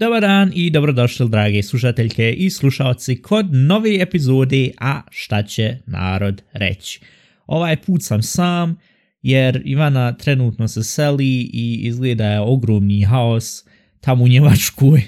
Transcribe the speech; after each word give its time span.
Dobar 0.00 0.20
dan 0.20 0.52
i 0.54 0.70
dobrodošli 0.70 1.28
drage 1.28 1.62
slušateljke 1.62 2.32
i 2.32 2.50
slušalci 2.50 3.22
kod 3.22 3.46
nove 3.52 4.00
epizode 4.00 4.70
A 4.80 5.00
šta 5.10 5.42
će 5.42 5.76
narod 5.86 6.42
reći. 6.52 7.00
Ovaj 7.46 7.76
put 7.76 8.02
sam 8.02 8.22
sam 8.22 8.76
jer 9.22 9.62
Ivana 9.64 10.12
trenutno 10.12 10.68
se 10.68 10.84
seli 10.84 11.50
i 11.52 11.80
izgleda 11.82 12.24
je 12.24 12.40
ogromni 12.40 13.02
haos 13.02 13.64
tamo 14.00 14.24
u 14.24 14.28
Njemačkoj. 14.28 15.02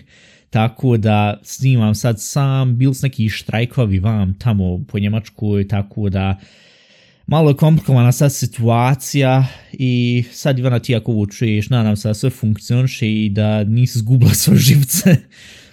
Tako 0.54 0.96
da 0.96 1.40
snimam 1.42 1.94
sad 1.94 2.20
sam, 2.20 2.76
bil 2.76 2.94
s 2.94 3.02
neki 3.02 3.28
štrajkovi 3.28 3.98
vam 3.98 4.34
tamo 4.34 4.84
po 4.88 4.98
Njemačkoj, 4.98 5.68
tako 5.68 6.08
da 6.08 6.40
malo 7.26 7.50
je 7.50 7.56
komplikovana 7.56 8.12
sad 8.12 8.32
situacija 8.32 9.46
i 9.72 10.24
sad 10.32 10.58
Ivana 10.58 10.78
ti 10.78 10.96
ako 10.96 11.12
ovo 11.12 11.26
čuješ, 11.26 11.70
nadam 11.70 11.96
se 11.96 12.08
da 12.08 12.14
sve 12.14 12.30
funkcioniše 12.30 13.12
i 13.12 13.28
da 13.28 13.64
nisi 13.64 13.98
zgubila 13.98 14.34
svoje 14.44 14.58
živce. 14.58 15.16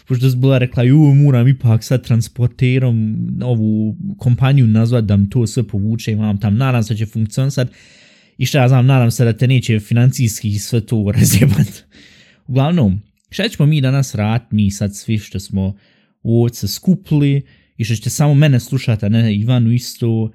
Pošto 0.07 0.25
je 0.25 0.35
bila 0.35 0.57
rekla, 0.57 0.83
ju, 0.83 0.97
moram 0.97 1.47
ipak 1.47 1.83
sad 1.83 2.03
transporterom 2.03 3.17
ovu 3.43 3.95
kompaniju 4.17 4.67
nazvat 4.67 5.03
da 5.03 5.17
mi 5.17 5.29
to 5.29 5.47
sve 5.47 5.63
povuče, 5.63 6.11
imam 6.11 6.39
tam, 6.39 6.57
nadam 6.57 6.83
se 6.83 6.93
da 6.93 6.97
će 6.97 7.05
funkcionisat. 7.05 7.67
I 8.37 8.45
šta 8.45 8.61
ja 8.61 8.67
znam, 8.67 8.85
nadam 8.85 9.11
se 9.11 9.25
da 9.25 9.33
te 9.33 9.47
neće 9.47 9.79
financijski 9.79 10.59
sve 10.59 10.85
to 10.85 11.11
razjebat. 11.15 11.83
Uglavnom, 12.47 13.01
šta 13.31 13.49
ćemo 13.49 13.67
mi 13.67 13.81
danas 13.81 14.15
rad, 14.15 14.47
mi 14.51 14.71
sad 14.71 14.95
svi 14.95 15.17
što 15.17 15.39
smo 15.39 15.75
ovdje 16.23 16.55
se 16.55 16.67
skupili 16.67 17.41
i 17.77 17.83
što 17.83 17.95
ćete 17.95 18.09
samo 18.09 18.33
mene 18.33 18.59
slušati, 18.59 19.05
a 19.05 19.09
ne 19.09 19.35
Ivanu 19.35 19.71
isto, 19.71 20.31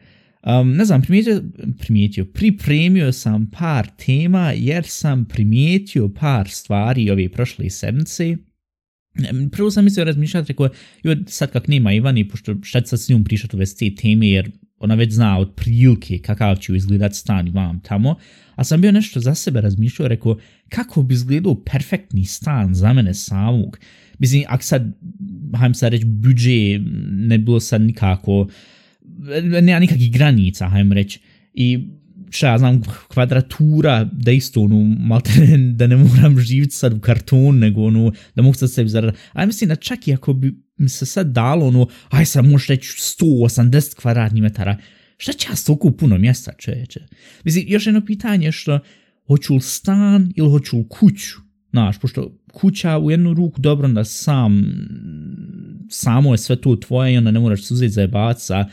Um, 0.46 0.72
ne 0.72 0.84
znam, 0.84 1.02
primijetio, 1.02 1.42
primijetio, 1.78 2.24
pripremio 2.24 3.12
sam 3.12 3.50
par 3.58 3.88
tema 4.06 4.52
jer 4.56 4.84
sam 4.86 5.24
primijetio 5.24 6.08
par 6.08 6.48
stvari 6.48 7.10
ove 7.10 7.28
prošle 7.28 7.70
sedmice. 7.70 8.36
Prvo 9.52 9.70
sam 9.70 9.84
mislio 9.84 10.04
razmišljati, 10.04 10.52
rekao, 10.52 10.68
sad 11.26 11.52
kak 11.52 11.68
nema 11.68 11.92
Ivani, 11.92 12.28
pošto 12.28 12.56
šta 12.62 12.80
ću 12.80 12.88
sad 12.88 13.00
s 13.00 13.08
njom 13.08 13.24
pričati 13.24 13.56
u 13.56 13.60
te 13.78 13.94
teme, 13.94 14.28
jer 14.28 14.50
ona 14.78 14.94
već 14.94 15.12
zna 15.12 15.38
od 15.38 15.54
prilike 15.54 16.18
kakav 16.18 16.56
će 16.56 16.76
izgledat 16.76 17.14
stan 17.14 17.50
vam 17.54 17.80
tamo, 17.80 18.14
a 18.54 18.64
sam 18.64 18.80
bio 18.80 18.92
nešto 18.92 19.20
za 19.20 19.34
sebe 19.34 19.60
razmišljao, 19.60 20.08
rekao, 20.08 20.36
kako 20.68 21.02
bi 21.02 21.14
izgledao 21.14 21.54
perfektni 21.54 22.24
stan 22.24 22.74
za 22.74 22.92
mene 22.92 23.14
samog. 23.14 23.78
Mislim, 24.18 24.44
ako 24.48 24.62
sad, 24.62 24.92
hajmo 25.54 25.74
sad 25.74 25.92
reći, 25.92 26.04
budžet 26.04 26.82
ne 27.10 27.38
bilo 27.38 27.60
sad 27.60 27.80
nikako, 27.80 28.48
nema 29.62 29.78
nikakvih 29.78 30.12
granica, 30.12 30.68
hajmo 30.68 30.94
reći. 30.94 31.20
I 31.54 31.88
šta 32.36 32.58
znam, 32.58 32.82
kvadratura, 33.08 34.08
da 34.12 34.30
isto, 34.30 34.60
ono, 34.60 34.96
malte 34.98 35.30
da 35.78 35.86
ne 35.86 35.96
moram 35.96 36.38
živjeti 36.40 36.74
sad 36.74 36.92
u 36.92 37.00
karton, 37.00 37.58
nego 37.58 37.84
ono, 37.84 38.12
da 38.34 38.42
mogu 38.42 38.54
sad 38.54 38.72
sebi 38.72 38.88
zaraditi. 38.88 39.22
A 39.32 39.46
mislim 39.46 39.68
da 39.68 39.76
čak 39.76 40.08
i 40.08 40.14
ako 40.14 40.32
bi 40.32 40.66
mi 40.76 40.88
se 40.88 41.06
sad 41.06 41.26
dalo, 41.26 41.66
ono, 41.66 41.86
aj 42.08 42.26
sad 42.26 42.44
možeš 42.44 42.68
reći 42.68 42.88
180 42.88 43.94
kvadratnih 43.94 44.42
metara, 44.42 44.76
šta 45.16 45.32
će 45.32 45.48
ja 45.50 45.54
toliko 45.66 45.90
puno 45.90 46.18
mjesta, 46.18 46.52
čeveće? 46.58 47.00
Mislim, 47.44 47.64
još 47.68 47.86
jedno 47.86 48.04
pitanje 48.06 48.46
je 48.46 48.52
što, 48.52 48.78
hoću 49.26 49.54
li 49.54 49.60
stan 49.60 50.32
ili 50.36 50.50
hoću 50.50 50.76
li 50.76 50.88
kuću? 50.88 51.36
Znaš, 51.70 51.98
pošto 51.98 52.38
kuća 52.52 52.98
u 52.98 53.10
jednu 53.10 53.34
ruku 53.34 53.60
dobro 53.60 53.88
da 53.88 54.04
sam, 54.04 54.64
samo 55.90 56.34
je 56.34 56.38
sve 56.38 56.56
to 56.56 56.76
tvoje 56.76 57.14
i 57.14 57.18
onda 57.18 57.30
ne 57.30 57.40
moraš 57.40 57.64
se 57.64 57.74
za 57.74 58.00
jebac 58.00 58.44
sa, 58.44 58.64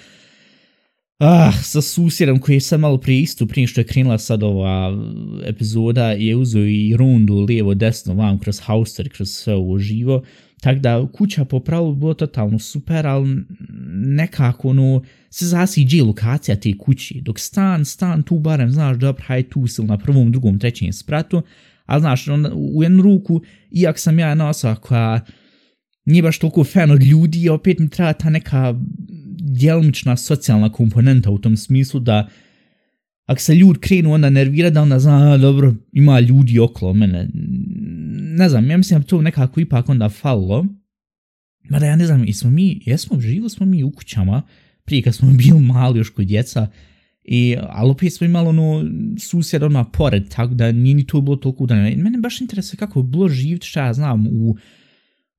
Ah, 1.19 1.51
sa 1.63 1.81
susjedom 1.81 2.39
koji 2.39 2.55
je 2.55 2.61
sad 2.61 2.79
malo 2.79 2.97
prije 2.97 3.21
istu, 3.21 3.47
prije 3.47 3.67
što 3.67 3.81
je 3.81 3.85
krenula 3.85 4.17
sad 4.17 4.43
ova 4.43 4.97
epizoda, 5.45 6.11
je 6.11 6.35
uzeo 6.35 6.65
i 6.65 6.95
rundu 6.97 7.39
lijevo 7.39 7.73
desno 7.73 8.13
vam 8.13 8.39
kroz 8.39 8.59
hauster, 8.59 9.09
kroz 9.09 9.29
sve 9.29 9.55
ovo 9.55 9.79
živo. 9.79 10.23
Tako 10.61 10.79
da 10.79 11.07
kuća 11.13 11.45
po 11.45 11.59
pravilu 11.59 11.95
bilo 11.95 12.13
totalno 12.13 12.59
super, 12.59 13.07
ali 13.07 13.43
nekako 13.93 14.69
ono, 14.69 15.03
se 15.29 15.45
zasiđe 15.45 16.03
lokacija 16.03 16.55
te 16.55 16.77
kući. 16.77 17.21
Dok 17.21 17.39
stan, 17.39 17.85
stan 17.85 18.23
tu 18.23 18.39
barem, 18.39 18.71
znaš, 18.71 18.97
dobro, 18.97 19.23
haj 19.27 19.43
tu 19.43 19.67
si 19.67 19.83
na 19.83 19.97
prvom, 19.97 20.31
drugom, 20.31 20.59
trećem 20.59 20.93
spratu, 20.93 21.41
ali 21.85 22.01
znaš, 22.01 22.27
onda, 22.27 22.51
u 22.53 22.83
jednu 22.83 23.03
ruku, 23.03 23.41
iak 23.71 23.99
sam 23.99 24.19
ja 24.19 24.29
jedna 24.29 24.49
osoba 24.49 24.75
koja 24.75 25.19
nije 26.05 26.23
baš 26.23 26.39
toliko 26.39 26.63
fan 26.63 26.91
od 26.91 27.03
ljudi, 27.03 27.49
opet 27.49 27.79
mi 27.79 27.89
treba 27.89 28.13
ta 28.13 28.29
neka 28.29 28.75
djelomična 29.39 30.17
socijalna 30.17 30.71
komponenta 30.71 31.29
u 31.29 31.37
tom 31.37 31.57
smislu 31.57 31.99
da 31.99 32.29
ako 33.25 33.41
se 33.41 33.55
ljudi 33.55 33.79
krenu 33.79 34.13
onda 34.13 34.29
nervira 34.29 34.69
da 34.69 34.81
onda 34.81 34.99
zna, 34.99 35.37
dobro, 35.37 35.73
ima 35.91 36.19
ljudi 36.19 36.59
okolo 36.59 36.93
mene. 36.93 37.29
Ne 38.37 38.49
znam, 38.49 38.69
ja 38.69 38.77
mislim 38.77 39.01
da 39.01 39.07
to 39.07 39.21
nekako 39.21 39.59
ipak 39.59 39.89
onda 39.89 40.09
falilo. 40.09 40.65
Mada 41.69 41.85
ja 41.85 41.95
ne 41.95 42.05
znam, 42.05 42.23
jesmo 42.25 42.49
mi, 42.49 42.81
jesmo, 42.85 43.19
živili 43.19 43.49
smo 43.49 43.65
mi 43.65 43.83
u 43.83 43.91
kućama 43.91 44.41
prije 44.85 45.01
kad 45.01 45.15
smo 45.15 45.33
bili 45.43 45.59
mali 45.61 45.99
još 45.99 46.09
kod 46.09 46.25
djeca. 46.25 46.67
I, 47.23 47.55
ali 47.59 47.91
opet 47.91 48.13
smo 48.13 48.25
imali 48.25 48.47
ono 48.47 48.85
susjed 49.19 49.63
odmah 49.63 49.85
pored, 49.93 50.29
tako 50.29 50.53
da 50.53 50.71
nije 50.71 50.95
ni 50.95 51.07
to 51.07 51.21
bilo 51.21 51.35
toliko 51.35 51.63
udaljeno. 51.63 52.03
Mene 52.03 52.17
baš 52.17 52.41
interesuje 52.41 52.77
kako 52.77 53.01
bi 53.01 53.11
bilo 53.11 53.29
živjeti, 53.29 53.67
šta 53.67 53.85
ja 53.85 53.93
znam, 53.93 54.27
u 54.27 54.57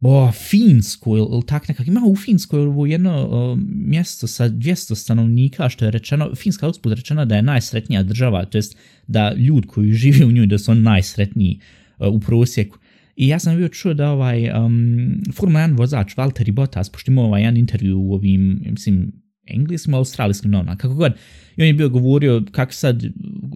o, 0.01 0.33
Finskoj 0.33 1.19
ili 1.19 1.47
tak 1.47 1.69
nekak. 1.69 1.87
Ima 1.87 2.01
u 2.07 2.17
Finskoj 2.17 2.61
ovo 2.61 2.87
jedno 2.87 3.27
uh, 3.27 3.59
mjesto 3.69 4.27
sa 4.27 4.49
200 4.49 4.95
stanovnika, 4.95 5.69
što 5.69 5.85
je 5.85 5.91
rečeno, 5.91 6.35
Finska 6.35 6.69
usput 6.69 6.93
rečena 6.93 7.25
da 7.25 7.37
je 7.37 7.43
najsretnija 7.43 8.03
država, 8.03 8.45
to 8.45 8.59
jest 8.59 8.77
da 9.07 9.35
ljudi 9.35 9.67
koji 9.67 9.93
žive 9.93 10.27
u 10.27 10.33
njoj 10.33 10.47
da 10.47 10.59
su 10.59 10.71
oni 10.71 10.81
najsretniji 10.81 11.61
uh, 11.99 12.09
u 12.09 12.21
prosjeku. 12.21 12.79
I 13.17 13.29
ja 13.29 13.39
sam 13.39 13.57
bio 13.57 13.69
čuo 13.69 13.95
da 13.95 14.11
ovaj 14.11 14.51
um, 14.51 15.23
Formula 15.35 15.61
1 15.61 15.79
vozač 15.79 16.17
Valtteri 16.17 16.53
Bottas, 16.53 16.91
pošto 16.91 17.11
ima 17.11 17.23
ovaj 17.23 17.43
jedan 17.43 17.57
intervju 17.57 18.01
u 18.01 18.15
ovim, 18.15 18.63
mislim, 18.71 19.13
engleskim, 19.47 19.95
australijskim 19.95 20.51
novinama, 20.51 20.77
kako 20.77 20.95
god, 20.95 21.13
i 21.57 21.63
on 21.63 21.67
je 21.67 21.75
bio 21.75 21.89
govorio 21.89 22.43
kako 22.51 22.73
sad, 22.73 23.05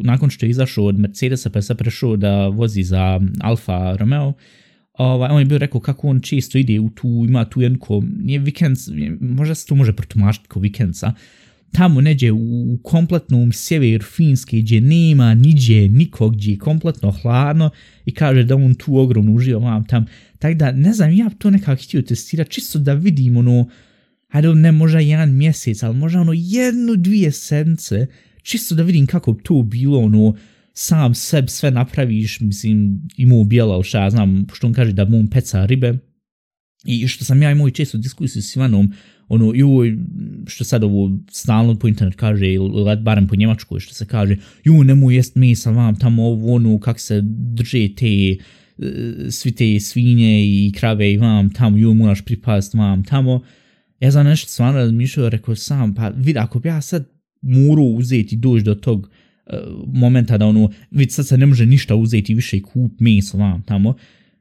nakon 0.04 0.30
što 0.30 0.46
je 0.46 0.50
izašao 0.50 0.84
od 0.84 0.98
Mercedesa 0.98 1.50
pa 1.50 1.58
je 1.58 1.62
sad 1.62 1.78
prešao 1.78 2.16
da 2.16 2.46
vozi 2.46 2.82
za 2.82 3.20
Alfa 3.40 3.96
Romeo, 3.96 4.32
ovaj, 4.98 5.30
on 5.30 5.38
je 5.38 5.44
bio 5.44 5.58
rekao 5.58 5.80
kako 5.80 6.08
on 6.08 6.20
često 6.20 6.58
ide 6.58 6.80
u 6.80 6.90
tu, 6.90 7.24
ima 7.28 7.44
tu 7.44 7.60
jednu 7.60 7.78
ko, 7.78 8.02
nije 8.22 8.38
vikend, 8.38 8.76
možda 9.20 9.54
se 9.54 9.66
to 9.66 9.74
može 9.74 9.92
protumašiti 9.92 10.48
kao 10.48 10.62
vikendca, 10.62 11.12
tamo 11.72 12.00
neđe 12.00 12.32
u 12.32 12.78
kompletnom 12.82 13.52
sjever 13.52 14.02
Finske 14.02 14.56
gdje 14.56 14.80
nema 14.80 15.34
niđe 15.34 15.88
nikog 15.88 16.34
gdje 16.36 16.50
je 16.50 16.58
kompletno 16.58 17.10
hladno 17.10 17.70
i 18.04 18.14
kaže 18.14 18.44
da 18.44 18.56
on 18.56 18.74
tu 18.74 18.98
ogromno 18.98 19.32
uživa 19.32 19.60
vam 19.60 19.84
tam. 19.84 20.06
Tako 20.38 20.54
da 20.54 20.72
ne 20.72 20.92
znam, 20.92 21.12
ja 21.12 21.30
to 21.38 21.50
nekako 21.50 21.82
htio 21.82 22.02
testirati 22.02 22.50
čisto 22.50 22.78
da 22.78 22.94
vidim 22.94 23.36
ono, 23.36 23.68
hajde 24.28 24.54
ne 24.54 24.72
možda 24.72 24.98
jedan 24.98 25.34
mjesec, 25.34 25.82
ali 25.82 25.96
možda 25.96 26.20
ono 26.20 26.32
jednu, 26.36 26.96
dvije 26.96 27.32
sedmice, 27.32 28.06
čisto 28.42 28.74
da 28.74 28.82
vidim 28.82 29.06
kako 29.06 29.34
to 29.34 29.62
bilo 29.62 29.98
ono, 29.98 30.34
sam 30.80 31.14
seb 31.14 31.48
sve 31.48 31.70
napraviš, 31.70 32.40
mislim, 32.40 33.00
imao 33.16 33.44
bijela, 33.44 33.82
šta 33.82 34.02
ja 34.02 34.10
znam, 34.10 34.44
pošto 34.48 34.66
on 34.66 34.72
kaže 34.72 34.92
da 34.92 35.04
mu 35.04 35.26
peca 35.30 35.66
ribe, 35.66 35.98
i 36.84 37.08
što 37.08 37.24
sam 37.24 37.42
ja 37.42 37.50
imao 37.50 37.68
i 37.68 37.72
često 37.72 37.98
diskusiju 37.98 38.42
s 38.42 38.56
Ivanom, 38.56 38.92
ono, 39.28 39.52
joj, 39.54 39.98
što 40.46 40.64
sad 40.64 40.84
ovo 40.84 41.10
stalno 41.30 41.74
po 41.78 41.88
internet 41.88 42.16
kaže, 42.16 42.52
ili 42.52 42.96
barem 43.02 43.26
po 43.26 43.36
njemačkoj, 43.36 43.80
što 43.80 43.94
se 43.94 44.06
kaže, 44.06 44.36
ju, 44.64 44.84
nemoj 44.84 45.16
jest 45.16 45.36
mesa 45.36 45.70
vam, 45.70 45.98
tamo 45.98 46.26
ovo, 46.26 46.54
ono, 46.54 46.78
kak 46.78 47.00
se 47.00 47.20
drže 47.24 47.88
te, 47.94 48.06
e, 48.06 49.30
svi 49.30 49.52
te 49.52 49.80
svinje 49.80 50.42
i 50.44 50.72
krave 50.76 51.12
i 51.12 51.16
vam 51.16 51.52
tamo, 51.52 51.76
ju, 51.76 51.94
moraš 51.94 52.24
pripast 52.24 52.74
vam 52.74 53.04
tamo. 53.04 53.40
Ja 54.00 54.10
znam 54.10 54.26
nešto 54.26 54.48
stvarno 54.48 54.78
razmišljao, 54.78 55.28
rekao 55.28 55.56
sam, 55.56 55.94
pa 55.94 56.08
vidi, 56.08 56.38
ako 56.38 56.58
bi 56.58 56.68
ja 56.68 56.80
sad 56.80 57.08
morao 57.42 57.84
uzeti 57.84 58.34
i 58.34 58.38
doći 58.38 58.64
do 58.64 58.74
tog 58.74 59.10
momenta 59.86 60.38
da 60.38 60.46
ono, 60.46 60.70
vidi 60.90 61.12
sad 61.12 61.26
se 61.26 61.38
ne 61.38 61.46
može 61.46 61.66
ništa 61.66 61.94
uzeti 61.94 62.34
više 62.34 62.56
i 62.56 62.62
kup 62.62 63.00
meso 63.00 63.38
vam 63.38 63.62
tamo, 63.62 63.94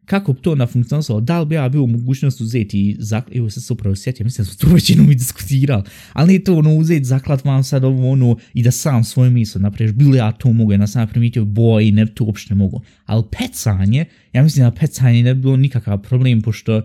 kako 0.07 0.33
bi 0.33 0.41
to 0.41 0.55
na 0.55 0.67
funkcionisalo, 0.67 1.21
da 1.21 1.39
li 1.39 1.45
bi 1.45 1.55
ja 1.55 1.69
bio 1.69 1.83
u 1.83 1.87
mogućnost 1.87 2.41
uzeti 2.41 2.95
zaklat, 2.99 3.35
evo 3.35 3.49
sad 3.49 3.63
se 3.63 3.73
upravo 3.73 3.95
sjetio, 3.95 4.23
mislim 4.23 4.45
da 4.45 4.51
smo 4.51 4.69
to 4.69 4.73
većinu 4.75 5.03
mi 5.03 5.15
diskutirali, 5.15 5.83
ali 6.13 6.27
nije 6.27 6.43
to 6.43 6.55
ono 6.57 6.75
uzeti 6.75 7.05
zaklat 7.05 7.45
vam 7.45 7.63
sad 7.63 7.83
ovo 7.83 8.11
ono 8.11 8.37
i 8.53 8.63
da 8.63 8.71
sam 8.71 9.03
svoje 9.03 9.29
meso 9.29 9.59
napraviš, 9.59 9.91
bilo 9.93 10.15
ja 10.15 10.31
to 10.31 10.53
mogu, 10.53 10.73
ja 10.73 10.87
sam 10.87 11.07
primijetio 11.07 11.45
boj, 11.45 11.91
ne 11.91 12.05
to 12.05 12.23
uopšte 12.23 12.53
ne 12.53 12.57
mogu, 12.57 12.81
ali 13.05 13.23
pecanje, 13.39 14.05
ja 14.33 14.43
mislim 14.43 14.65
da 14.65 14.71
pecanje 14.71 15.23
ne 15.23 15.35
bi 15.35 15.41
bilo 15.41 15.57
nikakav 15.57 16.01
problem, 16.01 16.41
pošto, 16.41 16.81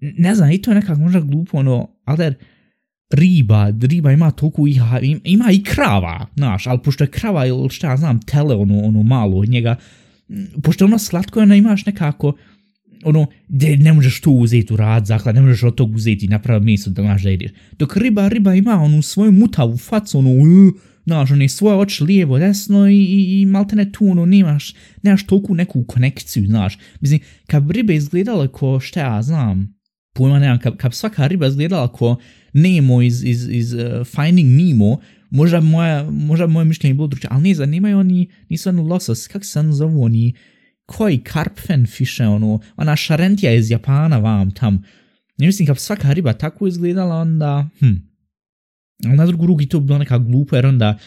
ne 0.00 0.34
znam, 0.34 0.50
i 0.50 0.62
to 0.62 0.70
je 0.70 0.74
nekako 0.74 1.00
možda 1.00 1.20
glupo, 1.20 1.58
ono, 1.58 1.88
ali 2.04 2.34
riba, 3.10 3.72
riba 3.82 4.12
ima 4.12 4.30
toliko 4.30 4.66
i, 4.66 4.80
ima 5.24 5.50
i 5.52 5.62
krava, 5.62 6.26
znaš, 6.36 6.66
ali 6.66 6.78
pošto 6.84 7.04
je 7.04 7.10
krava 7.10 7.46
ili 7.46 7.70
šta 7.70 7.90
ja 7.90 7.96
znam, 7.96 8.20
tele 8.20 8.54
ono, 8.56 8.78
ono 8.80 9.02
malo 9.02 9.36
od 9.36 9.48
njega, 9.48 9.76
pošto 10.62 10.84
ono 10.84 10.98
slatko, 10.98 11.40
ono 11.40 11.54
imaš 11.54 11.86
nekako, 11.86 12.32
ono, 13.04 13.26
gdje 13.48 13.76
ne 13.76 13.92
možeš 13.92 14.20
to 14.20 14.30
uzeti 14.30 14.72
u 14.72 14.76
rad 14.76 15.06
zaklad, 15.06 15.34
ne 15.34 15.40
možeš 15.40 15.62
od 15.62 15.74
tog 15.74 15.94
uzeti 15.94 16.26
i 16.26 16.28
napraviti 16.28 16.72
meso 16.72 16.90
da 16.90 17.02
znaš 17.02 17.22
da 17.22 17.30
jedeš. 17.30 17.50
Dok 17.78 17.96
riba, 17.96 18.28
riba 18.28 18.54
ima 18.54 18.74
onu 18.74 19.02
svoju 19.02 19.32
mutavu 19.32 19.76
facu, 19.76 20.18
ono, 20.18 20.30
uh, 20.30 20.74
znaš, 21.06 21.30
one 21.30 21.48
svoje 21.48 21.76
oči 21.76 22.04
lijevo, 22.04 22.38
desno 22.38 22.88
i, 22.88 23.04
i, 23.04 23.40
i 23.40 23.46
malte 23.46 23.76
ne 23.76 23.92
tu, 23.92 24.08
ono, 24.08 24.26
nemaš, 24.26 24.74
nemaš 25.02 25.26
toliko 25.26 25.54
neku 25.54 25.84
konekciju, 25.84 26.46
znaš. 26.46 26.78
Mislim, 27.00 27.20
kad 27.46 27.62
bi 27.62 27.72
ribe 27.72 27.94
izgledale 27.94 28.48
ko, 28.48 28.80
šta 28.80 29.00
ja 29.00 29.22
znam, 29.22 29.74
pojma 30.14 30.38
nemam, 30.38 30.58
kad, 30.58 30.76
kad 30.76 30.94
svaka 30.94 31.26
riba 31.26 31.46
izgledala 31.46 31.92
ko 31.92 32.16
Nemo 32.54 33.02
iz, 33.02 33.24
iz, 33.24 33.48
iz 33.48 33.74
uh, 33.74 33.80
Finding 34.06 34.60
Nemo, 34.60 34.98
možda 35.30 35.60
moja, 35.60 36.10
možda 36.10 36.46
moje 36.46 36.64
mišljenje 36.64 36.94
bilo 36.94 37.06
drugačije, 37.06 37.28
ali 37.32 37.42
ne, 37.42 37.54
zanimaju 37.54 37.98
oni, 37.98 38.28
nisu 38.48 38.68
oni 38.68 38.82
losos, 38.82 39.26
kak 39.28 39.44
se 39.44 39.62
zovu 39.70 40.02
oni, 40.02 40.34
koji 40.86 41.18
karpfen 41.18 41.86
fiše, 41.86 42.26
ono, 42.26 42.60
ona 42.76 42.96
šarentija 42.96 43.52
iz 43.52 43.70
Japana 43.70 44.18
vam 44.18 44.50
tam. 44.50 44.82
Ne 45.38 45.46
mislim, 45.46 45.66
kad 45.66 45.78
svaka 45.78 46.12
riba 46.12 46.32
tako 46.32 46.66
izgledala, 46.66 47.16
onda, 47.16 47.68
hm, 47.78 47.94
ali 49.04 49.16
na 49.16 49.26
drugu 49.26 49.46
ruku 49.46 49.66
to 49.66 49.80
bilo 49.80 49.98
neka 49.98 50.18
glupa, 50.18 50.56
jer 50.56 50.66
onda, 50.66 50.98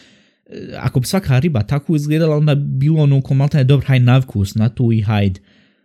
eh, 0.46 0.76
ako 0.78 1.00
bi 1.00 1.06
svaka 1.06 1.38
riba 1.38 1.62
tako 1.62 1.96
izgledala, 1.96 2.36
onda 2.36 2.54
bilo 2.54 3.02
ono 3.02 3.20
ko 3.20 3.34
malta 3.34 3.58
je 3.58 3.64
dobar 3.64 3.86
haj 3.86 4.00
navkus 4.00 4.54
na 4.54 4.68
tu 4.68 4.92
i 4.92 5.00
hajd. 5.00 5.40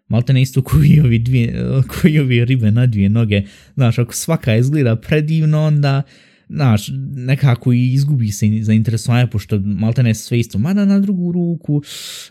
Malta 0.08 0.34
ne 0.34 0.42
isto 0.42 0.62
koji 0.62 1.00
ovi, 1.00 1.20
dvije, 1.20 1.66
koji 1.88 2.20
ovi 2.20 2.46
ribe 2.46 2.72
na 2.72 2.86
dvije 2.86 3.10
noge. 3.10 3.42
Znaš, 3.74 4.00
ako 4.00 4.14
svaka 4.14 4.56
izgleda 4.56 4.96
predivno, 4.96 5.62
onda, 5.62 6.02
znaš, 6.50 6.90
nekako 7.16 7.74
i 7.74 7.94
izgubi 7.94 8.32
se 8.32 8.46
zainteresovanje, 8.62 9.28
pošto 9.28 9.60
malta 9.60 10.02
ne 10.02 10.14
sve 10.14 10.40
isto. 10.40 10.60
Mada 10.60 10.86
na 10.86 11.00
drugu 11.00 11.32
ruku, 11.32 11.82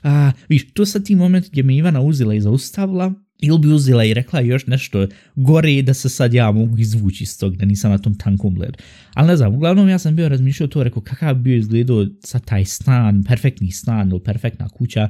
a, 0.03 0.33
viš, 0.49 0.73
to 0.73 0.87
sad 0.87 1.05
ti 1.05 1.15
moment 1.15 1.51
gdje 1.51 1.63
me 1.63 1.77
Ivana 1.77 2.01
uzela 2.01 2.35
i 2.35 2.41
zaustavila, 2.41 3.15
ili 3.43 3.59
bi 3.59 3.69
uzela 3.69 4.05
i 4.05 4.15
rekla 4.15 4.41
još 4.41 4.67
nešto 4.67 5.07
gore 5.35 5.83
da 5.83 5.95
se 5.95 6.09
sad 6.09 6.35
ja 6.35 6.53
mogu 6.53 6.79
izvući 6.79 7.25
iz 7.25 7.39
tog, 7.39 7.57
da 7.57 7.65
nisam 7.65 7.91
na 7.91 7.99
tom 7.99 8.15
tankom 8.15 8.59
ledu. 8.59 8.79
Ali 9.15 9.29
ne 9.29 9.37
znam, 9.37 9.55
uglavnom 9.55 9.89
ja 9.89 9.99
sam 9.99 10.17
bio 10.17 10.29
razmišljao 10.29 10.69
to, 10.69 10.83
rekao 10.83 11.03
kakav 11.03 11.35
bi 11.35 11.43
bio 11.43 11.57
izgledao 11.57 12.07
sa 12.21 12.39
taj 12.39 12.65
stan, 12.65 13.25
perfektni 13.25 13.71
stan 13.71 14.11
ili 14.11 14.21
perfektna 14.21 14.69
kuća, 14.69 15.09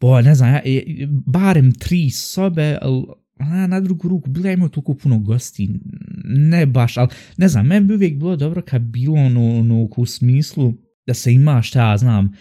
bo 0.00 0.20
ne 0.20 0.34
znam, 0.34 0.54
ja, 0.54 0.60
barem 1.26 1.72
tri 1.72 2.10
sobe, 2.10 2.78
ali 2.82 3.04
a, 3.38 3.66
na 3.66 3.80
drugu 3.80 4.08
ruku, 4.08 4.30
bila 4.30 4.50
imao 4.50 4.68
toliko 4.68 4.94
puno 4.94 5.18
gosti, 5.18 5.70
ne 6.24 6.66
baš, 6.66 6.96
ali 6.96 7.08
ne 7.36 7.48
znam, 7.48 7.66
meni 7.66 7.86
bi 7.86 7.94
uvijek 7.94 8.18
bilo 8.18 8.36
dobro 8.36 8.62
kad 8.62 8.82
bilo 8.82 9.14
ono, 9.14 9.58
ono 9.58 9.88
u 9.96 10.06
smislu 10.06 10.74
da 11.06 11.14
se 11.14 11.32
ima 11.32 11.62
šta 11.62 11.90
ja 11.90 11.96
znam, 11.96 12.32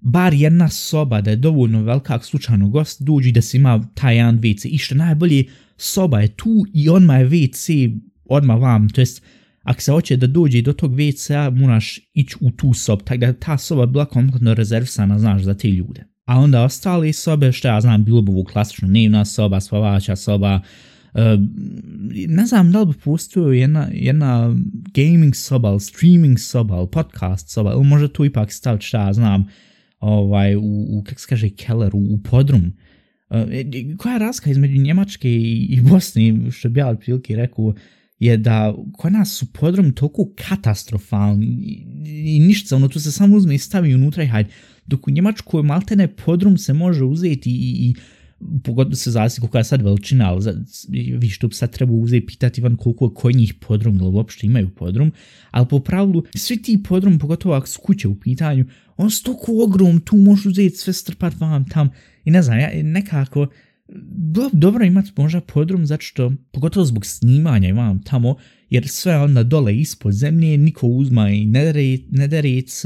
bar 0.00 0.34
jedna 0.34 0.68
soba 0.68 1.20
da 1.20 1.30
je 1.30 1.36
dovoljno 1.36 1.82
velika 1.82 2.18
slučajno 2.22 2.68
gost 2.68 3.02
dođi 3.02 3.32
da 3.32 3.42
se 3.42 3.56
ima 3.56 3.88
taj 3.94 4.16
jedan 4.16 4.40
WC 4.40 4.68
i 4.68 4.78
što 4.78 4.94
najbolje 4.94 5.44
soba 5.76 6.20
je 6.20 6.28
tu 6.28 6.66
i 6.74 6.88
odmah 6.88 7.20
je 7.20 7.28
WC 7.28 7.98
odmah 8.24 8.60
vam, 8.60 8.88
to 8.88 9.00
jest 9.00 9.22
ako 9.62 9.80
se 9.80 9.92
hoće 9.92 10.16
da 10.16 10.26
dođe 10.26 10.62
do 10.62 10.72
tog 10.72 10.94
WC-a 10.94 11.50
moraš 11.50 12.00
ići 12.14 12.36
u 12.40 12.50
tu 12.50 12.74
sobu, 12.74 13.02
tako 13.04 13.18
da 13.18 13.32
ta 13.32 13.58
soba 13.58 13.86
bila 13.86 14.04
kompletno 14.04 14.54
rezervisana, 14.54 15.18
znaš, 15.18 15.42
za 15.42 15.54
te 15.54 15.68
ljude. 15.68 16.04
A 16.24 16.38
onda 16.38 16.62
ostale 16.62 17.12
sobe, 17.12 17.52
što 17.52 17.68
ja 17.68 17.80
znam, 17.80 18.04
bilo 18.04 18.22
bi 18.22 18.32
ovo 18.32 18.44
klasično 18.44 18.88
dnevna 18.88 19.24
soba, 19.24 19.60
spavača 19.60 20.16
soba, 20.16 20.60
uh, 21.14 21.20
ne 22.28 22.46
znam 22.46 22.72
da 22.72 22.80
li 22.80 22.86
bi 22.86 22.92
postojao 23.04 23.52
jedna, 23.52 23.88
jedna 23.92 24.56
gaming 24.94 25.34
soba, 25.36 25.80
streaming 25.80 26.38
soba, 26.38 26.86
podcast 26.86 27.48
soba, 27.48 27.72
ili 27.72 27.84
možda 27.84 28.08
tu 28.08 28.24
ipak 28.24 28.52
staviti 28.52 28.86
šta 28.86 29.06
ja 29.06 29.12
znam, 29.12 29.46
ovaj, 30.00 30.56
u, 30.56 30.86
u 30.88 31.04
kak 31.06 31.20
se 31.20 31.26
kaže, 31.28 31.50
kelleru, 31.50 31.98
u 31.98 32.18
podrum. 32.30 32.72
Uh, 33.30 33.38
koja 33.98 34.12
je 34.12 34.18
razlika 34.18 34.50
između 34.50 34.82
Njemačke 34.82 35.30
i, 35.30 35.66
i 35.70 35.80
Bosne, 35.80 36.50
što 36.50 36.68
bi 36.68 36.80
ja 36.80 36.88
otprilike 36.88 37.36
rekao, 37.36 37.74
je 38.18 38.36
da 38.36 38.74
kod 38.92 39.12
nas 39.12 39.32
su 39.32 39.52
podrum 39.52 39.92
toliko 39.92 40.32
katastrofalni 40.48 41.46
i, 41.46 42.36
i 42.36 42.40
ništa, 42.40 42.76
ono 42.76 42.88
tu 42.88 43.00
se 43.00 43.12
samo 43.12 43.36
uzme 43.36 43.54
i 43.54 43.58
stavi 43.58 43.94
unutra 43.94 44.22
i 44.22 44.26
hajde. 44.26 44.50
Dok 44.86 45.08
u 45.08 45.10
Njemačkoj 45.10 45.62
maltene 45.62 46.16
podrum 46.16 46.58
se 46.58 46.72
može 46.72 47.04
uzeti 47.04 47.50
i, 47.50 47.88
i 47.88 47.94
pogotovo 48.64 48.94
se 48.94 49.10
zavisi 49.10 49.40
koliko 49.40 49.58
je 49.58 49.64
sad 49.64 49.82
veličina, 49.82 50.30
ali 50.30 50.54
vi 51.18 51.28
što 51.28 51.50
sad 51.50 51.72
treba 51.72 51.92
uzeti 51.92 52.26
pitati 52.26 52.60
van 52.60 52.76
koliko 52.76 53.04
je 53.04 53.14
kod 53.14 53.34
njih 53.34 53.54
podrum 53.54 53.96
ili 53.96 54.08
uopšte 54.08 54.46
imaju 54.46 54.70
podrum, 54.70 55.12
ali 55.50 55.68
po 55.68 55.80
pravilu 55.80 56.22
svi 56.34 56.62
ti 56.62 56.82
podrum, 56.82 57.18
pogotovo 57.18 57.54
ako 57.54 57.66
su 57.66 57.80
kuće 57.80 58.08
u 58.08 58.20
pitanju, 58.20 58.64
on 58.96 59.10
su 59.10 59.24
toliko 59.24 59.52
ogrom, 59.64 60.00
tu 60.00 60.16
možeš 60.16 60.46
uzeti 60.46 60.76
sve 60.76 60.92
strpat 60.92 61.40
vam 61.40 61.68
tam 61.68 61.90
i 62.24 62.30
ne 62.30 62.42
znam, 62.42 62.58
ja 62.58 62.70
nekako 62.82 63.46
bilo 63.88 64.50
bi 64.52 64.58
dobro 64.58 64.84
imati 64.84 65.12
možda 65.16 65.40
podrum 65.40 65.86
zato 65.86 66.02
što, 66.02 66.32
pogotovo 66.52 66.86
zbog 66.86 67.06
snimanja 67.06 67.68
imam 67.68 68.02
tamo, 68.02 68.36
jer 68.70 68.88
sve 68.88 69.16
onda 69.16 69.42
dole 69.42 69.76
ispod 69.76 70.12
zemlje, 70.12 70.58
niko 70.58 70.86
uzma 70.86 71.30
i 71.30 71.46
ne 71.46 71.72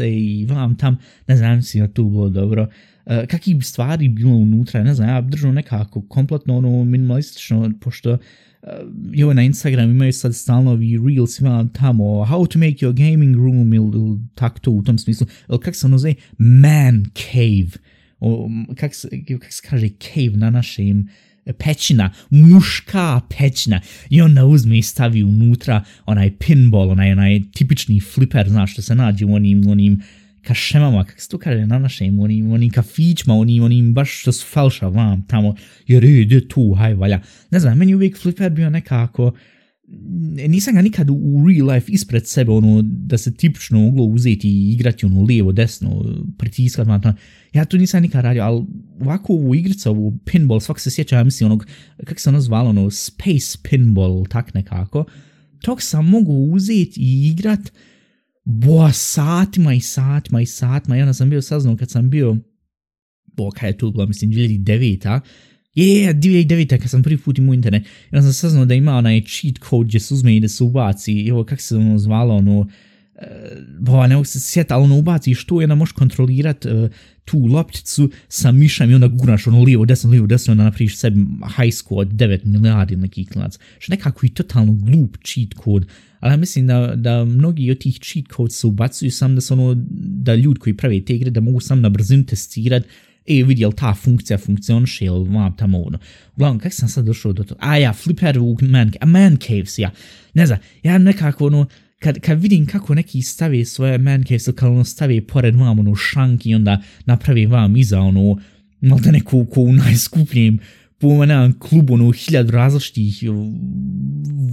i 0.08 0.46
vam 0.46 0.76
tam, 0.76 0.98
ne 1.26 1.36
znam 1.36 1.62
si 1.62 1.80
da 1.80 1.88
tu 1.88 2.04
bilo 2.04 2.28
dobro. 2.28 2.68
Uh, 3.06 3.14
kakvi 3.28 3.54
bi 3.54 3.64
stvari 3.64 4.08
bilo 4.08 4.34
unutra, 4.34 4.82
ne 4.82 4.94
znam, 4.94 5.08
ja 5.08 5.20
držam 5.20 5.54
nekako 5.54 6.00
kompletno 6.08 6.56
ono 6.56 6.84
minimalistično, 6.84 7.72
pošto 7.80 8.12
uh, 8.12 8.18
jo, 9.12 9.34
na 9.34 9.42
Instagram 9.42 9.90
imaju 9.90 10.12
sad 10.12 10.34
stalno 10.34 10.70
ovi 10.70 10.98
reels 11.06 11.40
tamo 11.72 12.04
how 12.04 12.52
to 12.52 12.58
make 12.58 12.86
your 12.86 12.92
gaming 12.92 13.36
room 13.36 13.74
ili 13.74 13.98
il, 13.98 14.18
tak 14.34 14.60
to 14.60 14.70
u 14.70 14.82
tom 14.82 14.98
smislu, 14.98 15.26
ili 15.48 15.60
kak 15.60 15.74
se 15.76 15.86
ono 15.86 15.98
zove, 15.98 16.14
man 16.38 17.04
cave, 17.14 17.70
o, 18.20 18.50
kak, 18.76 18.92
kak 19.40 19.52
se 19.52 19.62
kaže 19.68 19.88
cave 19.88 20.36
na 20.36 20.50
našem 20.50 21.08
pećina, 21.52 22.12
muška 22.30 23.20
pećina 23.38 23.80
i 24.10 24.22
onda 24.22 24.44
uzme 24.44 24.78
i 24.78 24.82
stavi 24.82 25.22
unutra 25.22 25.84
onaj 26.06 26.36
pinball, 26.38 26.90
onaj, 26.90 27.12
onaj 27.12 27.40
tipični 27.52 28.00
fliper, 28.00 28.48
znaš 28.48 28.72
što 28.72 28.82
se 28.82 28.94
nađe 28.94 29.24
u 29.24 29.34
onim, 29.34 29.68
onim 29.68 30.02
kašemama, 30.42 31.04
kak 31.04 31.20
se 31.20 31.28
to 31.28 31.38
kaže 31.38 31.66
na 31.66 31.78
našem, 31.78 32.20
onim, 32.20 32.52
onim 32.52 32.70
kafićima, 32.70 33.34
onim, 33.34 33.62
onim 33.62 33.94
baš 33.94 34.20
što 34.20 34.32
su 34.32 34.46
falša 34.46 34.88
vam 34.88 35.26
tamo, 35.26 35.54
jer 35.86 36.04
ide 36.04 36.48
tu, 36.48 36.74
haj 36.74 36.94
valja. 36.94 37.20
Ne 37.50 37.60
znam, 37.60 37.78
meni 37.78 37.94
uvijek 37.94 38.18
fliper 38.18 38.50
bio 38.50 38.70
nekako, 38.70 39.32
nisam 40.48 40.74
ga 40.74 40.82
nikad 40.82 41.10
u 41.10 41.44
real 41.48 41.68
life 41.74 41.92
ispred 41.92 42.26
sebe, 42.26 42.52
ono, 42.52 42.82
da 42.82 43.18
se 43.18 43.34
tipično 43.34 43.80
moglo 43.80 44.04
uzeti 44.04 44.48
i 44.48 44.72
igrati 44.72 45.06
ono 45.06 45.22
lijevo, 45.22 45.52
desno, 45.52 46.04
pritiskat, 46.38 46.86
man, 46.86 47.02
ja 47.52 47.64
to 47.64 47.76
nisam 47.76 48.02
nikad 48.02 48.24
radio, 48.24 48.42
ali 48.42 48.64
ovako 49.00 49.32
ovu 49.32 49.54
igricu, 49.54 49.90
ovu 49.90 50.18
pinball, 50.24 50.60
svak 50.60 50.80
se 50.80 50.90
sjeća, 50.90 51.16
ja 51.16 51.24
mislim, 51.24 51.46
onog, 51.46 51.66
kak 52.04 52.20
se 52.20 52.28
ono 52.28 52.40
zvalo, 52.40 52.70
ono, 52.70 52.90
space 52.90 53.58
pinball, 53.70 54.26
tak 54.26 54.54
nekako, 54.54 55.04
tog 55.62 55.82
sam 55.82 56.08
mogu 56.08 56.32
uzeti 56.32 57.00
i 57.00 57.28
igrat, 57.30 57.72
boa, 58.44 58.92
satima 58.92 59.74
i 59.74 59.80
satima 59.80 60.40
i 60.40 60.46
satima, 60.46 60.96
i 60.96 61.00
onda 61.00 61.12
sam 61.12 61.30
bio 61.30 61.42
saznao 61.42 61.76
kad 61.76 61.90
sam 61.90 62.10
bio, 62.10 62.36
bo, 63.36 63.50
kaj 63.50 63.68
je 63.68 63.76
to 63.76 63.90
bilo, 63.90 64.06
mislim, 64.06 64.30
2009-a, 64.30 65.12
je, 65.14 65.20
yeah, 65.82 66.14
2009 66.14 66.78
kad 66.78 66.90
sam 66.90 67.02
prvi 67.02 67.16
put 67.16 67.38
imao 67.38 67.54
internet, 67.54 67.86
onda 68.12 68.22
sam 68.22 68.32
saznao 68.32 68.64
da 68.64 68.74
ima 68.74 68.92
onaj 68.92 69.20
cheat 69.20 69.54
code 69.68 69.88
gdje 69.88 70.00
se 70.00 70.14
uzme 70.14 70.36
i 70.36 70.40
da 70.40 70.48
se 70.48 70.64
ubaci, 70.64 71.12
i 71.12 71.30
ovo 71.30 71.44
kak 71.44 71.60
se 71.60 71.76
ono 71.76 71.98
zvalo, 71.98 72.34
ono, 72.34 72.58
uh, 72.60 72.66
bo, 73.80 74.06
ne 74.06 74.14
mogu 74.14 74.24
se 74.24 74.40
sjeti, 74.40 74.72
ali 74.72 74.84
ono 74.84 74.98
ubaci 74.98 75.34
što 75.34 75.60
i 75.60 75.64
onda 75.64 75.74
možeš 75.74 75.92
kontrolirat 75.92 76.64
uh, 76.64 76.90
tu 77.24 77.38
lopticu 77.38 78.10
sa 78.28 78.52
mišem 78.52 78.90
i 78.90 78.94
onda 78.94 79.08
guraš 79.08 79.46
ono 79.46 79.62
lijevo, 79.62 79.84
desno, 79.84 80.10
lijevo, 80.10 80.26
desno, 80.26 80.52
onda 80.52 80.64
napraviš 80.64 80.96
sebi 80.96 81.26
high 81.56 81.74
score 81.74 82.00
od 82.00 82.08
9 82.08 82.44
milijardi 82.44 82.96
neki 82.96 83.24
klinac. 83.24 83.58
Što 83.78 83.92
nekako 83.92 84.26
i 84.26 84.28
totalno 84.28 84.72
glup 84.72 85.16
cheat 85.24 85.48
code, 85.64 85.86
ali 86.20 86.32
ja 86.32 86.36
mislim 86.36 86.66
da, 86.66 86.92
da 86.96 87.24
mnogi 87.24 87.70
od 87.70 87.78
tih 87.78 87.98
cheat 88.00 88.26
codes 88.36 88.60
se 88.60 88.66
ubacuju 88.66 89.10
sam 89.10 89.34
da 89.34 89.40
su 89.40 89.54
ono, 89.54 89.74
da 90.00 90.34
ljudi 90.34 90.60
koji 90.60 90.76
pravi 90.76 91.04
te 91.04 91.14
igre 91.14 91.30
da 91.30 91.40
mogu 91.40 91.60
sam 91.60 91.80
na 91.80 91.88
brzinu 91.88 92.24
testirat 92.24 92.82
e, 93.26 93.42
vidi, 93.42 93.62
jel 93.62 93.72
ta 93.72 93.94
funkcija 93.94 94.38
funkcioniše, 94.38 95.04
jel 95.04 95.24
vam 95.24 95.56
tamo 95.56 95.82
ono. 95.82 95.98
Uglavnom, 96.36 96.58
kak 96.58 96.72
sam 96.72 96.88
sad 96.88 97.04
došao 97.04 97.32
do 97.32 97.44
toga? 97.44 97.60
A 97.62 97.76
ja, 97.76 97.92
flipper 97.92 98.38
u 98.38 98.56
man, 98.60 98.92
a 99.00 99.06
man 99.06 99.36
caves, 99.36 99.78
ja. 99.78 99.90
Ne 100.34 100.46
znam, 100.46 100.58
ja 100.82 100.98
nekako 100.98 101.46
ono, 101.46 101.66
kad, 101.98 102.20
kad 102.20 102.42
vidim 102.42 102.66
kako 102.66 102.94
neki 102.94 103.22
stavi 103.22 103.64
svoje 103.64 103.98
man 103.98 104.24
caves, 104.24 104.48
kad 104.56 104.68
ono 104.68 104.84
stavi 104.84 105.20
pored 105.20 105.56
vam 105.56 105.78
ono 105.78 105.94
šank 105.94 106.46
i 106.46 106.54
onda 106.54 106.82
napravi 107.06 107.46
vam 107.46 107.76
iza 107.76 108.00
ono, 108.00 108.38
malo 108.80 109.00
da 109.00 109.10
neku 109.10 109.46
ko 109.46 109.60
u 109.60 109.72
najskupljijem 109.72 110.58
po 110.98 111.26
nekom 111.26 111.60
klubu, 111.60 111.94
ono, 111.94 112.12
hiljad 112.12 112.50
različitih 112.50 113.22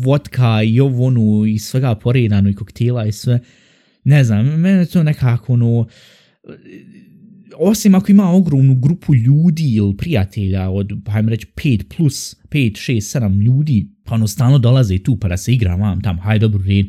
vodka 0.03 0.63
i 0.63 0.79
ovo, 0.79 1.05
ono, 1.05 1.45
i 1.45 1.59
svega 1.59 1.95
poredano 1.95 2.49
i 2.49 2.53
koktela 2.53 3.05
i 3.05 3.11
sve. 3.11 3.39
Ne 4.03 4.23
znam, 4.23 4.45
mene 4.45 4.85
to 4.85 5.03
nekako, 5.03 5.53
ono, 5.53 5.87
osim 7.59 7.95
ako 7.95 8.11
ima 8.11 8.31
ogromnu 8.31 8.75
grupu 8.75 9.15
ljudi 9.15 9.73
ili 9.73 9.97
prijatelja 9.97 10.69
od, 10.69 10.91
hajmo 11.07 11.29
reći, 11.29 11.47
5 11.55 11.83
plus, 11.97 12.35
5, 12.49 12.91
6, 12.91 13.19
7 13.19 13.41
ljudi, 13.41 13.87
pa 14.03 14.15
ono 14.15 14.27
stalno 14.27 14.57
dolaze 14.57 14.97
tu 14.97 15.17
pa 15.17 15.27
da 15.27 15.37
se 15.37 15.53
igra 15.53 15.75
vam 15.75 16.01
tam, 16.01 16.19
hajde 16.19 16.47
dobro 16.47 16.63
red. 16.67 16.85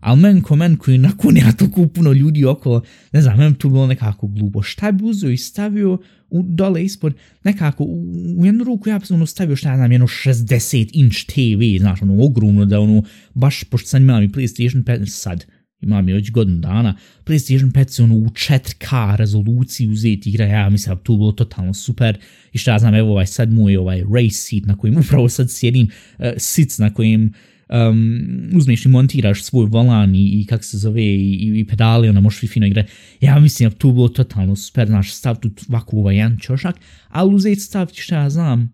Ali 0.00 0.20
men 0.20 0.40
ko 0.40 0.56
men 0.56 0.76
koji 0.76 0.98
nakon 0.98 1.36
ja 1.46 1.52
toliko 1.52 1.86
puno 1.86 2.12
ljudi 2.12 2.44
okolo, 2.44 2.82
ne 3.12 3.22
znam, 3.22 3.38
meni 3.38 3.54
tu 3.54 3.68
bilo 3.68 3.86
nekako 3.86 4.26
glupo. 4.26 4.62
Šta 4.62 4.92
bi 4.92 5.04
uzeo 5.04 5.30
i 5.30 5.36
stavio 5.36 5.98
u, 6.30 6.42
dole 6.42 6.84
ispod, 6.84 7.14
nekako 7.44 7.84
u, 7.84 8.04
u 8.38 8.46
jednu 8.46 8.64
ruku 8.64 8.88
ja 8.88 8.98
bi 8.98 9.04
ono 9.10 9.26
stavio 9.26 9.56
šta 9.56 9.70
ja 9.70 9.76
znam, 9.76 9.92
jedno 9.92 10.06
60 10.06 10.90
inch 10.92 11.16
TV, 11.26 11.82
znaš, 11.82 12.02
ono 12.02 12.24
ogromno 12.24 12.64
da 12.64 12.80
ono, 12.80 13.02
baš 13.34 13.64
pošto 13.64 13.88
sam 13.88 14.02
imao 14.02 14.22
i 14.22 14.28
PlayStation 14.28 14.84
5 14.84 15.06
sad, 15.06 15.44
imam 15.84 16.08
je 16.08 16.14
već 16.14 16.30
godinu 16.30 16.58
dana, 16.58 16.96
PlayStation 17.24 17.72
5 17.72 17.88
se 17.88 18.02
ono 18.02 18.14
u 18.14 18.26
4K 18.26 19.16
rezoluciji 19.16 19.88
uzeti 19.88 20.30
igra, 20.30 20.46
ja 20.46 20.70
mislim 20.70 20.98
to 21.02 21.16
bilo 21.16 21.32
totalno 21.32 21.74
super. 21.74 22.18
I 22.52 22.58
šta 22.58 22.72
ja 22.72 22.78
znam, 22.78 22.94
evo 22.94 23.10
ovaj 23.10 23.26
sad 23.26 23.52
moj 23.52 23.76
ovaj 23.76 24.02
race 24.14 24.34
seat 24.34 24.66
na 24.66 24.76
kojem 24.76 24.98
upravo 25.04 25.28
sad 25.28 25.50
sjedim, 25.50 25.88
uh, 26.18 26.24
sits 26.36 26.78
na 26.78 26.94
kojem 26.94 27.32
um, 27.68 28.50
uzmeš 28.52 28.86
i 28.86 28.88
montiraš 28.88 29.42
svoj 29.42 29.66
volan 29.66 30.14
i, 30.14 30.40
i 30.40 30.46
kak 30.46 30.64
se 30.64 30.78
zove 30.78 31.02
i, 31.02 31.60
i 31.60 31.66
pedale, 31.66 32.10
ona 32.10 32.20
možeš 32.20 32.50
fino 32.50 32.66
igre. 32.66 32.86
Ja 33.20 33.38
mislim 33.38 33.70
da 33.70 33.76
to 33.76 33.92
bilo 33.92 34.08
totalno 34.08 34.56
super, 34.56 34.88
znaš, 34.88 35.12
stav 35.12 35.40
tu 35.40 35.50
ovako 35.68 35.96
ovaj 35.96 36.16
jedan 36.16 36.38
čošak, 36.38 36.76
ali 37.08 37.34
uzeti 37.34 37.60
staviti 37.60 38.00
šta 38.00 38.16
ja 38.16 38.30
znam, 38.30 38.72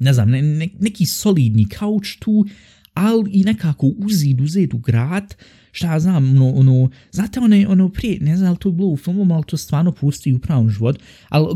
ne 0.00 0.12
znam, 0.12 0.30
ne, 0.30 0.42
ne, 0.42 0.68
neki 0.80 1.06
solidni 1.06 1.68
kauč 1.68 2.16
tu, 2.16 2.46
ali 2.94 3.30
i 3.30 3.44
nekako 3.44 3.86
uzid, 3.86 4.40
uzet 4.40 4.74
u 4.74 4.78
grad, 4.78 5.34
šta 5.72 5.92
ja 5.92 6.00
znam, 6.00 6.30
ono, 6.30 6.50
ono, 6.50 6.90
znate 7.12 7.40
one, 7.40 7.68
ono 7.68 7.88
prije, 7.88 8.18
ne 8.20 8.36
znam 8.36 8.52
li 8.52 8.58
to 8.58 8.68
je 8.68 8.72
bilo 8.72 8.88
u 8.88 8.96
filmu, 8.96 9.34
ali 9.34 9.44
to 9.46 9.56
stvarno 9.56 9.92
pusti 9.92 10.32
u 10.32 10.38
pravom 10.38 10.70
životu, 10.70 11.00
ali, 11.28 11.46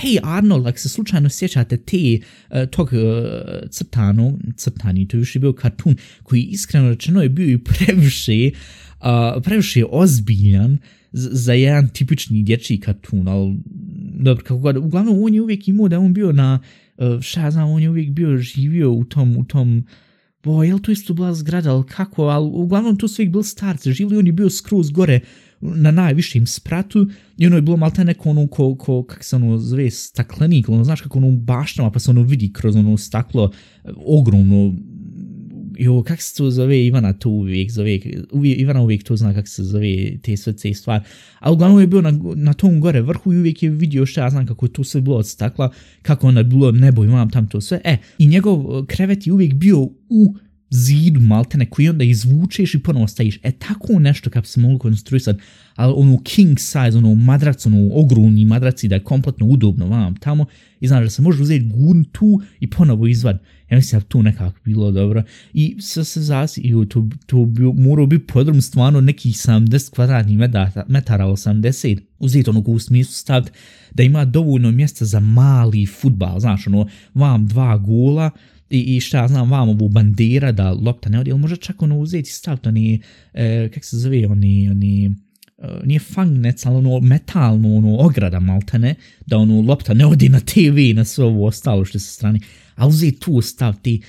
hej 0.00 0.18
Arnold, 0.22 0.66
ako 0.66 0.78
se 0.78 0.88
slučajno 0.88 1.28
sjećate 1.28 1.76
te, 1.76 2.18
uh, 2.50 2.70
tog 2.70 2.88
uh, 2.92 3.68
crtanu, 3.70 4.38
crtani, 4.56 5.08
to 5.08 5.16
je 5.16 5.20
još 5.20 5.36
bio 5.36 5.52
kartun, 5.52 5.96
koji 6.22 6.42
iskreno 6.42 6.88
rečeno 6.88 7.22
je 7.22 7.28
bio 7.28 7.48
i 7.48 7.58
previše, 7.58 8.50
uh, 9.00 9.42
previše 9.42 9.84
ozbiljan, 9.90 10.78
za 11.12 11.52
jedan 11.52 11.88
tipični 11.88 12.42
dječji 12.42 12.80
kartun, 12.80 13.28
ali 13.28 13.56
dobro, 14.18 14.44
kako 14.44 14.58
god, 14.58 14.76
uglavnom 14.76 15.22
on 15.22 15.34
je 15.34 15.42
uvijek 15.42 15.68
imao 15.68 15.88
da 15.88 15.98
on 15.98 16.14
bio 16.14 16.32
na, 16.32 16.60
šta 17.20 17.40
ja 17.40 17.50
znam, 17.50 17.70
on 17.70 17.82
je 17.82 17.90
uvijek 17.90 18.10
bio 18.10 18.36
živio 18.36 18.92
u 18.92 19.04
tom, 19.04 19.36
u 19.36 19.44
tom, 19.44 19.78
uh, 19.78 19.84
bo, 20.46 20.62
jel 20.62 20.78
to 20.78 20.92
isto 20.92 21.14
bila 21.14 21.34
zgrada, 21.34 21.72
ali 21.74 21.84
kako, 21.86 22.24
ali 22.24 22.50
uglavnom 22.52 22.96
tu 22.96 23.08
su 23.08 23.22
ih 23.22 23.30
bili 23.30 23.44
starci, 23.44 23.92
živili 23.92 24.18
on 24.18 24.26
je 24.26 24.32
bio 24.32 24.50
skroz 24.50 24.90
gore 24.90 25.20
na 25.60 25.90
najvišim 25.90 26.46
spratu 26.46 27.06
i 27.38 27.46
ono 27.46 27.56
je 27.56 27.62
bilo 27.62 27.76
malte 27.76 28.04
neko 28.04 28.30
ono 28.30 28.46
ko, 28.46 28.74
ko 28.74 29.02
kak 29.02 29.24
se 29.24 29.36
ono 29.36 29.58
zove 29.58 29.90
staklenik, 29.90 30.68
ono 30.68 30.84
znaš 30.84 31.00
kako 31.00 31.18
ono 31.18 31.28
u 31.28 31.36
baštama 31.36 31.90
pa 31.90 31.98
se 31.98 32.10
ono 32.10 32.22
vidi 32.22 32.52
kroz 32.52 32.76
ono 32.76 32.96
staklo 32.96 33.50
ogromno 34.06 34.74
jo, 35.78 36.02
kak 36.02 36.22
se 36.22 36.36
to 36.36 36.50
zove, 36.50 36.86
Ivana 36.86 37.12
to 37.12 37.28
uvijek 37.28 37.70
zove, 37.70 38.00
uvijek, 38.32 38.60
Ivana 38.60 38.82
uvijek 38.82 39.04
to 39.04 39.16
zna 39.16 39.34
kak 39.34 39.48
se 39.48 39.64
zove 39.64 40.18
te 40.22 40.36
sve 40.36 40.74
stvari, 40.74 41.04
a 41.38 41.52
uglavnom 41.52 41.80
je 41.80 41.86
bio 41.86 42.00
na, 42.00 42.18
na 42.34 42.54
tom 42.54 42.80
gore 42.80 43.00
vrhu 43.02 43.32
i 43.32 43.38
uvijek 43.38 43.62
je 43.62 43.70
vidio 43.70 44.06
što 44.06 44.20
ja 44.20 44.30
znam 44.30 44.46
kako 44.46 44.66
je 44.66 44.72
to 44.72 44.84
sve 44.84 45.00
bilo 45.00 45.16
od 45.16 45.26
stakla, 45.26 45.72
kako 46.02 46.28
onda 46.28 46.40
je 46.40 46.44
bilo 46.44 46.72
nebo 46.72 47.04
imam 47.04 47.30
tam 47.30 47.48
to 47.48 47.60
sve, 47.60 47.80
e, 47.84 47.96
i 48.18 48.26
njegov 48.26 48.84
krevet 48.86 49.26
je 49.26 49.32
uvijek 49.32 49.54
bio 49.54 49.78
u 50.08 50.34
zidu 50.70 51.20
maltene 51.20 51.70
koji 51.70 51.88
onda 51.88 52.04
izvučeš 52.04 52.74
i 52.74 52.78
ponovo 52.78 53.08
staviš. 53.08 53.38
E 53.42 53.52
tako 53.52 53.98
nešto 53.98 54.30
kad 54.30 54.46
se 54.46 54.60
mogu 54.60 54.78
konstruisati, 54.78 55.42
ali 55.74 55.94
ono 55.96 56.18
king 56.24 56.58
size, 56.58 56.98
ono 56.98 57.14
madrac, 57.14 57.66
ono 57.66 57.90
ogromni 57.92 58.44
madraci 58.44 58.88
da 58.88 58.94
je 58.94 59.04
kompletno 59.04 59.46
udobno 59.46 59.86
vam 59.86 60.16
tamo 60.16 60.46
i 60.80 60.88
znaš 60.88 61.04
da 61.04 61.10
se 61.10 61.22
može 61.22 61.42
uzeti 61.42 61.64
gun 61.64 62.04
tu 62.04 62.40
i 62.60 62.66
ponovo 62.66 63.06
izvad. 63.06 63.38
Ja 63.70 63.76
mislim 63.76 64.00
da 64.00 64.06
tu 64.06 64.22
nekako 64.22 64.58
bilo 64.64 64.90
dobro. 64.90 65.22
I 65.52 65.76
sve 65.80 66.04
se 66.04 66.20
zasi, 66.20 66.60
i 66.60 66.88
to, 66.88 67.08
to 67.26 67.44
bi 67.44 67.62
morao 67.62 68.06
biti 68.06 68.26
podrom 68.26 68.62
stvarno 68.62 69.00
nekih 69.00 69.34
70 69.34 69.90
kvadratnih 69.90 70.38
metara, 70.88 71.24
80. 71.24 71.98
Uzeti 72.18 72.50
ono 72.50 72.62
u 72.66 72.78
smislu 72.78 73.12
staviti 73.12 73.52
da 73.94 74.02
ima 74.02 74.24
dovoljno 74.24 74.70
mjesta 74.70 75.04
za 75.04 75.20
mali 75.20 75.86
futbal, 75.86 76.40
znaš, 76.40 76.66
ono, 76.66 76.86
vam 77.14 77.46
dva 77.46 77.76
gola, 77.76 78.30
i, 78.70 78.96
i 78.96 79.00
šta 79.00 79.18
ja 79.18 79.28
znam 79.28 79.50
vam 79.50 79.68
ovu 79.68 79.88
bandera 79.88 80.52
da 80.52 80.72
lopta 80.72 81.08
ne 81.08 81.20
odi, 81.20 81.30
ili 81.30 81.38
možda 81.38 81.56
čak 81.56 81.82
ono 81.82 81.98
uzeti 81.98 82.30
staviti 82.30 82.68
oni, 82.68 83.00
e, 83.34 83.68
kak 83.74 83.84
se 83.84 83.96
zove, 83.96 84.26
oni, 84.26 84.68
oni, 84.70 85.14
uh, 85.56 85.84
nije 85.84 86.00
fangnec, 86.00 86.66
ali 86.66 86.76
ono 86.76 87.00
metalno, 87.00 87.76
ono 87.76 87.96
ograda 87.96 88.40
maltene, 88.40 88.94
da 89.26 89.38
ono 89.38 89.60
lopta 89.60 89.94
ne 89.94 90.06
odi 90.06 90.28
na 90.28 90.40
TV, 90.40 90.94
na 90.94 91.04
sve 91.04 91.24
ovo 91.24 91.46
ostalo 91.46 91.84
što 91.84 91.98
se 91.98 92.12
strani, 92.12 92.40
a 92.74 92.86
uzeti 92.86 93.20
tu 93.20 93.40
staviti, 93.40 94.02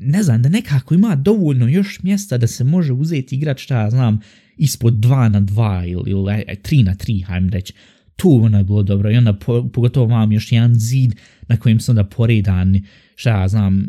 ne 0.00 0.22
znam, 0.22 0.42
da 0.42 0.48
nekako 0.48 0.94
ima 0.94 1.16
dovoljno 1.16 1.68
još 1.68 2.02
mjesta 2.02 2.38
da 2.38 2.46
se 2.46 2.64
može 2.64 2.92
uzeti 2.92 3.34
igrat 3.34 3.58
šta 3.58 3.80
ja 3.80 3.90
znam, 3.90 4.20
ispod 4.56 4.94
2 4.94 5.28
na 5.28 5.40
2 5.40 5.86
ili, 5.88 6.10
ili 6.10 6.22
3 6.22 6.84
na 6.84 6.94
3, 6.94 7.24
hajmo 7.24 7.50
reći, 7.50 7.72
tu 8.16 8.44
ono 8.44 8.58
je 8.58 8.64
bilo 8.64 8.82
dobro 8.82 9.10
i 9.10 9.16
onda 9.16 9.32
po, 9.32 9.68
pogotovo 9.68 10.06
vam 10.06 10.32
još 10.32 10.52
jedan 10.52 10.74
zid 10.74 11.14
na 11.48 11.56
kojem 11.56 11.80
su 11.80 11.92
onda 11.92 12.04
poredani, 12.04 12.82
šta 13.14 13.40
ja 13.40 13.48
znam, 13.48 13.86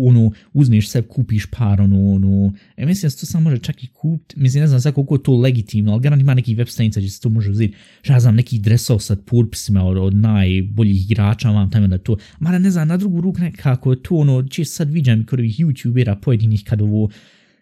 ono, 0.00 0.30
uzmeš 0.52 0.88
sve, 0.88 1.02
kupiš 1.02 1.46
par, 1.46 1.80
ono, 1.80 2.12
ono, 2.12 2.52
e, 2.76 2.86
mislim 2.86 3.06
da 3.06 3.10
se 3.10 3.20
to 3.20 3.26
sam 3.26 3.42
može 3.42 3.58
čak 3.58 3.84
i 3.84 3.86
kupit, 3.86 4.36
mislim, 4.36 4.60
ne 4.60 4.66
znam 4.66 4.80
sad 4.80 4.94
koliko 4.94 5.14
je 5.14 5.22
to 5.22 5.36
legitimno, 5.36 5.92
ali 5.92 6.02
garant 6.02 6.22
ima 6.22 6.34
neki 6.34 6.54
web 6.54 6.68
stranica 6.68 7.00
gdje 7.00 7.10
se 7.10 7.20
to 7.20 7.28
može 7.28 7.50
uzeti, 7.50 7.74
šta 8.02 8.12
ja 8.12 8.20
znam, 8.20 8.34
neki 8.34 8.58
dresov 8.58 8.98
sa 8.98 9.16
purpisima 9.16 9.84
od, 9.84 9.96
od 9.96 10.14
najboljih 10.14 11.10
igrača, 11.10 11.50
vam 11.50 11.70
tamo 11.70 11.86
da 11.86 11.98
to, 11.98 12.16
mada 12.38 12.58
ne 12.58 12.70
znam, 12.70 12.88
na 12.88 12.96
drugu 12.96 13.20
ruku 13.20 13.40
nekako 13.40 13.94
to, 13.94 14.14
ono, 14.14 14.48
često 14.48 14.74
sad 14.74 14.90
viđam 14.90 15.26
kod 15.26 15.38
ovih 15.38 15.60
youtubera 15.60 16.20
pojedinih 16.20 16.64
kad 16.64 16.82
ovo, 16.82 17.10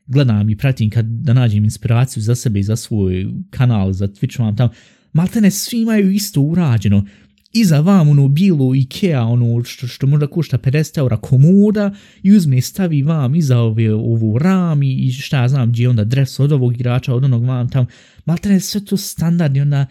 gledam 0.06 0.50
i 0.50 0.56
pratim 0.56 0.90
kad 0.90 1.06
da 1.06 1.32
nađem 1.32 1.64
inspiraciju 1.64 2.22
za 2.22 2.34
sebe 2.34 2.60
i 2.60 2.62
za 2.62 2.76
svoj 2.76 3.26
kanal, 3.50 3.92
za 3.92 4.08
Twitch 4.08 4.40
vam 4.40 4.56
tamo, 4.56 4.70
maltene 5.14 5.50
svi 5.50 5.80
imaju 5.80 6.10
isto 6.10 6.40
urađeno, 6.40 7.04
iza 7.52 7.80
vam 7.80 8.08
ono 8.08 8.28
bilo 8.28 8.74
Ikea, 8.74 9.22
ono 9.22 9.64
što, 9.64 9.86
što 9.86 10.06
možda 10.06 10.26
košta 10.26 10.58
50 10.58 10.98
eura 10.98 11.16
komoda 11.16 11.94
i 12.22 12.32
uzme 12.32 12.60
stavi 12.60 13.02
vam 13.02 13.34
iza 13.34 13.58
ove, 13.58 13.94
ovu 13.94 14.38
ram 14.38 14.82
i 14.82 15.12
šta 15.12 15.42
ja 15.42 15.48
znam 15.48 15.68
gdje 15.68 15.88
onda 15.88 16.04
dres 16.04 16.40
od 16.40 16.52
ovog 16.52 16.74
igrača, 16.74 17.14
od 17.14 17.24
onog 17.24 17.44
vam 17.44 17.68
tam, 17.70 17.86
maltene 18.24 18.60
sve 18.60 18.84
to 18.84 18.96
standardni, 18.96 19.60
onda, 19.60 19.86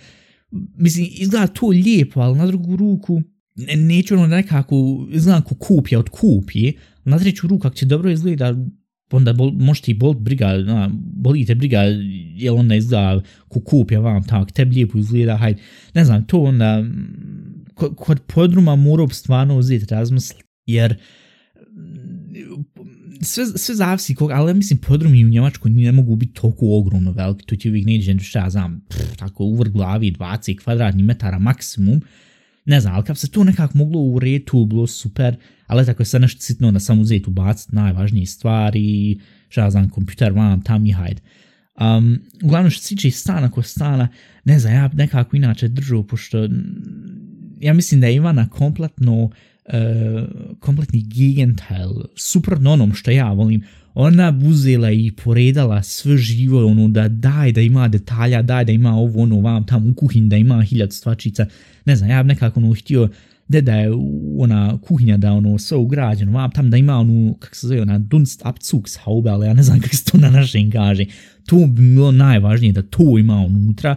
mislim, 0.77 1.07
izgleda 1.11 1.47
to 1.47 1.67
lijepo, 1.67 2.19
ali 2.19 2.37
na 2.37 2.47
drugu 2.47 2.75
ruku, 2.75 3.21
ne, 3.55 3.75
neću 3.75 4.13
ono 4.13 4.27
nekako, 4.27 5.07
izgleda 5.11 5.41
ko 5.41 5.55
kupje 5.55 5.97
od 5.97 6.09
kupje, 6.09 6.73
na 7.05 7.19
treću 7.19 7.47
ruku, 7.47 7.67
ako 7.67 7.75
će 7.75 7.85
dobro 7.85 8.11
izgleda, 8.11 8.55
onda 9.17 9.33
bol, 9.33 9.51
možete 9.51 9.91
i 9.91 9.93
bol 9.93 10.13
briga, 10.13 10.57
na, 10.57 10.89
bolite 10.93 11.55
briga, 11.55 11.81
je 12.35 12.51
onda 12.51 12.75
izgleda 12.75 13.21
ko 13.47 13.59
kupja 13.59 13.99
vam 13.99 14.23
tak, 14.23 14.51
tebi 14.51 14.75
lijepo 14.75 14.97
izgleda, 14.97 15.37
hajde, 15.37 15.61
ne 15.93 16.05
znam, 16.05 16.25
to 16.25 16.41
onda, 16.41 16.83
kod 17.95 18.19
podruma 18.19 18.75
morao 18.75 19.09
stvarno 19.09 19.57
uzeti 19.57 19.95
razmisliti, 19.95 20.43
jer 20.65 20.97
sve, 23.21 23.45
sve 23.45 23.75
zavisi 23.75 24.15
koga, 24.15 24.33
ali 24.33 24.53
mislim 24.53 24.79
podrumi 24.79 25.25
u 25.25 25.29
Njemačkoj 25.29 25.71
ne 25.71 25.91
mogu 25.91 26.15
biti 26.15 26.33
toliko 26.33 26.65
ogromno 26.77 27.11
veliki, 27.11 27.45
to 27.45 27.55
ti 27.55 27.69
uvijek 27.69 27.85
neđe, 27.85 28.19
šta 28.19 28.39
ja 28.39 28.49
znam, 28.49 28.85
pff, 28.89 29.15
tako 29.17 29.43
uvr 29.43 29.69
glavi 29.69 30.11
20 30.11 30.63
kvadratnih 30.63 31.05
metara 31.05 31.39
maksimum, 31.39 32.01
ne 32.65 32.81
znam, 32.81 32.95
ali 32.95 33.03
kad 33.03 33.17
se 33.17 33.31
to 33.31 33.43
nekako 33.43 33.77
moglo 33.77 34.01
u 34.01 34.19
retu, 34.19 34.65
bilo 34.65 34.87
super, 34.87 35.35
ali 35.67 35.85
tako 35.85 36.01
je 36.01 36.05
sad 36.05 36.21
nešto 36.21 36.41
sitno 36.41 36.71
da 36.71 36.79
sam 36.79 36.99
uzeti 36.99 37.29
ubaciti 37.29 37.75
najvažnije 37.75 38.25
stvari, 38.25 39.19
šta 39.49 39.69
znam, 39.69 39.89
kompjuter 39.89 40.31
vam, 40.31 40.61
tam 40.61 40.85
i 40.85 40.91
hajde. 40.91 41.21
Um, 41.79 42.19
uglavnom 42.43 42.71
što 42.71 42.81
se 42.81 42.89
tiče 42.89 43.11
stana 43.11 43.51
ko 43.51 43.61
stana, 43.61 44.07
ne 44.43 44.59
znam, 44.59 44.73
ja 44.73 44.89
nekako 44.93 45.35
inače 45.35 45.67
držao, 45.67 46.03
pošto 46.03 46.49
ja 47.59 47.73
mislim 47.73 48.01
da 48.01 48.07
je 48.07 48.15
Ivana 48.15 48.49
kompletno 48.49 49.23
uh, 49.23 49.31
kompletni 50.59 51.01
gigantel, 51.01 51.91
suprotno 52.15 52.71
onom 52.71 52.93
što 52.93 53.11
ja 53.11 53.31
volim, 53.31 53.63
ona 53.93 54.39
uzela 54.45 54.91
i 54.91 55.11
poredala 55.11 55.83
sve 55.83 56.17
živo, 56.17 56.65
ono, 56.65 56.87
da 56.87 57.07
daj 57.07 57.51
da 57.51 57.61
ima 57.61 57.87
detalja, 57.87 58.41
daj 58.41 58.65
da 58.65 58.71
ima 58.71 58.95
ovo, 58.95 59.21
ono, 59.21 59.39
vam 59.39 59.65
tam 59.65 59.89
u 59.89 59.93
kuhinji, 59.93 60.29
da 60.29 60.37
ima 60.37 60.61
hiljad 60.61 60.93
stvačica, 60.93 61.45
ne 61.85 61.95
znam, 61.95 62.09
ja 62.09 62.23
bi 62.23 62.27
nekako, 62.27 62.59
ono, 62.59 62.73
htio, 62.73 63.09
da 63.47 63.61
da 63.61 63.75
je 63.75 63.91
ona 64.37 64.77
kuhinja 64.81 65.17
da 65.17 65.33
ono 65.33 65.57
sve 65.57 65.77
ugrađeno, 65.77 66.31
vam 66.31 66.51
tam 66.51 66.69
da 66.69 66.77
ima 66.77 66.97
onu, 66.97 67.35
kak 67.39 67.55
se 67.55 67.67
zove, 67.67 67.81
ona 67.81 67.99
dunst 67.99 68.41
abzugshaube, 68.45 69.29
ali 69.29 69.47
ja 69.47 69.53
ne 69.53 69.63
znam 69.63 69.79
kako 69.79 69.95
se 69.95 70.03
to 70.03 70.17
na 70.17 70.29
našem 70.29 70.71
kaže, 70.71 71.05
to 71.45 71.55
bi 71.55 71.81
bilo 71.81 72.11
najvažnije 72.11 72.73
da 72.73 72.81
to 72.81 73.17
ima 73.19 73.35
unutra, 73.35 73.95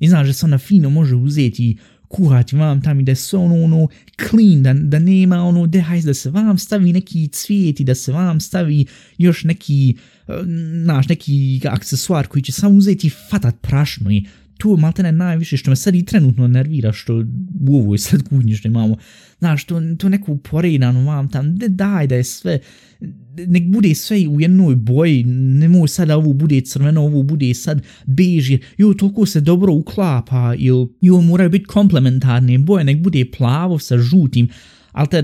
i 0.00 0.08
znaš 0.08 0.26
da 0.26 0.32
se 0.32 0.46
ona 0.46 0.58
fino 0.58 0.90
može 0.90 1.14
uzeti 1.14 1.76
kuhati 2.08 2.56
vam 2.56 2.82
tam 2.82 3.00
i 3.00 3.02
da 3.02 3.14
se 3.14 3.36
ono, 3.36 3.64
ono 3.64 3.88
clean, 4.28 4.62
da, 4.62 4.72
da 4.72 4.98
nema 4.98 5.42
ono, 5.42 5.66
da 5.66 5.80
hajde 5.80 6.06
da 6.06 6.14
se 6.14 6.30
vam 6.30 6.58
stavi 6.58 6.92
neki 6.92 7.28
cvijet 7.28 7.80
i 7.80 7.84
da 7.84 7.94
se 7.94 8.12
vam 8.12 8.40
stavi 8.40 8.86
još 9.18 9.44
neki, 9.44 9.96
naš, 10.84 11.08
neki 11.08 11.60
aksesuar 11.64 12.26
koji 12.26 12.42
će 12.42 12.52
samo 12.52 12.74
uzeti 12.74 13.10
fatat 13.30 13.54
prašno 13.60 14.10
i 14.10 14.24
to 14.64 14.76
maltene 14.76 15.12
najviše 15.12 15.56
što 15.56 15.70
me 15.70 15.76
sad 15.76 15.94
i 15.94 16.04
trenutno 16.04 16.48
nervira 16.48 16.92
što 16.92 17.24
u 17.68 17.76
ovoj 17.76 17.98
sad 17.98 18.28
kuhnji 18.28 18.54
što 18.54 18.68
imamo, 18.68 18.96
znaš, 19.38 19.64
to, 19.64 19.80
to 19.98 20.08
neko 20.08 20.32
uporedano 20.32 21.04
vam 21.04 21.28
tam, 21.28 21.56
da 21.56 21.68
daj 21.68 22.06
da 22.06 22.14
je 22.14 22.24
sve, 22.24 22.58
nek 23.46 23.64
bude 23.64 23.94
sve 23.94 24.28
u 24.28 24.40
jednoj 24.40 24.74
boji, 24.76 25.24
nemoj 25.24 25.88
sad 25.88 26.10
ovo 26.10 26.32
bude 26.32 26.60
crveno, 26.60 27.02
ovo 27.02 27.22
bude 27.22 27.54
sad 27.54 27.82
bež, 28.06 28.50
jer 28.50 28.60
jo, 28.78 28.94
toliko 28.94 29.26
se 29.26 29.40
dobro 29.40 29.72
uklapa, 29.72 30.54
ili 30.58 30.88
jo, 31.00 31.20
moraju 31.20 31.50
biti 31.50 31.64
komplementarne 31.64 32.58
boje, 32.58 32.84
nek 32.84 33.02
bude 33.02 33.24
plavo 33.38 33.78
sa 33.78 33.98
žutim, 33.98 34.48
ali 34.92 35.08
te 35.08 35.22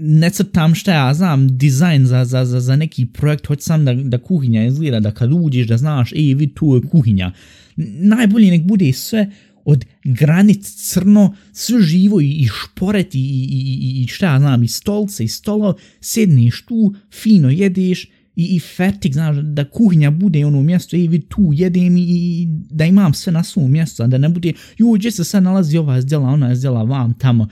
ne 0.00 0.30
crtam 0.30 0.74
šta 0.74 0.92
ja 0.92 1.14
znam, 1.14 1.58
dizajn 1.58 2.06
za, 2.06 2.24
za, 2.24 2.44
za, 2.44 2.60
za 2.60 2.76
neki 2.76 3.06
projekt, 3.06 3.46
hoć 3.46 3.62
sam 3.62 3.84
da, 3.84 3.94
da 3.94 4.18
kuhinja 4.18 4.66
izgleda, 4.66 5.00
da 5.00 5.10
kad 5.10 5.32
uđeš 5.32 5.66
da 5.66 5.76
znaš, 5.76 6.12
ej, 6.12 6.34
vid, 6.34 6.54
tu 6.54 6.74
je 6.74 6.88
kuhinja. 6.90 7.32
Najbolje 7.76 8.50
nek 8.50 8.62
bude 8.62 8.92
sve 8.92 9.30
od 9.64 9.84
granic 10.04 10.74
crno, 10.74 11.34
sve 11.52 11.82
živo 11.82 12.20
i, 12.20 12.30
i 12.30 12.48
šporet 12.48 13.14
i, 13.14 13.18
i, 13.18 13.22
i, 13.22 14.02
i 14.02 14.06
šta 14.06 14.26
ja 14.26 14.38
znam, 14.38 14.62
i 14.62 14.68
stolce 14.68 15.24
i 15.24 15.28
stolo, 15.28 15.76
sedneš 16.00 16.62
tu, 16.62 16.94
fino 17.22 17.50
jedeš 17.50 18.08
i, 18.36 18.56
i 18.56 18.60
fertik, 18.60 19.12
znaš, 19.12 19.36
da 19.36 19.64
kuhinja 19.64 20.10
bude 20.10 20.46
ono 20.46 20.62
mjesto, 20.62 20.96
ej, 20.96 21.08
vid, 21.08 21.28
tu 21.28 21.50
jedem 21.52 21.96
i, 21.96 22.02
i 22.02 22.46
da 22.70 22.84
imam 22.84 23.14
sve 23.14 23.32
na 23.32 23.44
svom 23.44 23.70
mjestu, 23.72 24.06
da 24.06 24.18
ne 24.18 24.28
bude, 24.28 24.52
joj, 24.78 24.98
gdje 24.98 25.10
se 25.10 25.24
sad 25.24 25.42
nalazi 25.42 25.78
ova 25.78 26.00
zdjela, 26.00 26.28
ona 26.28 26.48
je 26.48 26.56
zdjela 26.56 26.82
vam 26.82 27.14
tamo, 27.14 27.48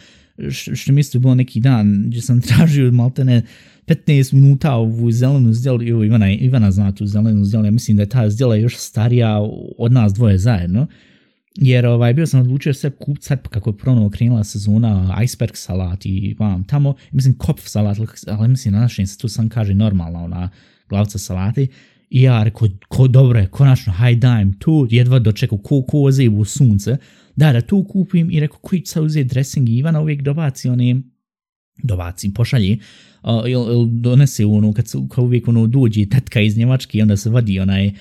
što 0.51 0.93
mi 0.93 1.03
bilo 1.15 1.35
neki 1.35 1.61
dan, 1.61 2.05
gdje 2.07 2.21
sam 2.21 2.41
tražio 2.49 2.93
maltene 2.93 3.43
15 3.87 4.35
minuta 4.35 4.75
ovu 4.75 5.11
zelenu 5.11 5.53
zdjelu, 5.53 5.83
jo, 5.83 6.05
Ivana, 6.05 6.33
Ivana 6.33 6.71
zna 6.71 6.93
tu 6.93 7.07
zelenu 7.07 7.45
zdjelu, 7.45 7.65
ja 7.65 7.71
mislim 7.71 7.97
da 7.97 8.03
je 8.03 8.09
ta 8.09 8.31
zdjela 8.31 8.57
još 8.57 8.77
starija 8.77 9.39
od 9.79 9.93
nas 9.93 10.13
dvoje 10.13 10.39
zajedno, 10.39 10.87
jer 11.57 11.87
ovaj, 11.87 12.15
bio 12.15 12.27
sam 12.27 12.41
odlučio 12.41 12.75
sve 12.75 12.91
kupiti 12.91 13.27
sad 13.27 13.49
kako 13.49 13.71
je 13.71 13.77
pronovo 13.77 14.11
krenula 14.11 14.45
sezona 14.45 15.19
iceberg 15.25 15.53
salat 15.55 16.07
i 16.07 16.37
vam 16.39 16.65
tamo, 16.65 16.95
mislim 17.13 17.35
kopf 17.35 17.63
salat, 17.67 17.99
ali 18.27 18.49
mislim 18.49 18.75
na 18.75 18.81
našem 18.81 19.07
se 19.07 19.19
tu 19.19 19.29
sam 19.29 19.49
kaže 19.49 19.75
normalna 19.75 20.25
ona 20.25 20.51
glavca 20.89 21.19
salati, 21.19 21.69
i 22.11 22.23
ja 22.23 22.43
rekao, 22.43 22.69
ko 22.89 23.09
dobro 23.09 23.39
je, 23.39 23.47
konačno, 23.47 23.93
hajde 23.93 24.21
dajem 24.21 24.53
tu, 24.53 24.87
jedva 24.91 25.19
dočekao 25.19 25.59
ko 25.59 25.83
koze 25.83 26.29
u 26.29 26.45
sunce, 26.45 26.97
da, 27.37 27.53
da 27.53 27.61
to 27.61 27.85
kupim 27.85 28.31
i 28.31 28.41
rekao, 28.41 28.59
koji 28.59 28.81
će 28.81 29.01
uzeti 29.01 29.29
dressing 29.29 29.69
Ivana 29.69 30.01
uvijek 30.01 30.23
dobaci 30.23 30.69
one, 30.69 30.97
dobaci, 31.83 32.35
pošalji, 32.35 32.79
uh, 33.23 33.31
il, 33.47 33.73
il 33.73 33.87
donese 34.01 34.47
ono, 34.47 34.73
kad, 34.73 34.89
su, 34.89 35.09
kad 35.09 35.25
uvijek 35.25 35.49
ono 35.49 35.67
dođe 35.67 36.07
tetka 36.07 36.41
iz 36.41 36.59
Njemačke 36.59 36.99
i 36.99 37.03
onda 37.03 37.17
se 37.17 37.31
vadi 37.31 37.61
onaj 37.61 37.87
uh, 37.87 37.93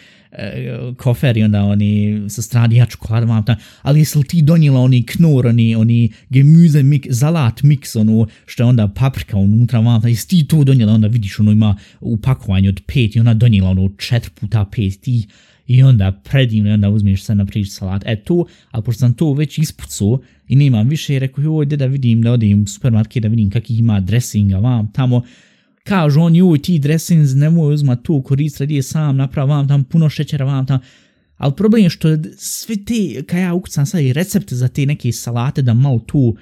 kofer 0.98 1.38
i 1.38 1.44
onda 1.44 1.64
oni 1.64 2.22
sa 2.30 2.42
strani 2.42 2.76
ja 2.76 2.86
čokolada 2.86 3.26
vam 3.26 3.46
tam, 3.46 3.56
ali 3.82 4.00
jesi 4.00 4.18
li 4.18 4.24
ti 4.24 4.42
donijela 4.42 4.80
oni 4.80 5.06
knor, 5.06 5.48
oni, 5.48 5.76
oni 5.76 6.12
gemüse 6.30 6.84
mix, 6.84 7.14
salat 7.14 7.62
mix, 7.62 8.00
ono, 8.00 8.28
što 8.46 8.64
je 8.64 8.68
onda 8.68 8.88
paprika 8.88 9.38
unutra 9.38 9.80
vam 9.80 10.02
tam, 10.02 10.10
jesi 10.10 10.28
ti 10.28 10.48
to 10.48 10.64
donijela, 10.64 10.94
onda 10.94 11.08
vidiš 11.08 11.40
ono 11.40 11.52
ima 11.52 11.76
upakovanje 12.02 12.70
od 12.70 12.82
pet 12.88 13.16
i 13.16 13.20
ona 13.20 13.34
donijela 13.34 13.70
ono 13.70 13.90
četiri 13.98 14.32
puta 14.40 14.66
pet, 14.66 15.02
ti 15.02 15.28
i 15.70 15.84
onda 15.84 16.12
predivno 16.12 16.74
onda 16.74 16.90
uzmeš 16.90 17.24
se 17.24 17.36
na 17.36 17.46
prič 17.46 17.70
salat. 17.70 18.04
E 18.06 18.16
to, 18.24 18.46
ali 18.72 18.84
pošto 18.84 19.00
sam 19.00 19.14
to 19.14 19.34
već 19.34 19.58
ispucao 19.58 20.20
i 20.48 20.56
nemam 20.56 20.90
više, 20.90 21.16
i 21.16 21.20
rekao, 21.20 21.44
joj, 21.44 21.66
da 21.66 21.86
vidim, 21.86 22.22
da 22.22 22.32
odim 22.32 22.64
u 22.64 22.68
supermarket, 22.68 23.24
da 23.24 23.30
vidim 23.30 23.50
kakih 23.50 23.80
ima 23.80 24.00
dressinga 24.00 24.58
vam 24.58 24.92
tamo, 24.92 25.24
kažu 25.84 26.22
on, 26.22 26.36
joj, 26.36 26.62
ti 26.62 26.80
dressings, 26.80 27.36
nemoj 27.36 27.74
uzmat 27.74 28.00
to, 28.04 28.22
korist 28.22 28.60
radi 28.60 28.76
je 28.76 28.84
sam, 28.84 29.18
naprav 29.18 29.48
vam 29.48 29.68
tam, 29.68 29.84
puno 29.84 30.10
šećera 30.10 30.46
vam 30.46 30.66
tam, 30.66 30.80
ali 31.38 31.56
problem 31.56 31.84
je 31.84 31.90
što 31.90 32.10
sve 32.38 32.76
te, 32.76 33.24
kad 33.28 33.40
ja 33.40 33.54
ukucam 33.54 33.86
sad 33.86 34.02
i 34.02 34.14
recepte 34.14 34.56
za 34.56 34.68
te 34.68 34.86
neke 34.86 35.12
salate, 35.12 35.62
da 35.62 35.74
malo 35.74 36.00
tu 36.00 36.36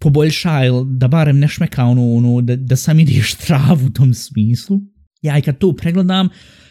poboljša, 0.00 0.60
da 0.84 1.08
barem 1.08 1.38
ne 1.38 1.48
šmeka 1.48 1.84
ono, 1.84 2.14
ono 2.14 2.40
da, 2.40 2.56
da 2.56 2.76
sam 2.76 3.00
ideš 3.00 3.34
travu 3.46 3.86
u 3.86 3.90
tom 3.90 4.14
smislu, 4.14 4.80
ja 5.22 5.38
i 5.38 5.42
kad 5.42 5.58
to 5.58 5.72
pregledam, 5.72 6.28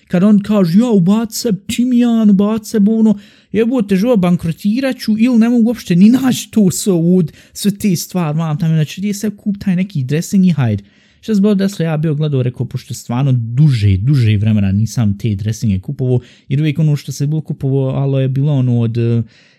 kad 0.07 0.23
on 0.23 0.39
kaže, 0.39 0.79
ja, 0.79 0.89
ubace 0.89 1.49
timijan, 1.75 2.29
ubace 2.29 2.77
ono, 2.87 3.17
jebote, 3.51 3.95
živo, 3.95 4.17
bankrotirat 4.17 4.97
ću 4.97 5.15
ili 5.17 5.37
ne 5.37 5.49
mogu 5.49 5.67
uopšte 5.67 5.95
ni 5.95 6.09
naći 6.09 6.51
to 6.51 6.71
sve 6.71 6.93
od 6.93 7.31
sve 7.53 7.71
te 7.71 7.95
stvari, 7.95 8.37
mam 8.37 8.59
tamo, 8.59 8.73
znači, 8.73 9.01
gdje 9.01 9.13
se 9.13 9.29
kup 9.29 9.55
taj 9.59 9.75
neki 9.75 10.03
dressing 10.03 10.45
i 10.45 10.51
hajde. 10.51 10.83
Što 11.21 11.33
zbog 11.33 11.57
da 11.57 11.83
ja 11.83 11.97
bio 11.97 12.15
gledao, 12.15 12.43
rekao, 12.43 12.65
pošto 12.65 12.93
stvarno 12.93 13.31
duže, 13.31 13.97
duže 13.97 14.37
vremena 14.37 14.71
nisam 14.71 15.17
te 15.17 15.35
dressinge 15.35 15.79
kupovao, 15.79 16.19
jer 16.49 16.61
uvijek 16.61 16.79
ono 16.79 16.95
što 16.95 17.11
se 17.11 17.27
bilo 17.27 17.41
kupovao, 17.41 17.89
ali 17.89 18.21
je 18.21 18.27
bilo 18.27 18.53
ono 18.53 18.79
od, 18.79 18.97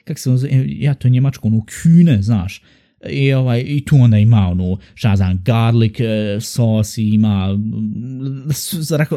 kak 0.05 0.19
se 0.19 0.31
ono, 0.31 0.41
ja 0.67 0.95
to 0.95 1.09
je 1.09 1.13
njemačko, 1.13 1.49
ono, 1.49 1.65
kune, 1.83 2.23
znaš, 2.23 2.63
i, 3.11 3.33
ovaj, 3.33 3.65
i 3.67 3.85
tu 3.85 3.97
onda 3.97 4.19
ima 4.19 4.49
ono, 4.49 4.79
šta 4.95 5.17
znam, 5.17 5.43
garlic 5.45 5.97
sos 6.41 6.99
i 6.99 7.09
ima 7.09 7.59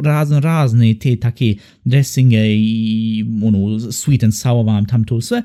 razno 0.04 0.40
razne 0.40 0.94
te 0.94 1.16
take 1.16 1.56
dressinge 1.84 2.56
i 2.56 3.26
ono, 3.44 3.60
sweet 3.80 4.24
and 4.24 4.34
sour 4.34 4.66
vam 4.66 4.86
tam 4.86 5.04
to 5.04 5.22
sve. 5.22 5.44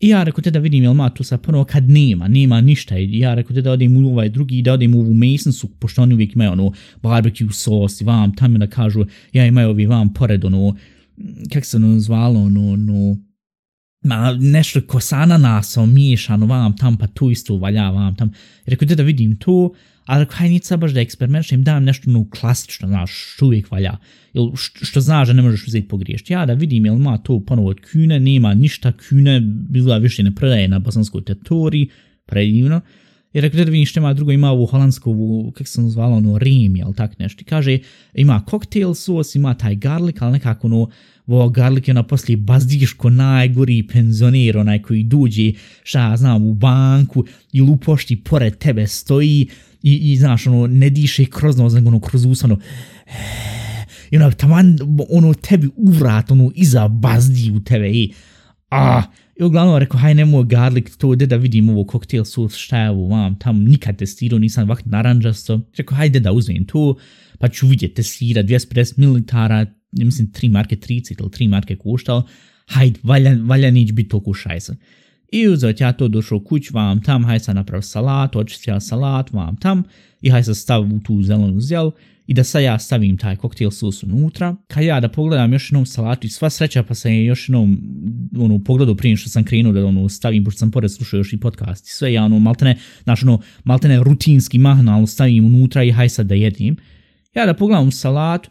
I 0.00 0.08
ja 0.08 0.22
rekao 0.22 0.42
te 0.42 0.50
da 0.50 0.58
vidim 0.58 0.82
jel 0.82 0.94
ma 0.94 1.10
tu 1.10 1.24
sad 1.24 1.40
ponovo 1.40 1.64
kad 1.64 1.90
nema, 1.90 2.28
nema 2.28 2.60
ništa. 2.60 2.98
I 2.98 3.18
ja 3.18 3.34
rekao 3.34 3.54
te 3.54 3.62
da 3.62 3.72
odim 3.72 3.96
u 3.96 4.10
ovaj 4.10 4.28
drugi, 4.28 4.62
da 4.62 4.72
odim 4.72 4.94
u 4.94 5.00
ovu 5.00 5.14
Masonsu, 5.14 5.68
pošto 5.78 6.02
oni 6.02 6.14
uvijek 6.14 6.34
imaju 6.34 6.52
ono 6.52 6.72
barbecue 7.02 7.52
sos 7.52 8.00
i 8.00 8.04
vam 8.04 8.34
tam 8.36 8.54
da 8.54 8.66
kažu, 8.66 9.04
ja 9.32 9.46
imaju 9.46 9.68
ovi 9.68 9.86
vam 9.86 10.12
pored 10.12 10.44
ono, 10.44 10.76
kak 11.52 11.64
se 11.64 11.76
ono 11.76 12.00
zvalo, 12.00 12.40
ono, 12.40 12.72
ono, 12.72 13.16
ma 14.04 14.36
nešto 14.40 14.80
ko 14.86 15.00
sa 15.00 15.16
ananasom 15.16 15.94
miješano 15.94 16.46
vam 16.46 16.76
tam, 16.76 16.96
pa 16.96 17.06
tu 17.06 17.30
isto 17.30 17.56
valja 17.56 17.90
vam 17.90 18.16
tam. 18.16 18.30
I 18.66 18.70
rekao, 18.70 18.88
da 18.88 19.02
vidim 19.02 19.36
to, 19.36 19.72
ali 20.04 20.24
rekao, 20.24 20.36
haj 20.36 20.48
nica 20.48 20.76
baš 20.76 20.92
da 20.92 21.00
eksperimentišem, 21.00 21.62
dam 21.64 21.84
nešto 21.84 22.10
no 22.10 22.26
klasično, 22.30 22.88
znaš, 22.88 23.10
što 23.34 23.46
uvijek 23.46 23.70
valja. 23.70 23.96
Jel, 24.32 24.50
što, 24.56 24.84
što 24.84 25.00
znaš 25.00 25.28
da 25.28 25.34
ne 25.34 25.42
možeš 25.42 25.66
uzeti 25.66 25.88
pogriješiti. 25.88 26.32
Ja 26.32 26.46
da 26.46 26.52
vidim, 26.52 26.86
jel 26.86 26.98
ma 26.98 27.18
to 27.18 27.40
ponovo 27.46 27.68
od 27.68 27.80
kune, 27.92 28.20
nema 28.20 28.54
ništa 28.54 28.92
kune, 28.92 29.40
bila 29.44 29.98
više 29.98 30.22
ne 30.22 30.34
predaje 30.34 30.68
na 30.68 30.78
bosanskoj 30.78 31.24
teritoriji, 31.24 31.88
predivno. 32.26 32.80
I 33.32 33.40
rekao, 33.40 33.58
da 33.58 33.70
vidim 33.70 33.86
što 33.86 34.00
ima 34.00 34.14
drugo, 34.14 34.32
ima 34.32 34.50
ovu 34.50 34.66
holandsku, 34.66 35.52
kako 35.54 35.68
sam 35.68 35.90
zvala, 35.90 36.16
ono, 36.16 36.38
rim, 36.38 36.76
jel 36.76 36.92
tak 36.92 37.18
nešto. 37.18 37.40
I 37.40 37.44
kaže, 37.44 37.78
ima 38.14 38.42
cocktail 38.50 38.94
sos, 38.94 39.34
ima 39.34 39.54
taj 39.54 39.74
garlic, 39.74 40.16
ali 40.20 40.32
nekako 40.32 40.66
ono, 40.66 40.88
vo 41.26 41.48
garlic 41.48 41.88
je 41.88 41.92
ona 41.92 42.02
poslije 42.02 42.36
bazdiško 42.36 43.10
najgori 43.10 43.86
penzioner, 43.86 44.58
onaj 44.58 44.82
koji 44.82 45.02
duđe, 45.02 45.52
šta 45.82 46.16
znam, 46.16 46.46
u 46.46 46.54
banku 46.54 47.24
ili 47.52 47.70
u 47.70 47.76
pošti 47.76 48.16
pored 48.16 48.58
tebe 48.58 48.86
stoji 48.86 49.48
i, 49.82 50.12
i 50.12 50.16
znaš, 50.16 50.46
ono, 50.46 50.66
ne 50.66 50.90
diše 50.90 51.24
kroz 51.24 51.56
nos, 51.56 51.72
nego 51.74 51.88
ono, 51.88 52.00
kroz 52.00 52.24
usano, 52.24 52.58
i 54.10 54.16
ono, 54.16 54.30
taman, 54.30 54.78
ono, 55.10 55.34
tebi 55.34 55.68
uvrat, 55.76 56.30
ono, 56.30 56.50
iza 56.54 56.88
bazdi 56.88 57.50
u 57.50 57.60
tebe, 57.60 57.90
i, 57.90 58.12
a, 58.70 59.02
i 59.40 59.44
uglavnom 59.44 59.78
rekao, 59.78 60.00
haj 60.00 60.14
nemoj 60.14 60.44
garlic, 60.44 60.96
to 60.96 61.12
ide 61.12 61.26
da 61.26 61.36
vidim 61.36 61.68
ovo 61.68 61.84
koktel 61.84 62.24
sos, 62.24 62.56
šta 62.56 62.78
je 62.78 62.90
ovo, 62.90 63.08
vam, 63.08 63.38
tam 63.38 63.64
nikad 63.64 63.96
testirao, 63.96 64.38
nisam 64.38 64.68
vakt 64.68 64.86
naranđasto, 64.86 65.60
rekao, 65.76 65.96
hajde 65.96 66.20
da 66.20 66.32
uzmem 66.32 66.64
to, 66.64 66.96
pa 67.38 67.48
ću 67.48 67.66
vidjeti 67.66 67.94
testira 67.94 68.42
250 68.42 68.98
ml, 68.98 69.20
ja 69.94 70.04
mislim, 70.04 70.32
tri 70.32 70.48
marke 70.48 70.76
30 70.76 71.20
ili 71.20 71.30
tri 71.30 71.48
marke 71.48 71.76
koštalo, 71.76 72.26
hajde, 72.66 73.00
valja, 73.02 73.36
valja 73.42 73.70
nić 73.70 73.92
biti 73.92 74.08
toliko 74.08 74.34
šajsa. 74.34 74.76
I 75.32 75.48
uzeo 75.48 75.72
ja 75.78 75.92
to 75.92 76.08
došao 76.08 76.40
kuć, 76.40 76.70
vam 76.70 77.02
tam, 77.02 77.24
haj 77.24 77.40
sad 77.40 77.56
naprav 77.56 77.82
salat, 77.82 78.36
očistio 78.36 78.80
salat, 78.80 79.32
vam 79.32 79.56
tam, 79.56 79.82
i 80.20 80.30
haj 80.30 80.42
sad 80.42 80.56
stav 80.56 80.82
u 80.82 81.00
tu 81.00 81.22
zelenu 81.22 81.60
zdjelu, 81.60 81.92
i 82.26 82.34
da 82.34 82.44
sad 82.44 82.62
ja 82.62 82.78
stavim 82.78 83.16
taj 83.18 83.36
koktel 83.36 83.70
sos 83.70 84.02
unutra. 84.02 84.56
Kad 84.66 84.84
ja 84.84 85.00
da 85.00 85.08
pogledam 85.08 85.52
još 85.52 85.70
jednom 85.70 85.86
salatu 85.86 86.26
i 86.26 86.30
sva 86.30 86.50
sreća 86.50 86.82
pa 86.82 86.94
sam 86.94 87.12
je 87.12 87.24
još 87.24 87.48
jednom 87.48 87.78
ono, 88.38 88.58
pogledao 88.64 88.94
prije 88.94 89.16
što 89.16 89.30
sam 89.30 89.44
krenuo 89.44 89.72
da 89.72 89.86
ono, 89.86 90.08
stavim, 90.08 90.44
pošto 90.44 90.58
sam 90.58 90.70
pored 90.70 90.92
slušao 90.92 91.18
još 91.18 91.32
i 91.32 91.40
podcast 91.40 91.86
i 91.86 91.90
sve, 91.90 92.12
ja 92.12 92.24
ono, 92.24 92.38
maltene, 92.38 92.76
znaš, 93.02 93.22
ono, 93.22 93.40
maltene 93.64 93.98
rutinski 94.04 94.58
mahnalo 94.58 95.06
stavim 95.06 95.46
unutra 95.46 95.82
i 95.82 95.92
haj 95.92 96.08
sad 96.08 96.26
da 96.26 96.34
jedim. 96.34 96.76
Ja 97.34 97.46
da 97.46 97.54
pogledam 97.54 97.92
salatu, 97.92 98.50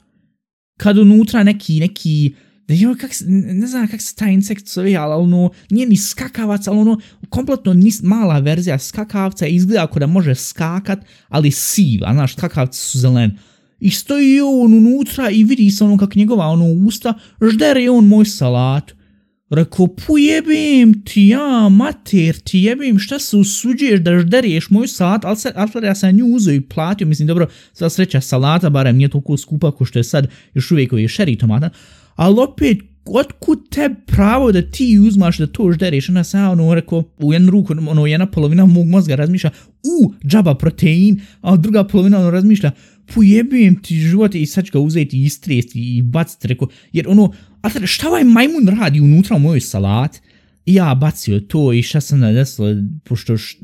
kad 0.77 0.97
unutra 0.97 1.43
neki, 1.43 1.79
neki, 1.79 2.35
da 2.67 2.73
ima 2.73 2.95
kak 2.95 3.11
ne 3.27 3.67
znam 3.67 3.87
kak 3.87 4.01
se 4.01 4.15
taj 4.15 4.33
insekt 4.33 4.67
zove, 4.69 4.95
ali 4.95 5.23
ono, 5.23 5.49
nije 5.69 5.87
ni 5.87 5.97
skakavac, 5.97 6.67
ali 6.67 6.77
ono, 6.77 6.99
kompletno 7.29 7.73
nis, 7.73 8.01
mala 8.01 8.39
verzija 8.39 8.79
skakavca 8.79 9.47
izgleda 9.47 9.83
ako 9.83 9.99
da 9.99 10.07
može 10.07 10.35
skakat, 10.35 10.99
ali 11.29 11.51
siv, 11.51 11.99
a 12.05 12.13
znaš, 12.13 12.35
skakavci 12.35 12.79
su 12.79 12.99
zelen. 12.99 13.37
I 13.79 13.89
stoji 13.91 14.41
on 14.41 14.73
unutra 14.73 15.29
i 15.29 15.43
vidi 15.43 15.71
se 15.71 15.83
ono 15.83 15.97
kak 15.97 16.15
njegova 16.15 16.45
ono 16.45 16.65
usta, 16.87 17.13
ždere 17.51 17.89
on 17.89 18.07
moj 18.07 18.25
salat. 18.25 18.91
Rekao, 19.55 19.87
pujebim 19.87 21.03
ti 21.03 21.27
ja, 21.27 21.69
mater, 21.69 22.39
ti 22.39 22.59
jebim, 22.59 22.99
šta 22.99 23.19
se 23.19 23.37
usuđuješ 23.37 23.99
da 23.99 24.19
žderiješ 24.19 24.69
moj 24.69 24.87
salat, 24.87 25.25
ali, 25.25 25.37
se, 25.37 25.51
ali 25.55 25.85
ja 25.85 25.95
sam 25.95 26.15
nju 26.15 26.25
uzeo 26.25 26.53
i 26.53 26.61
platio, 26.61 27.07
mislim, 27.07 27.27
dobro, 27.27 27.47
sva 27.73 27.89
sreća 27.89 28.21
salata, 28.21 28.69
barem 28.69 28.97
nije 28.97 29.09
toliko 29.09 29.37
skupa 29.37 29.71
ko 29.71 29.85
što 29.85 29.99
je 29.99 30.03
sad 30.03 30.27
još 30.53 30.71
uvijek 30.71 30.93
je 30.93 31.07
šeri 31.07 31.37
tomata, 31.37 31.69
ali 32.15 32.39
opet, 32.39 32.77
otkud 33.05 33.69
te 33.69 33.89
pravo 34.05 34.51
da 34.51 34.61
ti 34.61 34.99
uzmaš 35.07 35.37
da 35.37 35.47
to 35.47 35.71
žderiš, 35.71 36.09
ona 36.09 36.23
sam 36.23 36.51
ono 36.51 36.73
rekao, 36.73 37.03
u 37.17 37.33
jednu 37.33 37.51
ruku, 37.51 37.73
ono 37.87 38.05
jedna 38.05 38.25
polovina 38.25 38.65
mog 38.65 38.87
mozga 38.87 39.15
razmišlja, 39.15 39.49
u, 39.83 40.13
džaba 40.27 40.55
protein, 40.55 41.21
a 41.41 41.55
druga 41.55 41.83
polovina 41.83 42.19
ono 42.19 42.31
razmišlja, 42.31 42.71
pojebujem 43.15 43.81
ti 43.81 43.95
život. 43.95 44.35
I 44.35 44.45
sad 44.45 44.65
ću 44.65 44.71
ga 44.71 44.79
uzeti 44.79 45.17
i 45.17 45.23
istresti 45.23 45.97
i 45.97 46.01
baciti, 46.01 46.47
rekao, 46.47 46.67
jer 46.93 47.07
ono, 47.07 47.33
a 47.63 47.69
tada 47.69 47.87
šta 47.87 48.07
ovaj 48.07 48.23
majmun 48.23 48.67
radi 48.67 48.99
unutra 49.01 49.35
u 49.35 49.39
mojoj 49.39 49.61
salati? 49.61 50.19
I 50.65 50.73
ja 50.73 50.95
bacio 50.95 51.39
to 51.39 51.73
i 51.73 51.81
šta 51.81 52.01
sam 52.01 52.19
nadeslo, 52.19 52.67
pošto 53.03 53.37
š, 53.37 53.57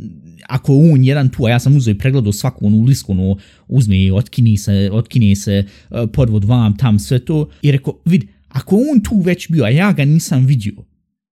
ako 0.47 0.73
on 0.75 1.03
jedan 1.03 1.29
tu, 1.29 1.45
a 1.45 1.49
ja 1.49 1.59
sam 1.59 1.77
uzeo 1.77 1.91
i 1.91 1.97
pregledao 1.97 2.33
svaku 2.33 2.67
onu 2.67 2.81
lisku, 2.83 3.11
ono, 3.11 3.37
uzme 3.67 4.03
i 4.03 4.11
otkini 4.11 4.57
se, 4.57 4.89
otkine 4.91 5.35
se 5.35 5.63
uh, 5.89 5.97
podvod 6.13 6.45
vam, 6.45 6.77
tam, 6.77 6.99
sve 6.99 7.19
to, 7.19 7.49
i 7.61 7.71
rekao, 7.71 7.99
vid, 8.05 8.23
ako 8.47 8.75
on 8.75 9.01
tu 9.01 9.21
već 9.21 9.51
bio, 9.51 9.63
a 9.63 9.69
ja 9.69 9.91
ga 9.91 10.05
nisam 10.05 10.45
vidio, 10.45 10.73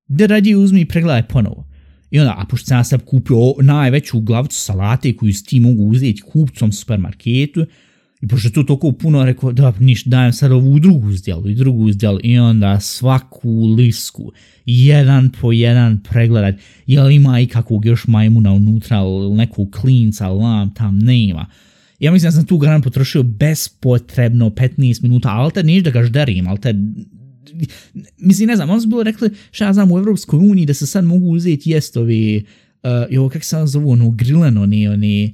da 0.07 0.25
radi 0.25 0.55
uzmi 0.55 0.81
i 0.81 0.85
pregledaj 0.85 1.27
ponovo. 1.27 1.67
I 2.11 2.19
onda, 2.19 2.35
a 2.37 2.45
pošto 2.45 2.65
sam 2.65 2.77
ja 2.77 2.83
sad 2.83 3.05
kupio 3.05 3.53
najveću 3.61 4.19
glavcu 4.19 4.59
salate 4.59 5.15
koju 5.15 5.33
s 5.33 5.43
mogu 5.51 5.83
uzeti 5.83 6.21
kupcom 6.21 6.71
supermarketu, 6.71 7.65
i 8.21 8.27
pošto 8.27 8.49
to 8.49 8.63
toliko 8.63 8.91
puno 8.91 9.25
rekao, 9.25 9.51
da, 9.51 9.73
niš, 9.79 10.03
dajem 10.03 10.33
sad 10.33 10.51
ovu 10.51 10.79
drugu 10.79 11.13
zdjelu 11.13 11.49
i 11.49 11.55
drugu 11.55 11.91
zdjelu 11.91 12.19
i 12.23 12.39
onda 12.39 12.79
svaku 12.79 13.65
lisku, 13.77 14.31
jedan 14.65 15.31
po 15.41 15.51
jedan 15.51 16.03
pregledat, 16.09 16.55
jel 16.87 17.11
ima 17.11 17.39
ikakvog 17.39 17.85
još 17.85 18.07
majmuna 18.07 18.53
unutra 18.53 18.97
ili 18.97 19.35
nekog 19.35 19.71
klinca, 19.71 20.27
lam, 20.27 20.73
tam 20.73 20.99
nema. 20.99 21.45
Ja 21.99 22.11
mislim 22.11 22.27
da 22.27 22.35
sam 22.35 22.45
tu 22.45 22.57
garant 22.57 22.83
potrošio 22.83 23.23
bespotrebno 23.23 24.49
15 24.49 25.03
minuta, 25.03 25.29
ali 25.29 25.51
te 25.51 25.63
niš 25.63 25.83
da 25.83 25.91
ga 25.91 26.03
žderim, 26.03 26.47
ali 26.47 26.61
te 26.61 26.73
mislim, 28.17 28.47
ne 28.47 28.55
znam, 28.55 28.69
oni 28.69 28.81
su 28.81 28.87
bilo 28.87 29.03
rekli, 29.03 29.29
šta 29.51 29.65
ja 29.65 29.73
znam, 29.73 29.91
u 29.91 29.97
Evropskoj 29.97 30.37
uniji 30.37 30.65
da 30.65 30.73
se 30.73 30.87
sad 30.87 31.05
mogu 31.05 31.27
uzeti 31.27 31.69
jest 31.69 31.97
ovi, 31.97 32.45
uh, 32.83 32.89
jo, 33.09 33.29
kak 33.29 33.43
se 33.43 33.65
zovu, 33.65 33.91
ono, 33.91 34.09
grileno, 34.09 34.65
ni 34.65 34.87
oni, 34.87 35.33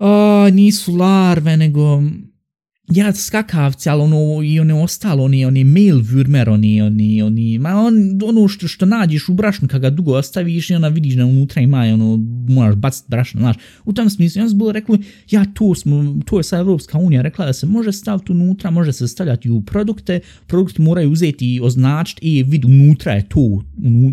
uh, 0.00 0.54
nisu 0.54 0.96
larve, 0.96 1.56
nego, 1.56 2.02
ja 2.90 3.12
skakavci, 3.12 3.88
ali 3.88 4.02
ono, 4.02 4.42
i 4.42 4.60
one 4.60 4.74
ostalo, 4.74 5.24
oni, 5.24 5.44
oni 5.44 5.64
mail 5.64 5.96
würmer, 5.96 6.50
oni, 6.50 6.82
oni, 6.82 7.22
oni, 7.22 7.58
ma 7.58 7.74
on, 7.80 7.94
ono 8.24 8.48
što, 8.48 8.68
što 8.68 8.86
nađeš 8.86 9.28
u 9.28 9.34
brašnu, 9.34 9.68
kad 9.68 9.80
ga 9.80 9.90
dugo 9.90 10.12
ostaviš 10.12 10.70
i 10.70 10.74
ona 10.74 10.88
vidiš 10.88 11.14
da 11.14 11.26
unutra 11.26 11.62
ima, 11.62 11.78
ono, 11.78 12.16
moraš 12.48 12.74
baciti 12.74 13.06
brašno, 13.08 13.40
znaš, 13.40 13.56
u 13.84 13.92
tom 13.92 14.10
smislu, 14.10 14.42
ja 14.42 14.48
sam 14.48 14.58
bilo 14.58 14.72
rekli, 14.72 14.98
ja, 15.30 15.44
to 15.54 15.74
smo, 15.74 16.16
to 16.24 16.38
je 16.38 16.42
sa 16.42 16.58
Evropska 16.58 16.98
unija 16.98 17.22
rekla 17.22 17.46
da 17.46 17.52
se 17.52 17.66
može 17.66 17.92
staviti 17.92 18.32
unutra, 18.32 18.70
može 18.70 18.92
se 18.92 19.08
stavljati 19.08 19.50
u 19.50 19.62
produkte, 19.62 20.20
produkti 20.46 20.82
moraju 20.82 21.10
uzeti 21.10 21.54
i 21.54 21.60
označiti, 21.60 22.38
i 22.38 22.42
vid, 22.42 22.64
unutra 22.64 23.12
je 23.12 23.28
to, 23.28 23.62
unu, 23.84 24.12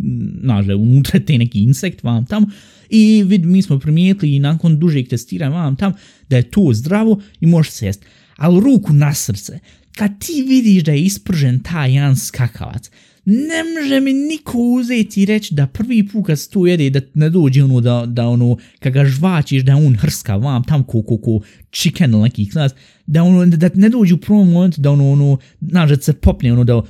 unutra 0.78 1.20
te 1.20 1.38
neki 1.38 1.60
insekt 1.60 2.04
vam 2.04 2.26
tamo, 2.26 2.48
i 2.90 3.24
vid, 3.24 3.46
mi 3.46 3.62
smo 3.62 3.80
primijetili 3.80 4.36
i 4.36 4.40
nakon 4.40 4.80
dužeg 4.80 5.08
testiranja 5.08 5.56
vam 5.56 5.76
tam, 5.76 5.94
da 6.30 6.38
je 6.38 6.52
to 6.52 6.70
zdravo 6.74 7.22
i 7.40 7.46
može 7.46 7.72
se 7.72 7.86
jesti 7.86 8.06
ali 8.38 8.60
ruku 8.60 8.94
na 8.94 9.14
srce, 9.14 9.60
kad 9.96 10.20
ti 10.20 10.46
vidiš 10.48 10.84
da 10.84 10.92
je 10.92 11.02
ispržen 11.02 11.60
taj 11.60 11.94
jedan 11.94 12.16
skakavac, 12.16 12.90
ne 13.26 13.82
može 13.82 14.00
mi 14.00 14.14
niko 14.14 14.58
uzeti 14.58 15.22
i 15.22 15.26
reći 15.26 15.54
da 15.54 15.68
prvi 15.68 16.08
put 16.08 16.26
kad 16.26 16.40
se 16.40 16.50
to 16.50 16.68
jede 16.68 16.90
da 16.90 17.00
ne 17.14 17.30
dođe 17.30 17.64
ono 17.64 17.82
da, 17.82 18.06
da 18.08 18.28
ono, 18.28 18.58
kad 18.80 18.94
ga 18.94 19.06
žvačiš 19.06 19.64
da 19.64 19.76
on 19.76 19.96
hrska 19.96 20.36
vam 20.36 20.64
tam 20.64 20.84
ko, 20.84 21.04
ko, 21.04 21.18
ko 21.18 21.42
chicken 21.72 22.14
ili 22.14 22.22
neki 22.22 22.50
klas, 22.50 22.72
da 23.06 23.24
ono, 23.24 23.46
da 23.46 23.70
ne 23.74 23.90
dođe 23.90 24.14
u 24.14 24.18
prvom 24.18 24.52
momentu 24.52 24.82
da 24.82 24.92
ono, 24.92 25.12
ono, 25.12 25.38
znaš, 25.62 25.90
da 25.90 26.02
se 26.02 26.14
popne 26.14 26.54
ono 26.54 26.64
da, 26.64 26.82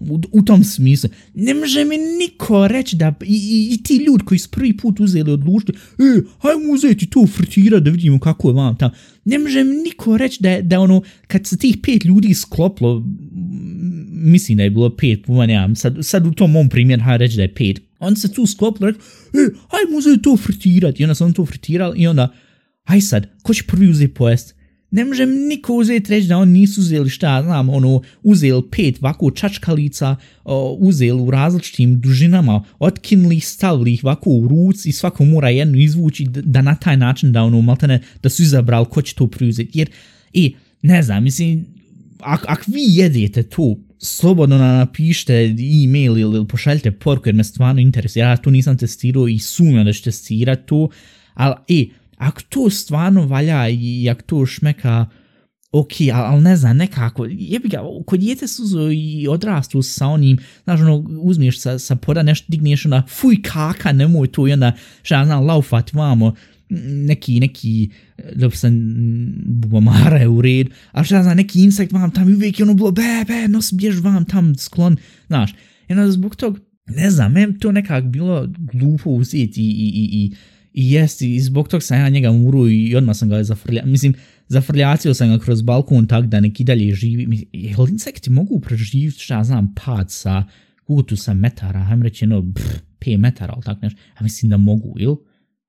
u, 0.00 0.20
u 0.32 0.42
tom 0.42 0.64
smislu. 0.64 1.10
Ne 1.34 1.54
može 1.54 1.84
mi 1.84 1.96
niko 1.98 2.68
reći 2.68 2.96
da 2.96 3.14
i, 3.24 3.34
i, 3.34 3.74
i 3.74 3.82
ti 3.82 3.96
ljudi 3.96 4.24
koji 4.24 4.38
su 4.38 4.50
prvi 4.50 4.76
put 4.76 5.00
uzeli 5.00 5.30
odlučiti, 5.32 5.72
e, 5.72 6.22
hajmo 6.38 6.72
uzeti 6.72 7.06
to 7.06 7.26
fritirati 7.26 7.84
da 7.84 7.90
vidimo 7.90 8.18
kako 8.18 8.48
je 8.48 8.54
vam 8.54 8.76
tamo. 8.76 8.92
Ne 9.24 9.38
može 9.38 9.64
mi 9.64 9.76
niko 9.76 10.16
reći 10.16 10.42
da, 10.42 10.60
da 10.62 10.80
ono, 10.80 11.02
kad 11.26 11.46
se 11.46 11.56
tih 11.56 11.76
pet 11.82 12.04
ljudi 12.04 12.34
skloplo, 12.34 13.04
mislim 14.10 14.58
da 14.58 14.64
je 14.64 14.70
bilo 14.70 14.96
pet, 14.96 15.20
pa 15.26 15.46
nemam, 15.46 15.76
sad, 15.76 15.96
sad 16.02 16.26
u 16.26 16.32
tom 16.32 16.50
mom 16.50 16.68
primjer, 16.68 17.00
hajde 17.00 17.24
reći 17.24 17.36
da 17.36 17.42
je 17.42 17.54
pet. 17.54 17.80
On 17.98 18.16
se 18.16 18.32
tu 18.32 18.46
skloplo 18.46 18.86
rekao, 18.86 19.02
e, 19.32 19.52
hajmo 19.68 19.98
uzeti 19.98 20.22
to 20.22 20.36
fritirati. 20.36 21.02
I 21.02 21.04
onda 21.04 21.14
sam 21.14 21.32
to 21.32 21.46
fritirali 21.46 21.98
i 21.98 22.06
onda, 22.06 22.34
aj 22.84 23.00
sad, 23.00 23.26
ko 23.42 23.54
će 23.54 23.62
prvi 23.62 23.88
uzeti 23.88 24.14
pojesti? 24.14 24.59
Ne 24.90 25.04
može 25.04 25.26
niko 25.26 25.74
uzeti 25.74 26.10
reći 26.10 26.28
da 26.28 26.38
oni 26.38 26.52
nisu 26.52 26.80
uzeli 26.80 27.10
šta, 27.10 27.42
znam, 27.42 27.68
ono, 27.68 28.02
uzeli 28.22 28.62
pet 28.70 28.98
ovako 29.00 29.30
čačkalica, 29.30 30.16
o, 30.44 30.76
uzeli 30.80 31.20
u 31.22 31.30
različitim 31.30 32.00
dužinama, 32.00 32.64
otkinuli, 32.78 33.40
stavili 33.40 33.92
ih 33.92 34.04
ovako 34.04 34.30
u 34.30 34.48
ruci 34.48 34.88
i 34.88 34.92
svako 34.92 35.24
mora 35.24 35.48
jednu 35.48 35.78
izvući 35.78 36.24
da, 36.24 36.42
da 36.42 36.62
na 36.62 36.74
taj 36.74 36.96
način 36.96 37.32
da 37.32 37.42
ono, 37.42 37.60
maltene, 37.60 38.00
da 38.22 38.28
su 38.28 38.42
izabrali 38.42 38.86
ko 38.86 39.02
će 39.02 39.14
to 39.14 39.26
preuzeti. 39.26 39.78
Jer, 39.78 39.90
i, 40.32 40.54
ne 40.82 41.02
znam, 41.02 41.24
mislim, 41.24 41.66
ako 42.18 42.46
ak 42.48 42.64
vi 42.66 42.82
jedete 42.86 43.42
to, 43.42 43.76
slobodno 44.02 44.58
napište 44.58 45.34
e-mail 45.84 46.18
ili, 46.18 46.46
pošaljite 46.46 46.90
porku 46.90 47.28
jer 47.28 47.34
me 47.34 47.44
stvarno 47.44 47.80
interesuje. 47.80 48.20
Ja 48.20 48.36
to 48.36 48.50
nisam 48.50 48.78
testirao 48.78 49.28
i 49.28 49.38
sumnjam 49.38 49.84
da 49.84 49.92
ću 49.92 50.04
testirati 50.04 50.62
to, 50.66 50.88
ali, 51.34 51.54
e, 51.68 51.86
ako 52.20 52.40
to 52.48 52.70
stvarno 52.70 53.26
valja 53.26 53.68
i 53.68 54.10
ako 54.10 54.22
to 54.22 54.46
šmeka 54.46 55.06
ok, 55.72 55.92
ali, 56.12 56.42
ne 56.42 56.56
znam, 56.56 56.76
nekako, 56.76 57.26
jebi 57.30 57.68
ga, 57.68 57.78
kod 58.06 58.20
djete 58.20 58.48
su 58.48 58.90
i 58.92 59.28
odrastu 59.28 59.82
sa 59.82 60.06
onim, 60.06 60.38
znaš, 60.64 60.80
ono, 60.80 60.96
uzmiješ 61.20 61.60
sa, 61.60 61.78
sa 61.78 61.96
poda 61.96 62.22
nešto, 62.22 62.46
digneš 62.48 62.86
ona, 62.86 63.02
fuj 63.08 63.42
kaka, 63.42 63.92
nemoj 63.92 64.32
to, 64.32 64.48
i 64.48 64.52
onda, 64.52 64.72
šta 65.02 65.18
ja 65.18 65.24
znam, 65.24 65.46
laufat 65.46 65.92
vamo, 65.92 66.34
neki, 67.06 67.40
neki, 67.40 67.90
dobro 68.34 68.56
sam, 68.56 68.72
bubamara 69.46 70.16
je 70.16 70.28
u 70.28 70.42
red, 70.42 70.66
a 70.92 71.04
šta 71.04 71.16
ja 71.16 71.22
znam, 71.22 71.36
neki 71.36 71.62
insekt 71.62 71.92
vam 71.92 72.10
tam 72.10 72.28
i 72.28 72.34
uvijek 72.34 72.58
je 72.58 72.62
ono 72.62 72.74
bilo, 72.74 72.90
be, 72.90 73.24
be, 73.28 73.48
nos, 73.48 73.72
bjež 73.72 74.00
vam 74.00 74.24
tam 74.24 74.54
sklon, 74.54 74.96
znaš, 75.26 75.54
i 75.88 75.92
onda 75.92 76.10
zbog 76.10 76.36
tog, 76.36 76.60
ne 76.86 77.10
znam, 77.10 77.58
to 77.58 77.72
nekak 77.72 78.04
bilo 78.04 78.48
glupo 78.72 79.10
uzeti 79.10 79.62
i, 79.62 79.70
i, 79.70 79.88
i, 79.88 80.24
i 80.24 80.34
I 80.72 80.92
jesti, 80.92 81.34
i 81.34 81.40
zbog 81.40 81.68
tog 81.68 81.82
sam 81.82 82.00
ja 82.00 82.08
njega 82.08 82.30
umru 82.30 82.68
i 82.68 82.96
odmah 82.96 83.16
sam 83.16 83.28
ga 83.28 83.44
zafrljao. 83.44 83.86
Mislim, 83.86 84.14
zafrljacio 84.48 85.14
sam 85.14 85.28
ga 85.28 85.38
kroz 85.38 85.62
balkon 85.62 86.06
tak 86.06 86.26
da 86.26 86.40
neki 86.40 86.64
dalje 86.64 86.94
živi. 86.94 87.48
Jel 87.52 87.88
insekti 87.88 88.30
mogu 88.30 88.60
preživiti, 88.60 89.18
šta 89.18 89.34
ja 89.34 89.44
znam, 89.44 89.74
pad 89.74 90.10
sa 90.10 90.44
kutu 90.86 91.16
sa 91.16 91.34
metara, 91.34 91.80
hajmo 91.80 92.02
reći 92.02 92.24
jedno, 92.24 92.42
5 93.00 93.16
metara, 93.16 93.52
ali 93.52 93.62
tako 93.64 93.80
nešto. 93.82 94.00
Ja 94.16 94.22
mislim 94.22 94.50
da 94.50 94.56
mogu, 94.56 94.94
ili? 94.98 95.16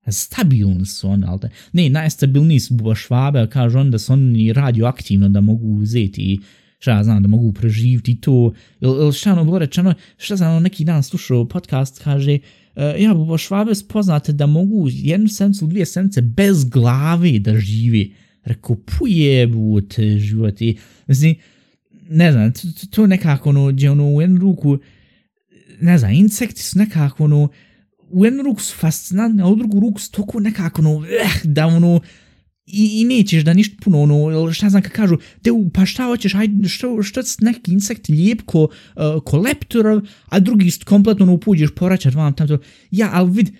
Stabilni 0.08 0.86
su 0.86 1.08
oni, 1.08 1.24
ali 1.26 1.40
Ne, 1.72 1.90
najstabilniji 1.90 2.60
su 2.60 2.74
buba 2.74 2.94
švabe, 2.94 3.46
kaže 3.52 3.78
on 3.78 3.90
da 3.90 3.98
su 3.98 4.12
oni 4.12 4.52
radioaktivno 4.52 5.28
da 5.28 5.40
mogu 5.40 5.68
uzeti 5.68 6.22
i 6.22 6.38
šta 6.82 7.04
znam, 7.04 7.22
da 7.22 7.28
mogu 7.28 7.52
preživiti 7.52 8.20
to. 8.20 8.52
Ili 8.80 9.12
šta 9.12 9.32
ono 9.32 9.44
bilo 9.44 9.58
rečeno, 9.58 9.94
šta 10.16 10.36
sam 10.36 10.50
ono 10.50 10.60
neki 10.60 10.84
dan 10.84 11.02
slušao 11.02 11.48
podcast, 11.48 12.02
kaže, 12.04 12.38
uh, 12.76 12.82
ja, 12.98 13.14
bo 13.14 13.38
švabe 13.38 13.74
spoznate 13.74 14.32
da 14.32 14.46
mogu 14.46 14.88
jednu 14.90 15.28
sencu, 15.28 15.66
dvije 15.66 15.86
sence 15.86 16.22
bez 16.22 16.64
glave 16.64 17.38
da 17.38 17.58
živi. 17.58 18.14
Rekao, 18.44 18.76
pujebu 18.76 19.80
te 19.80 20.18
životi. 20.18 20.78
Mislim, 21.06 21.34
ne 22.08 22.32
znam, 22.32 22.52
to, 22.52 22.60
to 22.90 23.06
nekako 23.06 23.48
ono, 23.48 23.66
gdje 23.66 23.90
ono 23.90 24.08
u 24.08 24.20
jednu 24.20 24.40
ruku, 24.40 24.78
ne 25.80 25.98
znam, 25.98 26.12
insekti 26.12 26.62
su 26.62 26.78
nekako 26.78 27.24
ono, 27.24 27.48
u 28.10 28.24
jednu 28.24 28.42
ruku 28.42 28.60
su 28.60 28.76
fascinantni, 28.76 29.42
a 29.42 29.46
u 29.46 29.56
drugu 29.56 29.80
ruku 29.80 30.00
su 30.00 30.12
toliko 30.12 30.40
nekako 30.40 30.80
ono, 30.80 31.06
eh, 31.06 31.40
da 31.44 31.66
ono, 31.66 32.00
i, 32.72 33.00
i 33.00 33.04
nećeš 33.04 33.44
da 33.44 33.52
ništa 33.52 33.76
puno, 33.84 34.02
ono, 34.02 34.52
šta 34.52 34.68
znam 34.68 34.82
kad 34.82 34.92
kažu, 34.92 35.16
te, 35.42 35.50
pa 35.74 35.86
šta 35.86 36.04
hoćeš, 36.04 36.34
hajde, 36.34 36.68
što, 36.68 37.02
što 37.02 37.20
neki 37.40 37.72
insekt 37.72 38.08
lijep 38.08 38.42
ko, 38.46 38.62
uh, 38.62 39.22
ko 39.24 39.38
leptor, 39.38 40.08
a 40.26 40.40
drugi 40.40 40.70
kompletno 40.84 41.24
ono 41.24 41.32
upuđeš 41.32 41.70
poraćat 41.76 42.14
vam 42.14 42.34
tamto. 42.34 42.58
Ja, 42.90 43.10
ali 43.12 43.30
vid, 43.30 43.50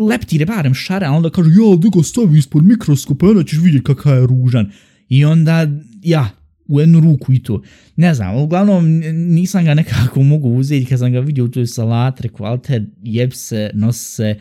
leptir 0.00 0.40
je 0.40 0.46
barem 0.46 0.74
šare, 0.74 1.06
a 1.06 1.12
onda 1.12 1.30
kažu, 1.30 1.50
ja, 1.50 1.76
da 1.76 1.88
ga 1.88 2.02
stavi 2.02 2.38
ispod 2.38 2.64
mikroskopa, 2.64 3.26
onda 3.26 3.44
ćeš 3.44 3.58
vidjeti 3.58 3.84
kakav 3.84 4.16
je 4.16 4.26
ružan. 4.26 4.72
I 5.08 5.24
onda, 5.24 5.66
ja, 6.02 6.30
u 6.66 6.80
jednu 6.80 7.00
ruku 7.00 7.32
i 7.32 7.42
to. 7.42 7.62
Ne 7.96 8.14
znam, 8.14 8.36
uglavnom 8.36 8.84
nisam 9.14 9.64
ga 9.64 9.74
nekako 9.74 10.22
mogu 10.32 10.48
uzeti 10.48 10.86
kad 10.86 10.98
sam 10.98 11.12
ga 11.12 11.20
vidio 11.20 11.44
u 11.44 11.48
toj 11.48 11.66
salat, 11.66 12.20
rekao, 12.20 12.58
jeb 13.02 13.32
se, 13.32 13.70
nos 13.74 14.14
se, 14.16 14.34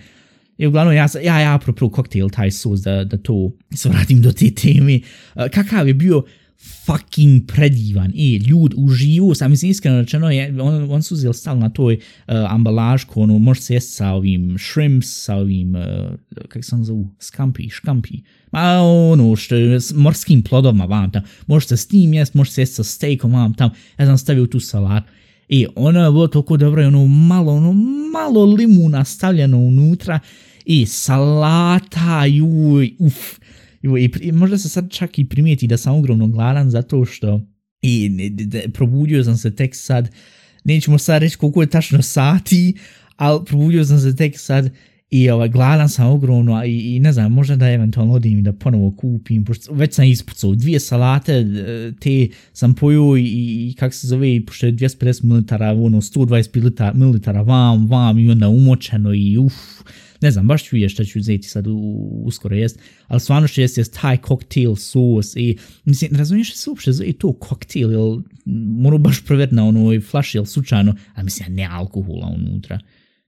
I 0.59 0.67
uglavnom, 0.67 0.95
ja, 0.95 1.07
ja, 1.23 1.39
ja 1.39 1.55
apropo 1.55 1.89
koktel 1.89 2.29
taj 2.29 2.51
sos 2.51 2.81
da, 2.83 3.03
da 3.03 3.17
to 3.17 3.51
se 3.75 3.89
vratim 3.89 4.21
do 4.21 4.31
te 4.31 4.51
teme. 4.51 4.99
Uh, 5.35 5.47
kakav 5.53 5.87
je 5.87 5.93
bio 5.93 6.23
fucking 6.85 7.47
predivan. 7.47 8.11
I 8.15 8.35
ljud 8.35 8.73
uživu, 8.77 9.35
sam 9.35 9.51
mislim 9.51 9.71
iskreno 9.71 10.01
rečeno, 10.01 10.31
je, 10.31 10.61
on, 10.61 10.91
on 10.91 11.03
su 11.03 11.13
uzeli 11.13 11.33
na 11.55 11.69
toj 11.69 11.95
uh, 11.95 12.33
ambalažku, 12.49 13.21
ono, 13.21 13.39
može 13.39 13.61
se 13.61 13.73
jesti 13.73 13.91
sa 13.91 14.09
ovim 14.09 14.57
shrimps, 14.59 15.07
sa 15.23 15.35
ovim, 15.35 15.75
uh, 15.75 16.45
kak 16.47 16.65
se 16.65 16.75
on 16.75 16.83
zovu, 16.83 17.09
skampi, 17.19 17.69
škampi. 17.69 18.19
Ma 18.51 18.81
ono, 18.81 19.35
što 19.35 19.55
s 19.55 19.93
morskim 19.95 20.43
plodovima 20.43 20.85
vam 20.85 21.11
tam. 21.11 21.23
Može 21.47 21.67
se 21.67 21.77
s 21.77 21.87
tim 21.87 22.13
jesti, 22.13 22.37
može 22.37 22.51
se 22.51 22.61
jesti 22.61 22.75
sa 22.75 22.83
steakom 22.83 23.33
vam 23.33 23.53
tam. 23.53 23.69
Ja 23.97 24.05
sam 24.05 24.17
stavio 24.17 24.45
tu 24.45 24.59
salat. 24.59 25.03
I 25.49 25.67
ono 25.75 26.05
je 26.05 26.11
bilo 26.11 26.27
toliko 26.27 26.57
dobro, 26.57 26.87
ono 26.87 27.07
malo, 27.07 27.53
ono 27.53 27.73
malo 28.13 28.45
limuna 28.45 29.05
stavljeno 29.05 29.57
unutra 29.57 30.19
i 30.65 30.85
salata, 30.85 32.25
juj, 32.25 32.95
uf. 32.99 33.15
I, 33.81 34.11
i 34.21 34.31
možda 34.31 34.57
se 34.57 34.69
sad 34.69 34.91
čak 34.91 35.19
i 35.19 35.29
primijeti 35.29 35.67
da 35.67 35.77
sam 35.77 35.95
ogromno 35.95 36.27
gladan 36.27 36.69
zato 36.69 37.05
što 37.05 37.41
i 37.81 38.11
probudio 38.73 39.23
sam 39.23 39.37
se 39.37 39.55
tek 39.55 39.75
sad, 39.75 40.09
nećemo 40.63 40.97
sad 40.97 41.21
reći 41.21 41.37
koliko 41.37 41.61
je 41.61 41.69
tačno 41.69 42.01
sati, 42.01 42.77
ali 43.15 43.45
probudio 43.45 43.85
sam 43.85 43.99
se 43.99 44.15
tek 44.15 44.39
sad 44.39 44.73
i 45.11 45.29
ovaj, 45.29 45.49
gladan 45.49 45.89
sam 45.89 46.07
ogromno 46.07 46.65
i, 46.65 46.95
i 46.95 46.99
ne 46.99 47.13
znam, 47.13 47.31
možda 47.31 47.55
da 47.55 47.71
eventualno 47.71 48.13
odim 48.13 48.43
da 48.43 48.53
ponovo 48.53 48.91
kupim, 48.91 49.45
pošto 49.45 49.73
već 49.73 49.93
sam 49.93 50.05
ispucao 50.05 50.55
dvije 50.55 50.79
salate, 50.79 51.33
e, 51.33 51.91
te 51.99 52.27
sam 52.53 52.73
pojio 52.73 53.17
i, 53.17 53.23
i 53.69 53.75
kak 53.79 53.93
se 53.93 54.07
zove, 54.07 54.45
pošto 54.45 54.65
je 54.65 54.73
250 54.73 55.23
ml, 55.23 55.85
ono 55.85 56.01
120 56.01 56.93
ml 56.93 57.43
vam, 57.43 57.87
vam 57.87 58.19
i 58.19 58.31
onda 58.31 58.49
umočeno 58.49 59.13
i 59.13 59.37
uff, 59.37 59.55
ne 60.21 60.31
znam, 60.31 60.47
baš 60.47 60.63
ću 60.63 60.75
vidjeti 60.75 60.93
šta 60.93 61.03
ću 61.03 61.19
uzeti 61.19 61.47
sad 61.47 61.67
u, 61.67 61.77
uskoro 62.25 62.55
jest, 62.55 62.79
ali 63.07 63.19
stvarno 63.19 63.47
što 63.47 63.61
jest, 63.61 63.77
jest 63.77 63.97
taj 64.01 64.17
koktel 64.17 64.75
sos 64.75 65.35
i, 65.35 65.57
mislim, 65.85 66.15
razumiješ 66.15 66.55
se 66.55 66.69
uopšte 66.69 66.91
zove 66.91 67.13
to 67.13 67.33
koktel, 67.33 67.91
jel, 67.91 68.21
moram 68.79 69.03
baš 69.03 69.25
provjeriti 69.25 69.55
na 69.55 69.65
onoj 69.65 69.99
flaši, 69.99 70.37
jel 70.37 70.45
slučajno, 70.45 70.95
a 71.15 71.23
mislim, 71.23 71.55
ne 71.55 71.67
alkohola 71.71 72.27
unutra. 72.37 72.79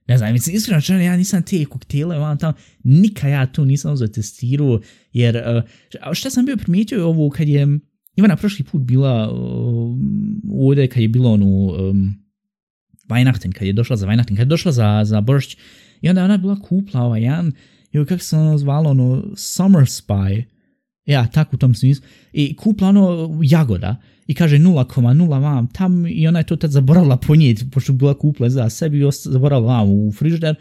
Ne 0.08 0.18
znam, 0.18 0.32
mislim, 0.32 0.56
iskreno 0.56 0.80
čano, 0.80 1.00
ja 1.00 1.16
nisam 1.16 1.42
te 1.42 1.64
koktele, 1.64 2.18
vam 2.18 2.38
tamo, 2.38 2.54
nikad 2.84 3.30
ja 3.30 3.46
to 3.46 3.64
nisam 3.64 3.92
uzeo 3.92 4.08
testirao, 4.08 4.80
jer 5.12 5.36
uh, 5.36 6.14
šta 6.14 6.30
sam 6.30 6.46
bio 6.46 6.56
primijetio 6.56 7.08
ovo 7.08 7.30
kad 7.30 7.48
je 7.48 7.78
Ivana 8.16 8.36
prošli 8.36 8.64
put 8.64 8.82
bila 8.82 9.32
uh, 9.32 9.98
ovdje 10.50 10.88
kad 10.88 11.02
je 11.02 11.08
bilo 11.08 11.32
ono 11.32 11.46
um, 11.46 12.14
Weihnachten, 13.08 13.52
kad 13.52 13.66
je 13.66 13.72
došla 13.72 13.96
za 13.96 14.06
Weihnachten, 14.06 14.36
kad 14.36 14.38
je 14.38 14.44
došla 14.44 14.72
za, 14.72 15.02
za 15.04 15.20
Boršć, 15.20 15.56
i 16.00 16.08
onda 16.08 16.20
je 16.20 16.24
ona 16.24 16.36
bila 16.36 16.60
kupla 16.60 17.00
ovaj 17.00 17.22
jedan, 17.22 17.52
i 17.92 18.04
kako 18.04 18.22
se 18.22 18.36
ono 18.36 18.58
zvalo, 18.58 18.90
ono, 18.90 19.24
Summer 19.36 19.82
Spy, 19.82 20.42
ja, 21.04 21.26
tako 21.26 21.56
u 21.56 21.58
tom 21.58 21.74
smislu, 21.74 22.04
i 22.32 22.56
kupla 22.56 22.88
ono 22.88 23.38
jagoda, 23.42 23.96
i 24.26 24.34
kaže 24.34 24.58
0,0 24.58 25.40
vam 25.40 25.66
tam 25.66 26.06
i 26.06 26.28
ona 26.28 26.38
je 26.38 26.46
to 26.46 26.56
tad 26.56 26.70
zaboravila 26.70 27.16
ponijeti, 27.16 27.70
pošto 27.70 27.92
bila 27.92 28.14
kupla 28.14 28.50
za 28.50 28.70
sebi 28.70 28.98
i 28.98 29.10
zaboravila 29.24 29.76
vam 29.76 29.90
u 29.90 30.12
frižder. 30.12 30.54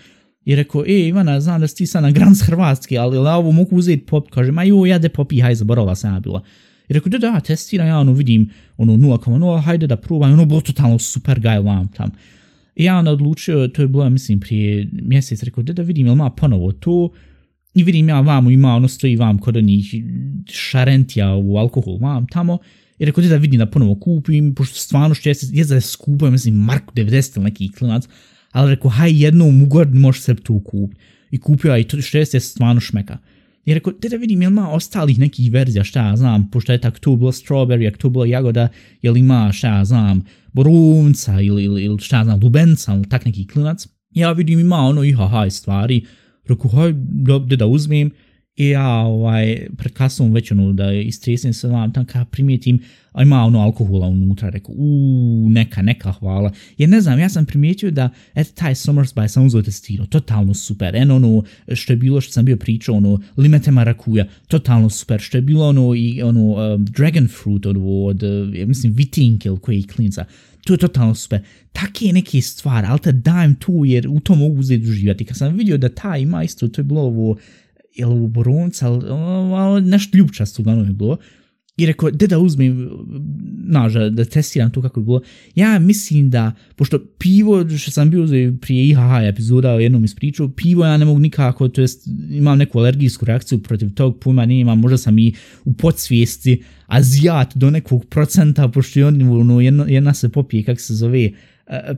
I 0.45 0.55
rekao, 0.55 0.85
e 0.87 1.07
Ivana, 1.07 1.41
znam 1.41 1.61
da 1.61 1.67
si 1.67 1.75
ti 1.75 1.85
sad 1.85 2.03
na 2.03 2.11
Grans 2.11 2.41
Hrvatski, 2.41 2.97
ali 2.97 3.17
la, 3.17 3.35
ovo 3.35 3.51
mogu 3.51 3.75
uzeti 3.75 4.05
pop, 4.05 4.29
kaže, 4.29 4.51
ma 4.51 4.63
jo, 4.63 4.85
ja 4.85 4.99
de 4.99 5.09
popi, 5.09 5.39
haj, 5.39 5.55
zaboravila 5.55 5.95
sam 5.95 6.13
ja 6.13 6.19
bila. 6.19 6.41
I 6.89 6.93
rekao, 6.93 7.09
da, 7.09 7.17
da, 7.17 7.39
testiram, 7.39 7.87
ja 7.87 7.99
ono 7.99 8.13
vidim, 8.13 8.49
ono 8.77 8.93
0,0, 8.93 9.61
hajde 9.61 9.87
da 9.87 9.95
probam, 9.95 10.33
ono 10.33 10.45
bilo 10.45 10.61
totalno 10.61 10.99
super 10.99 11.39
gaj 11.39 11.59
vam 11.59 11.87
tam. 11.87 12.11
I 12.75 12.83
ja 12.83 12.97
onda 12.97 13.11
odlučio, 13.11 13.67
to 13.67 13.81
je 13.81 13.87
bilo, 13.87 14.09
mislim, 14.09 14.39
prije 14.39 14.87
mjesec, 14.91 15.43
rekao, 15.43 15.63
da, 15.63 15.73
da 15.73 15.81
vidim, 15.81 16.05
jel 16.05 16.15
ma 16.15 16.29
ponovo 16.29 16.71
to, 16.71 17.09
i 17.73 17.83
vidim 17.83 18.09
ja 18.09 18.19
vamo 18.19 18.49
ima, 18.49 18.75
ono 18.75 18.87
stoji 18.87 19.15
vam 19.15 19.37
kod 19.37 19.57
onih 19.57 19.95
šarentija 20.49 21.35
u 21.35 21.57
alkohol 21.57 21.97
vam 21.97 22.27
tamo, 22.27 22.57
i 23.01 23.05
rekao 23.05 23.23
da 23.23 23.35
vidim 23.35 23.57
da 23.57 23.65
ponovo 23.65 23.95
kupim, 23.95 24.55
pošto 24.55 24.75
stvarno 24.75 25.15
što 25.15 25.29
jeste, 25.29 25.47
je 25.51 25.65
da 25.65 25.81
skupo, 25.81 26.25
ja 26.25 26.31
mislim, 26.31 26.55
Marku 26.55 26.93
90 26.93 27.37
ili 27.37 27.43
neki 27.43 27.71
klinac, 27.71 28.03
ali 28.51 28.69
rekao, 28.69 28.91
haj 28.91 29.23
jednom 29.23 29.61
ugod 29.61 29.95
možeš 29.95 30.21
se 30.21 30.35
tu 30.35 30.59
kupiti. 30.59 31.01
I 31.31 31.37
kupio, 31.37 31.77
i 31.77 31.83
to 31.83 32.01
što 32.01 32.17
jeste 32.17 32.39
stvarno 32.39 32.81
šmeka. 32.81 33.17
I 33.65 33.73
rekao, 33.73 33.93
da 34.09 34.17
vidim, 34.17 34.41
jel 34.41 34.51
ima 34.51 34.69
ostalih 34.69 35.19
nekih 35.19 35.51
verzija, 35.51 35.83
šta 35.83 36.07
ja 36.07 36.15
znam, 36.15 36.49
pošto 36.51 36.71
je 36.71 36.81
tak 36.81 36.99
tu 36.99 37.15
bilo 37.15 37.31
strawberry, 37.31 37.81
jak 37.81 37.97
tu 37.97 38.09
bilo 38.09 38.25
jagoda, 38.25 38.67
jel 39.01 39.17
ima, 39.17 39.51
šta 39.53 39.67
ja 39.67 39.85
znam, 39.85 40.21
borunca 40.53 41.41
ili, 41.41 41.63
ili, 41.63 41.83
ili 41.83 41.99
šta 41.99 42.17
ja 42.17 42.23
znam, 42.23 42.39
lubenca, 42.43 42.93
ili 42.93 43.09
tak 43.09 43.25
neki 43.25 43.47
klinac. 43.47 43.87
Ja 44.11 44.31
vidim, 44.31 44.59
ima 44.59 44.77
ono 44.77 45.03
i 45.03 45.11
haj 45.13 45.51
stvari. 45.51 46.05
Rekao, 46.47 46.71
haj, 46.71 46.93
da, 46.95 47.39
da 47.39 47.65
uzmem. 47.65 48.11
I 48.55 48.69
ja 48.69 48.89
ovaj, 48.89 49.67
pred 49.77 49.93
kasom 49.93 50.33
već 50.33 50.51
ono 50.51 50.73
da 50.73 50.91
istresem 50.91 51.53
se 51.53 51.67
vam 51.67 51.93
tam 51.93 52.05
kada 52.05 52.25
primijetim, 52.25 52.79
a 53.11 53.21
ima 53.21 53.43
ono 53.43 53.59
alkohola 53.59 54.07
unutra, 54.07 54.49
rekao, 54.49 54.75
uuu, 54.77 55.49
neka, 55.49 55.81
neka, 55.81 56.11
hvala. 56.11 56.51
Jer 56.77 56.89
ne 56.89 57.01
znam, 57.01 57.19
ja 57.19 57.29
sam 57.29 57.45
primijetio 57.45 57.91
da, 57.91 58.09
eto, 58.35 58.51
taj 58.55 58.75
Summers 58.75 59.13
by 59.13 59.45
uzeo 59.45 59.61
testirao, 59.61 60.05
totalno 60.05 60.53
super. 60.53 60.95
En 60.95 61.11
ono 61.11 61.43
što 61.73 61.93
je 61.93 61.97
bilo 61.97 62.21
što 62.21 62.31
sam 62.31 62.45
bio 62.45 62.57
pričao, 62.57 62.95
ono, 62.95 63.19
limete 63.37 63.71
marakuja, 63.71 64.25
totalno 64.47 64.89
super. 64.89 65.19
Što 65.19 65.37
je 65.37 65.41
bilo 65.41 65.67
ono 65.67 65.95
i 65.95 66.21
ono 66.21 66.73
um, 66.75 66.85
dragon 66.85 67.27
fruit 67.27 67.65
od, 67.65 67.77
od 67.81 68.23
uh, 68.23 68.67
mislim, 68.67 68.93
vitinkel 68.93 69.57
koji 69.57 69.77
je 69.77 69.87
klinca. 69.87 70.25
To 70.65 70.73
je 70.73 70.77
totalno 70.77 71.15
super. 71.15 71.41
Take 71.71 72.05
neke 72.13 72.41
stvari, 72.41 72.87
ali 72.89 72.99
te 72.99 73.11
dajem 73.11 73.55
tu 73.55 73.85
jer 73.85 74.07
u 74.07 74.19
to 74.19 74.35
mogu 74.35 74.59
uzeti 74.59 74.89
uživati. 74.89 75.25
Kad 75.25 75.37
sam 75.37 75.57
vidio 75.57 75.77
da 75.77 75.89
taj 75.89 76.21
ima 76.21 76.43
isto, 76.43 76.67
to 76.67 76.81
je 76.81 76.85
bilo 76.85 77.01
ovo, 77.01 77.37
jel 77.95 78.11
u 78.11 78.27
boronca, 78.27 78.87
ali 79.57 79.81
nešto 79.81 80.17
ljubčasto 80.17 80.61
uglavnom 80.61 80.87
je 80.87 80.93
bilo. 80.93 81.17
I 81.77 81.85
rekao, 81.85 82.11
da 82.11 82.27
da 82.27 82.39
uzmem, 82.39 82.89
znaš, 83.67 83.93
da 83.93 84.25
testiram 84.25 84.71
to 84.71 84.81
kako 84.81 84.99
je 84.99 85.03
bilo. 85.03 85.21
Ja 85.55 85.79
mislim 85.79 86.29
da, 86.29 86.51
pošto 86.75 86.99
pivo, 87.17 87.77
što 87.77 87.91
sam 87.91 88.09
bio 88.09 88.27
prije 88.61 88.89
IHH 88.89 89.27
epizoda 89.29 89.73
o 89.73 89.79
jednom 89.79 90.03
ispričao, 90.03 90.49
pivo 90.49 90.85
ja 90.85 90.97
ne 90.97 91.05
mogu 91.05 91.19
nikako, 91.19 91.67
to 91.67 91.81
jest 91.81 92.07
imam 92.29 92.57
neku 92.57 92.79
alergijsku 92.79 93.25
reakciju 93.25 93.59
protiv 93.59 93.93
tog 93.93 94.19
pojma, 94.19 94.45
ne 94.45 94.59
imam, 94.59 94.79
možda 94.79 94.97
sam 94.97 95.19
i 95.19 95.33
u 95.65 95.73
podsvijesti 95.73 96.63
azijat 96.87 97.57
do 97.57 97.69
nekog 97.69 98.05
procenta, 98.05 98.67
pošto 98.67 98.99
je 98.99 99.05
ono, 99.05 99.61
jedna, 99.61 99.85
jedna 99.87 100.13
se 100.13 100.29
popije, 100.29 100.63
kak 100.63 100.79
se 100.79 100.95
zove, 100.95 101.29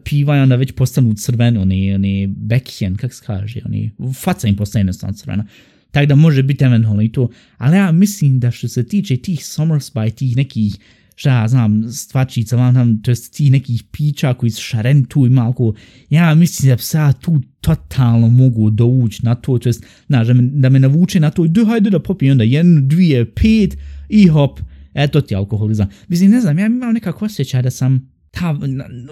piva 0.03 0.37
i 0.37 0.39
onda 0.39 0.55
već 0.55 0.71
postanu 0.71 1.13
crveno, 1.13 1.61
oni, 1.61 1.95
oni 1.95 2.27
bekhen, 2.27 2.95
kak 2.95 3.13
se 3.13 3.23
kaže, 3.25 3.61
oni, 3.65 3.91
faca 4.13 4.47
im 4.47 4.55
postane 4.55 4.81
jednostavno 4.81 5.13
crvena. 5.13 5.45
Tako 5.93 6.05
da 6.05 6.15
može 6.15 6.43
biti 6.43 6.63
eventualno 6.63 7.01
i 7.01 7.11
to. 7.11 7.29
Ali 7.57 7.77
ja 7.77 7.91
mislim 7.91 8.39
da 8.39 8.51
što 8.51 8.67
se 8.67 8.87
tiče 8.87 9.17
tih 9.17 9.45
summer 9.45 9.79
spy, 9.79 10.15
tih 10.15 10.37
nekih, 10.37 10.75
šta 11.15 11.41
ja 11.41 11.47
znam, 11.47 11.91
stvačica, 11.91 12.55
vam 12.55 12.73
tam, 12.73 13.01
to 13.01 13.11
jest 13.11 13.33
tih 13.33 13.51
nekih 13.51 13.83
pića 13.91 14.33
koji 14.33 14.49
su 14.49 14.61
šaren 14.61 15.05
tu 15.05 15.25
i 15.25 15.29
malko, 15.29 15.73
ja 16.09 16.35
mislim 16.35 16.69
da 16.69 16.77
se 16.77 16.97
ja 16.97 17.13
tu 17.13 17.41
totalno 17.61 18.27
mogu 18.27 18.69
doući 18.69 19.25
na 19.25 19.35
to, 19.35 19.57
to 19.57 19.69
jest, 19.69 19.85
znaš, 20.07 20.27
da 20.27 20.33
me, 20.33 20.41
da 20.41 20.69
me 20.69 20.79
navuče 20.79 21.19
na 21.19 21.29
to, 21.29 21.47
da 21.47 21.65
hajde 21.65 21.89
da 21.89 21.99
popijem 21.99 22.31
onda 22.31 22.43
jednu, 22.43 22.81
dvije, 22.81 23.25
pet 23.25 23.77
i 24.09 24.27
hop, 24.27 24.59
eto 24.93 25.21
ti 25.21 25.35
alkoholizam. 25.35 25.89
Mislim, 26.07 26.31
ne 26.31 26.41
znam, 26.41 26.59
ja 26.59 26.65
imam 26.65 26.93
nekako 26.93 27.25
osjećaj 27.25 27.61
da 27.61 27.71
sam 27.71 28.11
ta, 28.31 28.59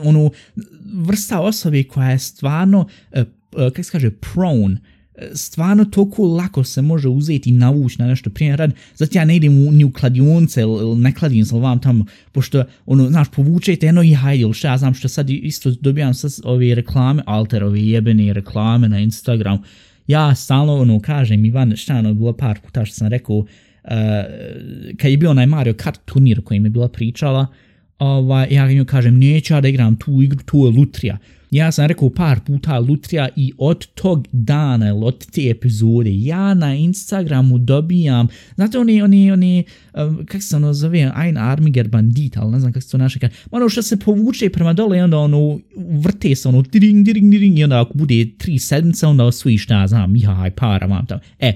ono, 0.04 0.30
vrsta 0.94 1.39
osobe 1.39 1.84
koja 1.84 2.10
je 2.10 2.20
stvarno, 2.20 2.80
uh, 2.80 3.22
uh, 3.22 3.26
kako 3.74 3.84
se 3.84 3.91
kaže, 3.91 4.12
prone, 4.12 4.78
stvarno 5.34 5.86
toliko 5.86 6.23
lako 6.27 6.63
se 6.63 6.81
može 6.81 7.07
uzeti 7.07 7.49
i 7.49 7.53
navući 7.53 7.95
na 7.99 8.07
nešto. 8.07 8.29
Prije 8.29 8.55
rad, 8.55 8.73
zato 8.95 9.17
ja 9.17 9.25
ne 9.25 9.36
idem 9.36 9.67
u, 9.67 9.71
ni 9.71 9.84
u 9.84 9.91
kladionce 9.91 10.62
ili 10.62 10.95
ne 10.95 11.13
kladim 11.15 11.45
se 11.45 11.55
vam 11.55 11.79
tamo, 11.79 12.05
pošto, 12.31 12.63
ono, 12.86 13.10
znaš, 13.10 13.27
povučete 13.31 13.86
jedno 13.86 14.03
i 14.03 14.13
hajde, 14.13 14.41
ili 14.41 14.53
šta 14.53 14.67
ja 14.67 14.77
znam 14.77 14.93
što 14.93 15.07
sad 15.07 15.29
isto 15.29 15.71
dobijam 15.71 16.13
sad 16.13 16.31
ove 16.43 16.75
reklame, 16.75 17.23
alter, 17.25 17.63
ove 17.63 17.81
jebene 17.81 18.34
reklame 18.34 18.89
na 18.89 18.99
Instagram, 18.99 19.63
ja 20.07 20.36
stalno, 20.36 20.75
ono, 20.75 20.99
kažem, 20.99 21.45
Ivan, 21.45 21.75
šta 21.75 21.95
ono, 21.95 22.13
bilo 22.13 22.34
par 22.34 22.60
puta 22.65 22.86
što 22.86 22.95
sam 22.95 23.07
rekao, 23.07 23.36
uh, 23.36 23.45
kad 24.97 25.12
je 25.12 25.17
bio 25.17 25.29
onaj 25.29 25.45
Mario 25.45 25.73
Kart 25.73 25.99
turnir 26.05 26.41
koji 26.43 26.60
mi 26.60 26.65
je 26.65 26.69
bila 26.69 26.88
pričala, 26.88 27.47
ovaj, 27.99 28.47
ja 28.51 28.71
njoj 28.71 28.86
kažem, 28.86 29.19
neću 29.19 29.53
ja 29.53 29.62
da 29.62 29.67
igram 29.67 29.95
tu 29.95 30.21
igru, 30.21 30.39
tu 30.45 30.57
je 30.57 30.71
lutrija, 30.71 31.17
Ja 31.51 31.71
sam 31.71 31.85
rekao 31.85 32.09
par 32.09 32.39
puta 32.39 32.79
Lutrija 32.79 33.29
i 33.35 33.53
od 33.57 33.87
tog 33.87 34.27
dana 34.31 34.87
ili 34.87 35.05
od 35.05 35.25
te 35.31 35.49
epizode 35.49 36.15
ja 36.15 36.53
na 36.53 36.75
Instagramu 36.75 37.57
dobijam, 37.57 38.27
znate 38.55 38.79
oni, 38.79 39.01
oni, 39.01 39.31
oni, 39.31 39.63
um, 39.93 40.25
kako 40.25 40.41
se 40.41 40.55
ono 40.55 40.73
zove, 40.73 41.11
ein 41.15 41.37
armiger 41.37 41.87
bandit, 41.87 42.37
ali 42.37 42.51
ne 42.51 42.59
znam 42.59 42.73
kako 42.73 42.81
se 42.81 42.91
to 42.91 42.97
naše 42.97 43.19
kaže, 43.19 43.33
ono 43.51 43.69
što 43.69 43.81
se 43.81 43.99
povuče 43.99 44.49
prema 44.49 44.73
dole 44.73 44.97
i 44.97 45.01
onda 45.01 45.17
ono 45.17 45.59
vrte 45.75 46.35
se 46.35 46.47
ono 46.47 46.61
diring, 46.61 47.05
diring, 47.05 47.31
diring 47.31 47.59
i 47.59 47.63
onda 47.63 47.81
ako 47.81 47.93
bude 47.93 48.29
tri 48.37 48.59
sedmice 48.59 49.07
onda 49.07 49.23
osvojiš, 49.23 49.67
ne 49.69 49.87
znam, 49.87 50.15
jaj, 50.15 50.51
para 50.51 50.87
vam 50.87 51.05
tamo. 51.05 51.21
E, 51.39 51.53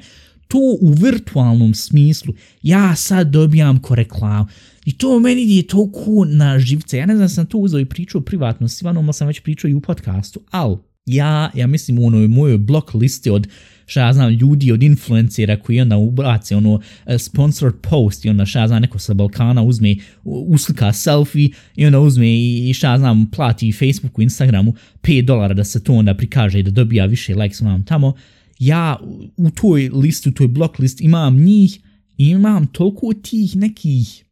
to 0.47 0.57
u 0.81 0.93
virtualnom 0.93 1.73
smislu 1.73 2.33
ja 2.63 2.95
sad 2.95 3.29
dobijam 3.29 3.79
ko 3.79 3.95
reklamu. 3.95 4.47
I 4.85 4.97
to 4.97 5.19
meni 5.19 5.55
je 5.55 5.67
toliko 5.67 6.25
na 6.25 6.59
živce. 6.59 6.97
Ja 6.97 7.05
ne 7.05 7.15
znam, 7.15 7.29
sam 7.29 7.45
to 7.45 7.57
uzao 7.57 7.79
i 7.79 7.85
pričao 7.85 8.21
privatno, 8.21 8.67
s 8.67 8.81
Ivanom 8.81 9.13
sam 9.13 9.27
već 9.27 9.39
pričao 9.39 9.69
i 9.69 9.73
u 9.73 9.81
podcastu, 9.81 10.39
ali 10.51 10.77
ja, 11.05 11.51
ja 11.55 11.67
mislim 11.67 11.99
u 11.99 12.05
onoj 12.05 12.27
mojoj 12.27 12.57
blok 12.57 12.93
listi 12.93 13.29
od 13.29 13.47
šta 13.85 14.01
ja 14.01 14.13
znam, 14.13 14.29
ljudi 14.29 14.71
od 14.71 14.83
influencera 14.83 15.59
koji 15.59 15.81
onda 15.81 15.97
ubrace 15.97 16.55
ono 16.55 16.73
uh, 16.73 16.81
sponsored 17.17 17.73
post 17.81 18.25
i 18.25 18.29
onda 18.29 18.45
šta 18.45 18.59
ja 18.59 18.67
znam, 18.67 18.81
neko 18.81 18.99
sa 18.99 19.13
Balkana 19.13 19.63
uzme, 19.63 19.95
uslika 20.23 20.93
selfie 20.93 21.49
i 21.75 21.85
onda 21.85 21.99
uzme 21.99 22.27
i 22.33 22.73
šta 22.73 22.91
ja 22.91 22.97
znam, 22.97 23.31
plati 23.31 23.71
Facebooku, 23.71 24.21
Instagramu 24.21 24.73
5 25.01 25.25
dolara 25.25 25.53
da 25.53 25.63
se 25.63 25.83
to 25.83 25.93
onda 25.93 26.13
prikaže 26.13 26.59
i 26.59 26.63
da 26.63 26.71
dobija 26.71 27.05
više 27.05 27.35
likes 27.35 27.61
vam 27.61 27.83
tamo. 27.83 28.13
Ja 28.59 28.97
u 29.37 29.49
toj 29.49 29.89
listu, 29.93 30.29
u 30.29 30.33
toj 30.33 30.47
blok 30.47 30.79
list 30.79 31.01
imam 31.01 31.37
njih 31.37 31.79
i 32.17 32.29
imam 32.29 32.67
toliko 32.67 33.13
tih 33.13 33.55
nekih 33.55 34.24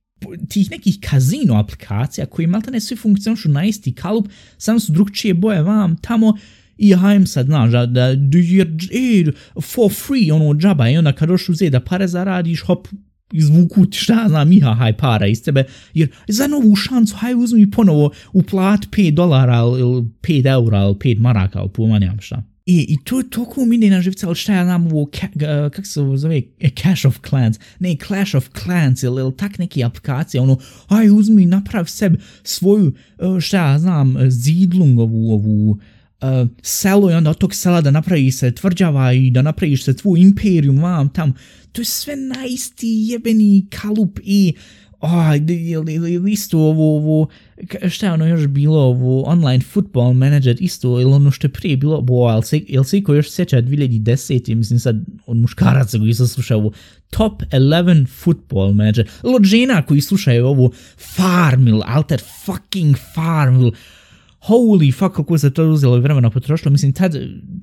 tih 0.49 0.71
nekih 0.71 0.97
kazino 1.01 1.55
aplikacija 1.55 2.25
koji 2.25 2.47
malta 2.47 2.71
ne 2.71 2.79
svi 2.79 2.95
funkcionišu 2.95 3.49
na 3.49 3.65
isti 3.65 3.93
kalup, 3.95 4.27
samo 4.57 4.79
su 4.79 4.91
drugčije 4.91 5.33
boje 5.33 5.61
vam 5.61 5.97
tamo 5.97 6.37
I 6.77 6.93
hajem 6.93 7.27
sad, 7.27 7.45
znaš, 7.45 7.71
da, 7.71 7.85
da, 7.85 8.15
for 9.61 9.91
free, 9.91 10.31
ono, 10.33 10.53
džaba, 10.53 10.89
i 10.89 10.97
onda 10.97 11.13
kad 11.13 11.29
uzeti 11.29 11.69
da 11.69 11.79
pare 11.79 12.07
zaradiš, 12.07 12.61
hop, 12.61 12.87
izvuku 13.33 13.85
ti 13.85 13.97
šta 13.97 14.25
znam 14.27 14.51
iha 14.51 14.73
haj 14.73 14.97
para 14.97 15.27
iz 15.27 15.43
tebe, 15.43 15.63
jer 15.93 16.09
za 16.27 16.47
novu 16.47 16.75
šancu 16.75 17.15
haj 17.15 17.35
uzmi 17.35 17.71
ponovo 17.71 18.11
uplat 18.33 18.79
5 18.79 19.11
dolara 19.11 19.57
ili 19.57 20.01
5 20.21 20.51
eura 20.51 20.83
ili 20.83 20.93
5 20.93 21.19
maraka 21.19 21.59
ili 21.59 21.69
pojma 21.69 21.99
nemam 21.99 22.19
šta. 22.21 22.43
I, 22.65 22.85
I 22.93 22.97
to 23.03 23.17
je 23.17 23.29
toliko 23.29 23.65
mi 23.65 23.75
ide 23.75 23.89
na 23.89 24.01
živce, 24.01 24.25
ali 24.25 24.35
šta 24.35 24.53
ja 24.53 24.63
znam 24.63 24.87
ovo, 24.87 25.05
ka, 25.05 25.27
kak 25.69 25.87
se 25.87 25.99
zove, 26.15 26.41
Cash 26.81 27.05
of 27.05 27.19
Clans, 27.29 27.59
ne, 27.79 27.95
Clash 28.07 28.35
of 28.35 28.49
Clans 28.63 29.03
ili, 29.03 29.21
ili 29.21 29.37
tak 29.37 29.57
neke 29.57 29.83
aplikacije, 29.83 30.41
ono, 30.41 30.57
aj 30.87 31.09
uzmi 31.09 31.45
naprav 31.45 31.85
sebi 31.85 32.17
svoju, 32.43 32.93
šta 33.41 33.71
ja 33.71 33.79
znam, 33.79 34.15
zidlungovu, 34.29 35.31
ovu, 35.31 35.69
uh, 35.71 35.77
selo 36.61 37.11
i 37.11 37.13
onda 37.13 37.29
od 37.29 37.37
tog 37.37 37.55
sela 37.55 37.81
da 37.81 37.91
napravi 37.91 38.31
se 38.31 38.51
tvrđava 38.51 39.13
i 39.13 39.31
da 39.31 39.41
napraviš 39.41 39.83
se 39.83 39.95
tvoj 39.95 40.19
imperijum 40.19 40.79
vam 40.79 41.09
tam, 41.09 41.33
to 41.71 41.81
je 41.81 41.85
sve 41.85 42.15
na 42.15 42.45
isti 42.45 42.87
jebeni 42.87 43.65
kalup 43.69 44.19
i 44.23 44.53
oh, 45.03 46.29
isto 46.29 46.59
ovo, 46.59 46.97
ovo, 46.97 47.27
šta 47.89 48.05
je 48.05 48.13
ono 48.13 48.27
još 48.27 48.47
bilo, 48.47 48.79
ovo 48.79 49.23
online 49.23 49.63
football 49.63 50.13
manager 50.13 50.57
isto, 50.59 51.01
ili 51.01 51.13
ono 51.13 51.31
što 51.31 51.47
je 51.47 51.51
prije 51.51 51.77
bilo, 51.77 52.01
bo, 52.01 52.13
ali 52.13 52.43
se, 52.43 52.61
jel 52.67 52.83
se 52.83 53.03
ko 53.03 53.13
još 53.13 53.31
sjeća 53.31 53.61
2010. 53.61 54.55
mislim 54.55 54.79
sad 54.79 54.95
od 55.25 55.37
muškaraca 55.37 55.97
koji 55.97 56.13
sam 56.13 56.27
slušao 56.27 56.59
ovo, 56.59 56.71
top 57.09 57.41
11 57.51 58.07
football 58.07 58.73
manager, 58.73 59.09
ili 59.23 59.35
od 59.35 59.43
žena 59.43 59.81
koji 59.81 60.01
slušaju 60.01 60.45
ovo 60.45 60.71
Farmil, 61.15 61.81
alter 61.85 62.21
fucking 62.45 62.95
Farmil, 63.15 63.71
holy 64.47 64.93
fuck, 64.93 65.15
kako 65.15 65.37
se 65.37 65.53
to 65.53 65.69
uzelo 65.69 65.99
vremena 65.99 66.29
potrošilo, 66.29 66.71
mislim, 66.71 66.93
tad, 66.93 67.15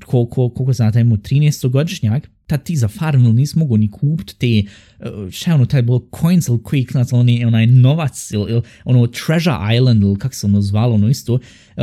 koliko, 0.07 0.49
koliko 0.49 0.75
sam 0.75 0.87
na 0.87 0.93
taj 0.93 1.05
13-godišnjak, 1.05 2.21
tad 2.47 2.63
ti 2.63 2.77
za 2.77 2.89
Farmville 2.89 3.35
nisi 3.35 3.59
mogu 3.59 3.77
ni 3.77 3.91
kupiti 3.91 4.39
te, 4.39 4.71
šta 5.31 5.51
je 5.51 5.55
ono, 5.55 5.67
taj 5.67 5.83
bilo 5.83 6.03
coins 6.21 6.49
ili 6.49 6.63
klinac, 6.63 7.13
onaj, 7.13 7.45
onaj 7.45 7.67
novac 7.67 8.31
ili, 8.31 8.53
ili 8.53 8.63
ono 8.85 9.07
Treasure 9.07 9.77
Island 9.77 10.03
ili 10.03 10.19
kak 10.19 10.35
se 10.35 10.47
ono 10.47 10.61
zvalo, 10.61 10.95
ono 10.95 11.09
isto, 11.09 11.35
uh, 11.35 11.41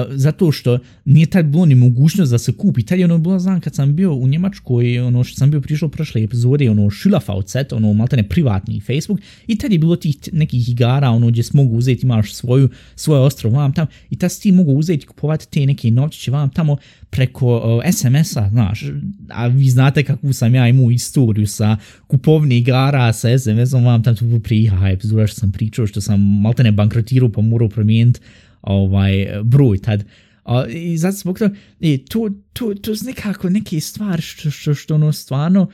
zato 0.10 0.52
što 0.52 0.80
nije 1.06 1.26
tad 1.26 1.46
bilo 1.46 1.66
ni 1.66 1.76
mogućnost 1.76 2.32
da 2.32 2.38
se 2.38 2.54
kupi. 2.54 2.84
Tad 2.84 3.00
je 3.00 3.06
ono 3.06 3.18
bilo, 3.18 3.40
znam, 3.40 3.62
kad 3.62 3.76
sam 3.76 3.96
bio 3.96 4.14
u 4.14 4.28
Njemačkoj, 4.28 5.00
ono 5.00 5.24
što 5.24 5.38
sam 5.38 5.52
bio 5.52 5.62
prišao 5.62 5.90
prošle 5.90 6.24
epizode, 6.24 6.70
ono 6.70 6.82
Schülervz, 6.82 7.76
ono 7.76 7.94
maltene 7.94 8.30
privatni 8.30 8.82
Facebook, 8.82 9.20
i 9.48 9.58
tad 9.58 9.72
je 9.72 9.80
bilo 9.80 9.96
tih 9.96 10.16
nekih 10.32 10.70
igara, 10.70 11.10
ono 11.10 11.28
gdje 11.28 11.44
mogu 11.54 11.76
uzeti, 11.76 12.06
imaš 12.06 12.34
svoju, 12.34 12.70
svoje 12.96 13.22
ostrovo 13.22 13.58
vam 13.58 13.74
tam, 13.74 13.88
i 14.10 14.18
tad 14.18 14.32
si 14.32 14.42
ti 14.42 14.52
mogu 14.52 14.72
uzeti 14.72 15.06
kupovati 15.06 15.52
te 15.52 15.66
neke 15.66 15.92
novčiće 15.92 16.32
vam 16.32 16.50
tamo 16.50 16.78
preko 17.10 17.82
SMS-a, 17.92 18.50
znaš, 18.50 18.84
a 19.30 19.48
vi 19.48 19.70
znate 19.70 20.04
kakvu 20.04 20.34
sam 20.34 20.56
ja 20.56 20.68
imao 20.68 20.92
istoriju 20.92 21.48
sa 21.48 21.78
kupovni 22.08 22.58
igara 22.58 23.07
sa 23.14 23.40
SMS-om, 23.40 23.86
vam 23.86 24.04
tam 24.04 24.16
tu 24.16 24.40
prija 24.44 24.90
epizoda 24.94 25.28
što 25.28 25.40
sam 25.40 25.52
pričao, 25.52 25.88
što 25.88 26.02
sam 26.02 26.42
malte 26.42 26.64
ne 26.64 26.72
bankrotirao 26.72 27.32
pa 27.32 27.42
morao 27.42 27.70
promijeniti 27.70 28.20
ovaj, 28.62 29.28
broj 29.44 29.78
tad. 29.78 30.04
Uh, 30.46 30.54
I 30.70 30.98
zato 30.98 31.18
zbog 31.18 31.40
toga, 31.40 31.56
e, 31.82 31.98
to, 32.10 32.30
to, 32.54 32.74
to 32.74 32.92
je 32.92 32.98
nekako 33.06 33.50
neke 33.50 33.80
stvari 33.80 34.22
što, 34.22 34.52
što, 34.52 34.74
što 34.74 34.96
ono 34.96 35.12
stvarno, 35.12 35.68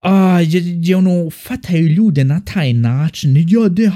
a, 0.00 0.42
gdje, 0.42 0.60
gdje 0.60 0.96
ono, 0.96 1.30
fataju 1.30 1.86
ljude 1.88 2.24
na 2.24 2.40
taj 2.40 2.72
način, 2.72 3.36
ja, 3.48 3.68
de, 3.68 3.90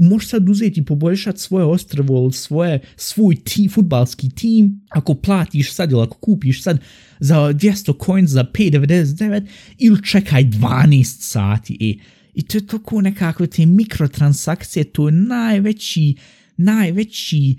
možeš 0.00 0.28
sad 0.28 0.48
uzeti 0.48 0.80
i 0.80 0.84
poboljšati 0.84 1.40
svoje 1.40 1.64
ostrvo 1.64 2.22
ili 2.22 2.32
svoje, 2.32 2.80
svoj 2.96 3.36
ti, 3.36 3.68
futbalski 3.68 4.30
tim, 4.30 4.80
ako 4.88 5.14
platiš 5.14 5.72
sad 5.72 5.90
ili 5.90 6.02
ako 6.02 6.16
kupiš 6.18 6.62
sad 6.62 6.80
za 7.20 7.36
200 7.36 8.04
coins 8.06 8.30
za 8.30 8.44
5,99 8.44 9.46
ili 9.78 10.02
čekaj 10.02 10.44
12 10.44 11.04
sati, 11.04 11.76
e. 11.80 12.16
I 12.34 12.42
to 12.42 12.58
je 12.58 12.66
toliko 12.66 13.00
nekako 13.00 13.46
te 13.46 13.66
mikrotransakcije, 13.66 14.84
to 14.84 15.08
je 15.08 15.12
najveći, 15.12 16.16
najveći, 16.56 17.56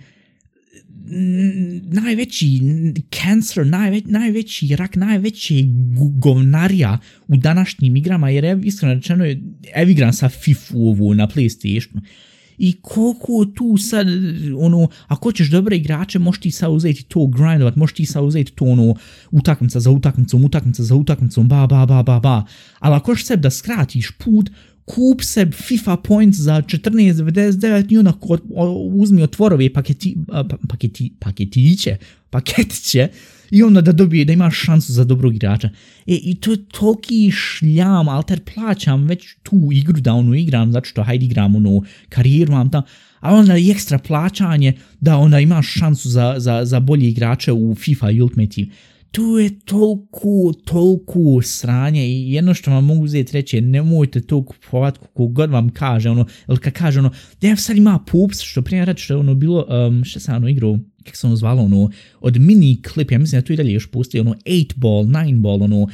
najveći 1.83 2.61
cancer, 3.11 3.67
najve, 3.67 4.01
najveći 4.05 4.75
rak, 4.75 4.95
najveći 4.95 5.65
govnarija 6.19 6.99
u 7.27 7.37
današnjim 7.37 7.95
igrama, 7.95 8.29
jer 8.29 8.45
ev, 8.45 8.65
iskreno 8.65 8.93
rečeno, 8.93 9.25
ev 9.75 9.89
igram 9.89 10.13
sa 10.13 10.29
FIFA 10.29 10.75
ovu 10.75 11.13
na 11.13 11.27
Playstationu. 11.27 12.01
I 12.57 12.75
koliko 12.81 13.45
tu 13.55 13.77
sad, 13.77 14.07
ono, 14.57 14.87
ako 15.07 15.29
hoćeš 15.29 15.49
dobre 15.49 15.75
igrače, 15.77 16.19
možeš 16.19 16.41
ti 16.41 16.51
sad 16.51 16.71
uzeti 16.71 17.03
to 17.03 17.27
grindovat, 17.27 17.75
možeš 17.75 17.95
ti 17.95 18.05
sad 18.05 18.23
uzeti 18.23 18.51
to, 18.51 18.65
ono, 18.65 18.95
utakmica 19.31 19.79
za 19.79 19.91
utakmicom, 19.91 20.45
utakmica 20.45 20.83
za 20.83 20.95
utakmicom, 20.95 21.47
ba, 21.47 21.67
ba, 21.67 21.85
ba, 21.85 22.03
ba, 22.03 22.19
ba. 22.19 22.45
Ali 22.79 22.95
ako 22.95 23.11
hoćeš 23.11 23.25
sebi 23.25 23.41
da 23.41 23.49
skratiš 23.49 24.11
put, 24.17 24.49
kup 24.87 25.21
se 25.21 25.45
FIFA 25.51 25.97
points 25.97 26.37
za 26.37 26.61
14.99 26.61 27.93
i 27.93 27.97
onda 27.97 28.13
uzmi 28.93 29.23
otvorovi 29.23 29.73
paketi, 29.73 30.17
pa, 30.27 30.43
paketi, 30.69 31.11
paketiće, 31.19 31.97
paketiće 32.29 33.07
i 33.51 33.63
onda 33.63 33.81
da 33.81 33.91
dobije, 33.91 34.25
da 34.25 34.33
imaš 34.33 34.57
šansu 34.57 34.93
za 34.93 35.03
dobrog 35.03 35.35
igrača. 35.35 35.69
E, 36.07 36.15
I 36.15 36.35
to 36.35 36.51
je 36.51 36.65
toliki 36.65 37.31
šljam, 37.31 38.09
alter 38.09 38.39
plaćam 38.53 39.05
već 39.05 39.35
tu 39.43 39.69
igru 39.71 39.99
da 39.99 40.13
ono 40.13 40.35
igram, 40.35 40.71
zato 40.71 40.85
što 40.85 41.03
hajde 41.03 41.25
igram 41.25 41.55
ono 41.55 41.81
karijeru 42.09 42.53
vam 42.53 42.71
tam, 42.71 42.83
a 43.19 43.33
onda 43.33 43.57
i 43.57 43.71
ekstra 43.71 43.99
plaćanje 43.99 44.73
da 44.99 45.17
onda 45.17 45.39
imaš 45.39 45.67
šansu 45.67 46.09
za, 46.09 46.35
za, 46.37 46.65
za 46.65 46.79
bolje 46.79 47.09
igrače 47.09 47.51
u 47.51 47.75
FIFA 47.75 48.07
Ultimate 48.23 48.55
Team 48.55 48.69
tu 49.11 49.37
je 49.37 49.59
toliko, 49.59 50.53
toliko 50.65 51.41
sranje 51.41 52.07
i 52.07 52.33
jedno 52.33 52.53
što 52.53 52.71
vam 52.71 52.85
mogu 52.85 53.03
uzeti 53.03 53.33
reći 53.33 53.57
je 53.57 53.61
nemojte 53.61 54.21
to 54.21 54.45
kupovati 54.45 54.99
kako 54.99 55.27
god 55.27 55.49
vam 55.49 55.69
kaže, 55.69 56.09
ono, 56.09 56.25
ili 56.47 56.57
kad 56.57 56.73
kaže 56.73 56.99
ono, 56.99 57.11
da 57.41 57.55
sad 57.55 57.77
ima 57.77 57.99
pups, 58.11 58.41
što 58.41 58.61
prije 58.61 58.85
reći 58.85 59.03
što 59.03 59.13
je 59.13 59.17
ono 59.17 59.35
bilo, 59.35 59.65
um, 59.87 60.03
što 60.03 60.19
sam 60.19 60.35
ono 60.35 60.47
igrao, 60.47 60.79
kako 61.03 61.17
se 61.17 61.27
ono 61.27 61.35
zvalo, 61.35 61.63
ono, 61.63 61.91
od 62.19 62.37
mini 62.37 62.81
klip, 62.81 63.11
ja 63.11 63.19
mislim 63.19 63.41
da 63.41 63.47
to 63.47 63.53
i 63.53 63.55
dalje 63.55 63.73
još 63.73 63.91
postoji, 63.91 64.21
ono, 64.21 64.35
8 64.45 64.73
ball, 64.75 65.03
9 65.03 65.39
ball, 65.39 65.63
ono, 65.63 65.81
uh, 65.81 65.89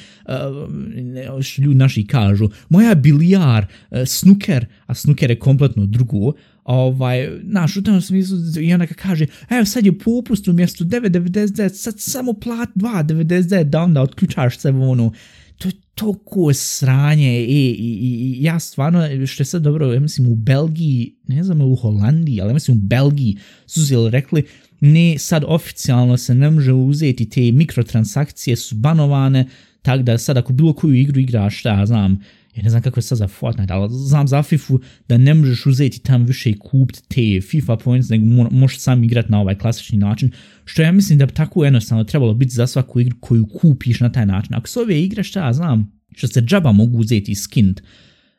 što 1.41 1.61
ljudi 1.61 1.75
naši 1.75 2.07
kažu, 2.07 2.49
moja 2.69 2.95
bilijar, 2.95 3.65
uh, 3.91 3.97
snooker, 4.05 4.65
a 4.85 4.93
snooker 4.93 5.29
je 5.29 5.39
kompletno 5.39 5.85
drugo, 5.85 6.33
ovaj, 6.63 7.29
naš, 7.43 7.77
u 7.77 7.83
tom 7.83 8.01
smislu, 8.01 8.37
i 8.61 8.73
ona 8.73 8.87
kaže, 8.87 9.25
evo 9.49 9.65
sad 9.65 9.85
je 9.85 9.99
popust 9.99 10.47
umjesto 10.47 10.83
9.99, 10.83 11.69
sad 11.69 11.99
samo 11.99 12.33
plat 12.33 12.69
2.99 12.75 13.63
da 13.63 13.81
onda 13.81 14.01
otključaš 14.01 14.57
se 14.57 14.69
ono, 14.69 15.11
to 15.57 15.67
je 15.67 15.73
toliko 15.95 16.53
sranje 16.53 17.41
i, 17.41 17.75
i, 17.79 17.97
i, 18.01 18.43
ja 18.43 18.59
stvarno, 18.59 19.27
što 19.27 19.41
je 19.41 19.45
sad 19.45 19.61
dobro, 19.61 19.93
ja 19.93 19.99
mislim 19.99 20.27
u 20.27 20.35
Belgiji, 20.35 21.15
ne 21.27 21.43
znam 21.43 21.61
u 21.61 21.75
Holandiji, 21.75 22.41
ali 22.41 22.49
ja 22.49 22.53
mislim 22.53 22.77
u 22.77 22.81
Belgiji 22.81 23.37
su 23.65 23.87
se 23.87 23.95
rekli, 24.09 24.43
ne, 24.79 25.15
sad 25.17 25.43
oficijalno 25.47 26.17
se 26.17 26.35
ne 26.35 26.51
može 26.51 26.73
uzeti 26.73 27.29
te 27.29 27.51
mikrotransakcije 27.51 28.55
su 28.55 28.75
banovane, 28.75 29.47
tako 29.81 30.03
da 30.03 30.17
sad 30.17 30.37
ako 30.37 30.53
bilo 30.53 30.73
koju 30.73 30.93
igru 30.93 31.19
igraš, 31.19 31.59
šta 31.59 31.79
ja 31.79 31.85
znam, 31.85 32.19
ja 32.55 32.63
ne 32.63 32.69
znam 32.69 32.81
kako 32.81 32.97
je 32.97 33.01
sad 33.01 33.17
za 33.17 33.27
Fortnite, 33.27 33.73
ali 33.73 33.89
znam 33.91 34.27
za 34.27 34.43
FIFA 34.43 34.73
da 35.07 35.17
ne 35.17 35.33
možeš 35.33 35.65
uzeti 35.65 35.99
tam 35.99 36.25
više 36.25 36.49
i 36.49 36.59
kupiti 36.59 37.01
te 37.07 37.41
FIFA 37.41 37.77
points, 37.77 38.09
nego 38.09 38.25
možeš 38.51 38.79
sam 38.79 39.03
igrati 39.03 39.31
na 39.31 39.41
ovaj 39.41 39.57
klasični 39.57 39.97
način, 39.97 40.31
što 40.65 40.81
ja 40.81 40.91
mislim 40.91 41.19
da 41.19 41.25
bi 41.25 41.33
tako 41.33 41.63
jednostavno 41.63 42.03
trebalo 42.03 42.33
biti 42.33 42.53
za 42.53 42.67
svaku 42.67 42.99
igru 42.99 43.17
koju 43.19 43.45
kupiš 43.45 43.99
na 43.99 44.11
taj 44.11 44.25
način. 44.25 44.55
Ako 44.55 44.67
su 44.67 44.79
ove 44.79 45.01
igre, 45.01 45.23
šta 45.23 45.45
ja 45.45 45.53
znam, 45.53 45.91
što 46.15 46.27
se 46.27 46.41
džaba 46.41 46.71
mogu 46.71 46.97
uzeti 46.97 47.31
i 47.31 47.35
skint, 47.35 47.81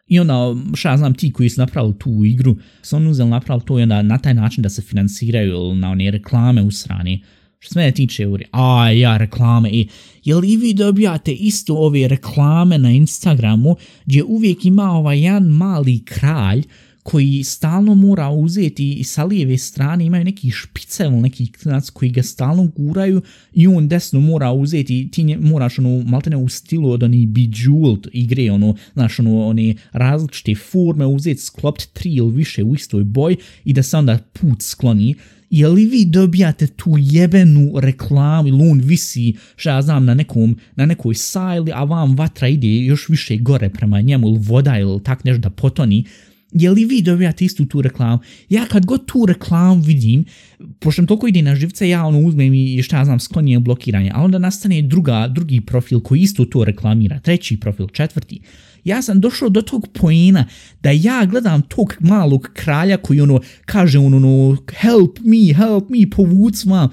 i 0.06 0.20
onda, 0.20 0.56
šta 0.74 0.90
ja 0.90 0.96
znam, 0.96 1.14
ti 1.14 1.32
koji 1.32 1.50
su 1.50 1.60
napravili 1.60 1.98
tu 1.98 2.24
igru, 2.24 2.56
su 2.82 2.96
oni 2.96 3.10
uzeli 3.10 3.30
napravili 3.30 3.66
to 3.66 3.78
i 3.78 3.82
onda 3.82 4.02
na 4.02 4.18
taj 4.18 4.34
način 4.34 4.62
da 4.62 4.68
se 4.68 4.82
finansiraju 4.82 5.74
na 5.74 5.90
one 5.90 6.10
reklame 6.10 6.62
u 6.62 6.70
strani, 6.70 7.22
što 7.64 7.72
se 7.72 7.78
mene 7.78 7.92
tiče, 7.92 8.26
a 8.52 8.90
ja 8.90 9.16
reklame 9.16 9.70
i 9.70 9.88
jel 10.24 10.44
i 10.44 10.56
vi 10.56 10.74
dobijate 10.74 11.32
isto 11.32 11.74
ove 11.74 12.08
reklame 12.08 12.78
na 12.78 12.90
Instagramu 12.90 13.76
gdje 14.06 14.24
uvijek 14.24 14.64
ima 14.64 14.90
ovaj 14.90 15.20
jedan 15.20 15.42
mali 15.42 16.04
kralj 16.04 16.62
koji 17.02 17.44
stalno 17.44 17.94
mora 17.94 18.30
uzeti 18.30 18.92
i 18.92 19.04
sa 19.04 19.24
lijeve 19.24 19.58
strane 19.58 20.04
imaju 20.04 20.24
neki 20.24 20.50
špicel, 20.50 21.20
neki 21.20 21.52
klinac 21.52 21.90
koji 21.90 22.10
ga 22.10 22.22
stalno 22.22 22.68
guraju 22.76 23.22
i 23.52 23.66
on 23.66 23.88
desno 23.88 24.20
mora 24.20 24.52
uzeti, 24.52 25.08
ti 25.12 25.22
nje, 25.22 25.38
moraš 25.38 25.78
ono 25.78 26.02
maltene 26.06 26.36
u 26.36 26.48
stilu 26.48 26.90
od 26.90 27.02
oni 27.02 27.26
Bejeweled 27.26 28.08
igre, 28.12 28.52
ono, 28.52 28.74
znaš, 28.92 29.18
ono, 29.18 29.46
one 29.46 29.74
različite 29.92 30.54
forme 30.54 31.06
uzeti, 31.06 31.40
sklopiti 31.40 31.88
tri 31.92 32.14
ili 32.14 32.32
više 32.32 32.62
u 32.62 32.74
istoj 32.74 33.04
boj 33.04 33.36
i 33.64 33.72
da 33.72 33.82
se 33.82 33.96
onda 33.96 34.18
put 34.32 34.62
skloni 34.62 35.14
je 35.50 35.68
li 35.68 35.86
vi 35.86 36.04
dobijate 36.04 36.66
tu 36.66 36.94
jebenu 36.98 37.72
reklamu 37.80 38.48
ili 38.48 38.68
on 38.70 38.80
visi, 38.80 39.34
što 39.56 39.70
ja 39.70 39.82
znam, 39.82 40.04
na, 40.04 40.14
nekom, 40.14 40.56
na 40.76 40.86
nekoj 40.86 41.14
sajli, 41.14 41.72
a 41.74 41.84
vam 41.84 42.16
vatra 42.16 42.48
ide 42.48 42.68
još 42.68 43.08
više 43.08 43.36
gore 43.36 43.70
prema 43.70 44.00
njemu 44.00 44.28
ili 44.28 44.38
voda 44.38 44.78
ili 44.78 45.02
tak 45.02 45.24
nešto 45.24 45.40
da 45.40 45.50
potoni 45.50 46.04
je 46.54 46.70
li 46.70 46.84
vi 46.84 47.02
dobijate 47.02 47.44
istu 47.44 47.66
tu 47.66 47.82
reklamu? 47.82 48.18
Ja 48.48 48.66
kad 48.66 48.86
god 48.86 49.06
tu 49.06 49.26
reklamu 49.26 49.82
vidim, 49.82 50.24
pošto 50.78 51.02
mi 51.02 51.08
toliko 51.08 51.26
ide 51.26 51.42
na 51.42 51.54
živce, 51.54 51.88
ja 51.88 52.04
ono 52.04 52.18
uzmem 52.18 52.54
i 52.54 52.82
šta 52.82 52.98
ja 52.98 53.04
znam 53.04 53.20
sklonijem 53.20 53.64
blokiranje, 53.64 54.10
a 54.14 54.22
onda 54.22 54.38
nastane 54.38 54.82
druga, 54.82 55.28
drugi 55.28 55.60
profil 55.60 56.00
koji 56.00 56.20
isto 56.20 56.44
to 56.44 56.64
reklamira, 56.64 57.20
treći 57.20 57.60
profil, 57.60 57.88
četvrti. 57.88 58.40
Ja 58.84 59.02
sam 59.02 59.20
došao 59.20 59.48
do 59.48 59.62
tog 59.62 59.88
pojena 60.00 60.44
da 60.82 60.90
ja 60.90 61.26
gledam 61.26 61.62
tog 61.62 61.94
malog 62.00 62.48
kralja 62.52 62.96
koji 62.96 63.20
ono 63.20 63.40
kaže 63.64 63.98
ono, 63.98 64.16
ono 64.16 64.56
help 64.80 65.18
me, 65.18 65.54
help 65.54 65.88
me, 65.88 66.10
povuc 66.10 66.64
vam. 66.64 66.88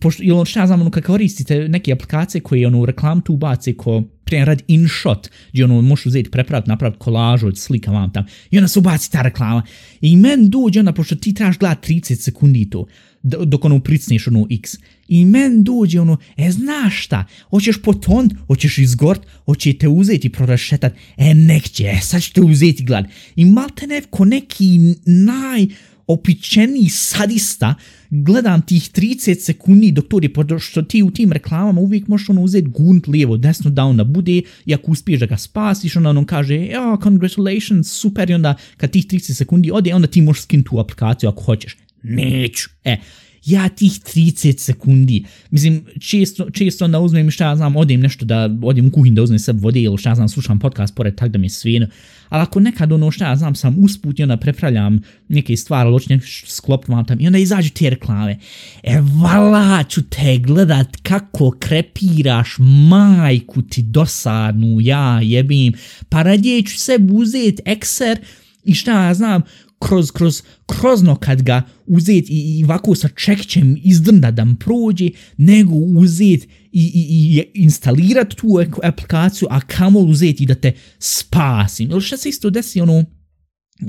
Pošto, 0.00 0.22
ili 0.22 0.46
šta 0.46 0.60
ja 0.60 0.66
znam, 0.66 0.80
ono, 0.80 0.90
kad 0.90 1.04
koristite 1.04 1.68
neke 1.68 1.92
aplikacije 1.92 2.40
koje 2.40 2.66
ono, 2.66 2.86
reklam 2.86 3.20
tu 3.20 3.36
bace 3.36 3.76
ko 3.76 4.02
primjer 4.24 4.48
radi 4.48 4.64
InShot, 4.68 5.30
gdje 5.52 5.64
ono 5.64 5.82
možeš 5.82 6.06
uzeti 6.06 6.30
prepraviti, 6.30 6.68
napraviti 6.68 6.98
kolažu 6.98 7.46
od 7.46 7.58
slika 7.58 7.90
vam 7.90 8.12
tam 8.12 8.24
i 8.50 8.58
onda 8.58 8.68
se 8.68 8.78
ubaci 8.78 9.12
ta 9.12 9.22
reklama. 9.22 9.62
I 10.00 10.16
men 10.16 10.50
dođe 10.50 10.80
onda, 10.80 10.92
pošto 10.92 11.16
ti 11.16 11.34
trebaš 11.34 11.58
gledati 11.58 11.94
30 11.94 12.14
sekundi 12.14 12.70
to, 12.70 12.86
dok 13.22 13.64
ono 13.64 13.80
pricneš 13.80 14.26
ono 14.26 14.46
X. 14.50 14.76
I 15.08 15.24
men 15.24 15.64
dođe 15.64 16.00
ono, 16.00 16.16
e 16.36 16.50
znaš 16.50 17.04
šta, 17.04 17.26
hoćeš 17.50 17.82
poton, 17.82 18.30
hoćeš 18.46 18.78
izgort, 18.78 19.20
hoće 19.44 19.72
te 19.72 19.88
uzeti 19.88 20.28
i 20.28 20.30
prorašetat, 20.30 20.92
e 21.16 21.34
nek 21.34 21.68
će, 21.68 21.84
e 21.84 22.00
sad 22.02 22.22
ću 22.22 22.32
te 22.32 22.40
uzeti 22.40 22.84
glad. 22.84 23.04
I 23.36 23.44
malte 23.44 23.86
ne 23.86 24.02
ko 24.10 24.24
neki 24.24 24.78
naj 25.06 25.66
opičeniji 26.06 26.88
sadista, 26.88 27.74
gledam 28.10 28.62
tih 28.62 28.90
30 28.90 29.40
sekundi 29.40 29.92
dok 29.92 30.08
to 30.08 30.18
je, 30.22 30.58
što 30.58 30.82
ti 30.82 31.02
u 31.02 31.10
tim 31.10 31.32
reklamama 31.32 31.80
uvijek 31.80 32.08
možeš 32.08 32.28
ono 32.28 32.42
uzeti 32.42 32.68
gunt 32.68 33.06
lijevo, 33.06 33.36
desno 33.36 33.70
da 33.70 33.84
onda 33.84 34.04
bude 34.04 34.42
i 34.66 34.74
ako 34.74 34.90
uspiješ 34.90 35.20
da 35.20 35.26
ga 35.26 35.36
spasiš, 35.36 35.96
onda 35.96 36.10
on 36.10 36.24
kaže, 36.24 36.56
ja, 36.66 36.96
congratulations, 37.02 37.92
super, 37.92 38.30
i 38.30 38.34
onda 38.34 38.54
kad 38.76 38.90
tih 38.90 39.06
30 39.06 39.32
sekundi 39.32 39.70
ode, 39.70 39.94
onda 39.94 40.08
ti 40.08 40.20
možeš 40.20 40.42
skin 40.42 40.62
tu 40.62 40.78
aplikaciju 40.78 41.28
ako 41.28 41.42
hoćeš. 41.42 41.76
Neću. 42.02 42.68
E, 42.84 42.96
ja 43.44 43.68
tih 43.68 43.92
30 43.92 44.58
sekundi, 44.58 45.24
mislim, 45.50 45.84
često, 46.00 46.50
često 46.50 46.84
onda 46.84 47.00
uzmem 47.00 47.30
šta 47.30 47.56
znam, 47.56 47.76
odem 47.76 48.00
nešto 48.00 48.24
da, 48.24 48.50
odem 48.62 48.86
u 48.86 48.90
kuhin 48.90 49.14
da 49.14 49.22
uzmem 49.22 49.38
sebi 49.38 49.60
vode 49.60 49.80
ili 49.80 49.98
šta 49.98 50.14
znam, 50.14 50.28
slušam 50.28 50.58
podcast 50.58 50.94
pored 50.94 51.14
tak 51.14 51.30
da 51.30 51.38
mi 51.38 51.46
je 51.46 51.50
svijeno, 51.50 51.86
ali 52.28 52.42
ako 52.42 52.60
nekad 52.60 52.92
ono 52.92 53.10
šta 53.10 53.36
znam, 53.36 53.54
sam 53.54 53.84
usput 53.84 54.18
i 54.18 54.22
onda 54.22 54.36
prepravljam 54.36 55.00
neke 55.28 55.56
stvari, 55.56 55.90
nešto 56.08 56.46
sklop 56.46 56.88
vam 56.88 57.04
tam 57.04 57.20
i 57.20 57.26
onda 57.26 57.38
izađu 57.38 57.70
te 57.70 57.90
reklame, 57.90 58.38
e 58.82 59.00
vala 59.22 59.84
ću 59.84 60.02
te 60.02 60.38
gledat 60.38 60.96
kako 61.02 61.50
krepiraš 61.50 62.56
majku 62.88 63.62
ti 63.62 63.82
dosadnu, 63.82 64.80
ja 64.80 65.20
jebim, 65.22 65.72
pa 66.08 66.22
radije 66.22 66.62
ću 66.62 66.78
sebi 66.78 67.12
uzet 67.12 67.60
ekser 67.64 68.18
i 68.64 68.74
šta 68.74 69.06
ja 69.06 69.14
znam, 69.14 69.42
kroz, 69.80 70.10
kroz, 70.10 70.42
krozno 70.66 71.16
kad 71.16 71.42
ga 71.42 71.62
uzet 71.86 72.30
i, 72.30 72.58
i 72.58 72.64
ovako 72.64 72.94
sa 72.94 73.08
čekćem 73.08 73.76
izdrnda 73.82 74.30
da 74.30 74.46
prođe, 74.58 75.10
nego 75.36 75.74
uzet 75.74 76.44
i, 76.44 76.48
i, 76.72 77.06
i 77.34 77.44
instalirat 77.54 78.34
tu 78.34 78.46
aplikaciju, 78.82 79.48
a 79.50 79.60
kamol 79.60 80.10
uzet 80.10 80.40
i 80.40 80.46
da 80.46 80.54
te 80.54 80.72
spasim. 80.98 81.90
Ili 81.90 82.00
šta 82.00 82.16
se 82.16 82.28
isto 82.28 82.50
desi, 82.50 82.80
ono, 82.80 83.04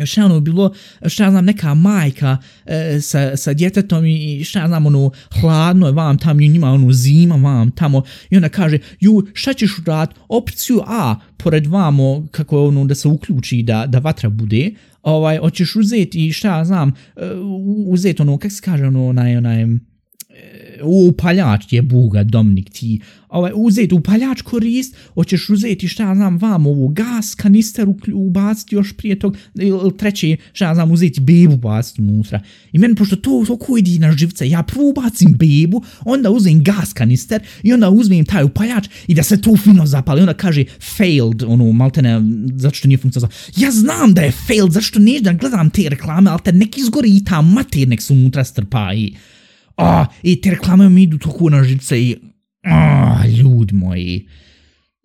šta 0.05 0.25
ono 0.25 0.39
bilo, 0.39 0.73
šta 1.07 1.31
znam, 1.31 1.45
neka 1.45 1.73
majka 1.73 2.37
e, 2.65 3.01
sa, 3.01 3.37
sa 3.37 3.53
djetetom 3.53 4.05
i 4.05 4.43
šta 4.43 4.67
znam, 4.67 4.85
ono, 4.85 5.11
hladno 5.41 5.87
je 5.87 5.93
vam 5.93 6.17
tamo 6.17 6.39
njima 6.39 6.71
ono 6.71 6.91
zima 6.91 7.35
vam 7.35 7.71
tamo. 7.71 8.03
I 8.29 8.37
ona 8.37 8.49
kaže, 8.49 8.77
ju, 8.99 9.27
šta 9.33 9.53
ćeš 9.53 9.71
rad, 9.85 10.13
opciju 10.29 10.81
A, 10.87 11.15
pored 11.37 11.67
vamo, 11.67 12.27
kako 12.31 12.57
je 12.57 12.67
ono, 12.67 12.85
da 12.85 12.95
se 12.95 13.07
uključi 13.07 13.63
da, 13.63 13.85
da 13.87 13.99
vatra 13.99 14.29
bude, 14.29 14.71
ovaj, 15.03 15.37
hoćeš 15.37 15.75
uzeti 15.75 16.27
i 16.27 16.31
šta 16.31 16.65
znam, 16.65 16.89
e, 16.89 17.21
uzeti 17.87 18.21
ono, 18.21 18.37
kak 18.37 18.51
se 18.51 18.61
kaže 18.61 18.85
ono, 18.85 19.07
onaj, 19.07 19.37
onaj, 19.37 19.65
upaljač 20.83 21.73
je 21.73 21.81
buga 21.81 22.23
Dominik 22.23 22.69
ti 22.69 22.99
ovaj, 23.31 23.51
uzeti 23.55 23.95
upaljač 23.95 24.41
korist, 24.41 24.95
hoćeš 25.13 25.49
uzeti 25.49 25.87
šta 25.87 26.15
znam 26.15 26.37
vam 26.37 26.67
ovu 26.67 26.87
gas 26.87 27.35
kanister 27.35 27.87
ubaciti 28.13 28.75
još 28.75 28.93
prije 28.93 29.19
tog, 29.19 29.37
ili 29.55 29.97
treće 29.97 30.37
šta 30.53 30.75
znam 30.75 30.91
uzeti 30.91 31.21
bebu 31.21 31.53
ubaciti 31.53 32.01
unutra. 32.01 32.41
I 32.71 32.79
meni 32.79 32.95
pošto 32.95 33.15
to 33.15 33.45
oko 33.49 33.77
idi 33.77 33.99
na 33.99 34.11
živce, 34.11 34.49
ja 34.49 34.63
prvo 34.63 34.89
ubacim 34.89 35.35
bebu, 35.37 35.83
onda 36.05 36.29
uzmem 36.29 36.63
gas 36.63 36.93
kanister 36.93 37.41
i 37.63 37.73
onda 37.73 37.89
uzmem 37.89 38.25
taj 38.25 38.43
upaljač 38.43 38.87
i 39.07 39.13
da 39.13 39.23
se 39.23 39.41
to 39.41 39.57
fino 39.57 39.85
zapali. 39.85 40.21
Onda 40.21 40.33
kaže 40.33 40.65
failed, 40.97 41.43
ono, 41.43 41.71
maltene, 41.71 42.21
zato 42.55 42.75
što 42.75 42.87
nije 42.87 42.97
funkcija. 42.97 43.29
Ja 43.57 43.71
znam 43.71 44.13
da 44.13 44.21
je 44.21 44.31
failed, 44.31 44.71
zašto 44.71 44.99
neću 44.99 45.23
da 45.23 45.33
gledam 45.33 45.69
te 45.69 45.89
reklame, 45.89 46.29
ali 46.29 46.39
te 46.43 46.51
nek 46.51 46.77
izgori 46.77 47.17
i 47.17 47.23
ta 47.25 47.41
mater 47.41 47.87
nek 47.87 48.01
se 48.01 48.13
unutra 48.13 48.43
strpa 48.43 48.93
i 48.93 49.13
a, 49.77 50.05
i 50.23 50.41
te 50.41 50.51
reklame 50.51 50.89
mi 50.89 51.03
idu 51.03 51.17
toliko 51.17 51.49
na 51.49 51.63
žice 51.63 52.01
i, 52.01 52.15
a, 52.63 53.27
ljud 53.27 53.73
moji. 53.73 54.27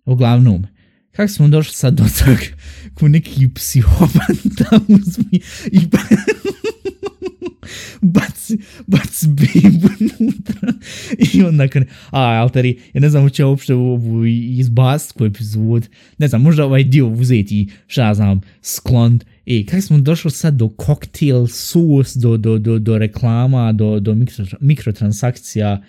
Uglavnom, 0.05 0.67
kako 1.11 1.27
smo 1.27 1.47
došli 1.47 1.73
sad 1.73 1.93
do 1.93 2.03
tog, 2.03 2.37
ko 2.93 3.07
neki 3.07 3.49
psihopat 3.55 4.37
da 4.43 4.79
uzmi 4.87 5.39
i 5.71 5.79
baci, 8.01 8.57
baci 8.87 9.27
bebu 9.27 9.89
i 11.33 11.43
onda 11.43 11.67
kad, 11.67 11.83
a, 12.09 12.21
alteri, 12.21 12.79
ja 12.93 13.01
ne 13.01 13.09
znam 13.09 13.25
uče 13.25 13.45
uopšte 13.45 13.73
ovu 13.73 14.25
izbast 14.25 15.11
koju 15.11 15.27
epizod, 15.27 15.89
ne 16.17 16.27
znam, 16.27 16.41
možda 16.41 16.65
ovaj 16.65 16.83
dio 16.83 17.07
uzeti, 17.07 17.69
šta 17.87 18.13
znam, 18.13 18.41
sklon, 18.61 19.19
i 19.47 19.65
kako 19.65 19.81
smo 19.81 19.99
došli 19.99 20.31
sad 20.31 20.53
do 20.53 20.69
cocktail 20.85 21.47
sus, 21.47 22.15
do, 22.15 22.37
do, 22.37 22.57
do, 22.57 22.79
do 22.79 22.97
reklama, 22.97 23.71
do, 23.71 23.99
do 23.99 24.15
mikro, 24.15 24.45
mikrotransakcija, 24.59 25.81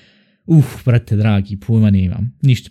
uh, 0.47 0.65
brate 0.85 1.17
dragi, 1.17 1.57
pojma 1.57 1.91
ne 1.91 2.05
imam, 2.05 2.39
ništa. 2.43 2.71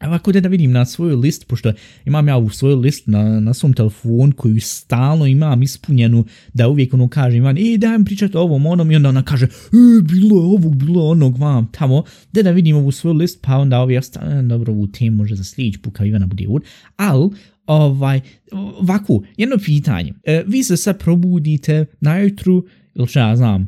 Evo 0.00 0.14
ako 0.14 0.32
da 0.32 0.48
vidim 0.48 0.72
na 0.72 0.84
svoju 0.84 1.16
list, 1.18 1.46
pošto 1.46 1.72
imam 2.04 2.28
ja 2.28 2.36
u 2.36 2.50
svoju 2.50 2.76
list 2.76 3.06
na, 3.06 3.40
na 3.40 3.54
svom 3.54 3.72
telefonu 3.72 4.32
koju 4.36 4.60
stalno 4.60 5.26
imam 5.26 5.62
ispunjenu, 5.62 6.24
da 6.54 6.68
uvijek 6.68 6.94
ono 6.94 7.08
kaže 7.08 7.36
Ivan, 7.36 7.58
e 7.58 7.78
daj 7.78 7.98
mi 7.98 8.04
pričati 8.04 8.36
o 8.36 8.40
ovom 8.40 8.66
onom 8.66 8.90
i 8.90 8.96
onda 8.96 9.08
ona 9.08 9.22
kaže, 9.22 9.46
e 9.46 10.02
bilo 10.02 10.40
je 10.40 10.44
ovog, 10.44 10.76
bilo 10.76 11.00
je 11.00 11.10
onog 11.10 11.38
vam 11.38 11.66
tamo, 11.72 12.04
da 12.32 12.42
da 12.42 12.50
vidim 12.50 12.76
ovu 12.76 12.92
svoju 12.92 13.14
list, 13.14 13.38
pa 13.42 13.56
onda 13.56 13.80
ovi 13.80 13.98
ostane, 13.98 14.42
dobro 14.42 14.72
ovu 14.72 14.86
temu 14.86 15.16
može 15.16 15.34
za 15.34 15.44
sljedeći 15.44 15.78
put 15.78 15.94
kao 15.94 16.06
Ivana 16.06 16.26
bude 16.26 16.46
ur, 16.48 16.62
ali 16.96 17.30
ovaj, 17.66 18.20
ovako, 18.52 19.22
jedno 19.36 19.58
pitanje. 19.64 20.12
E, 20.24 20.44
vi 20.46 20.62
se 20.62 20.76
sad 20.76 20.98
probudite 20.98 21.86
najutru, 22.00 22.64
ili 22.94 23.06
šta 23.06 23.28
ja 23.28 23.36
znam, 23.36 23.66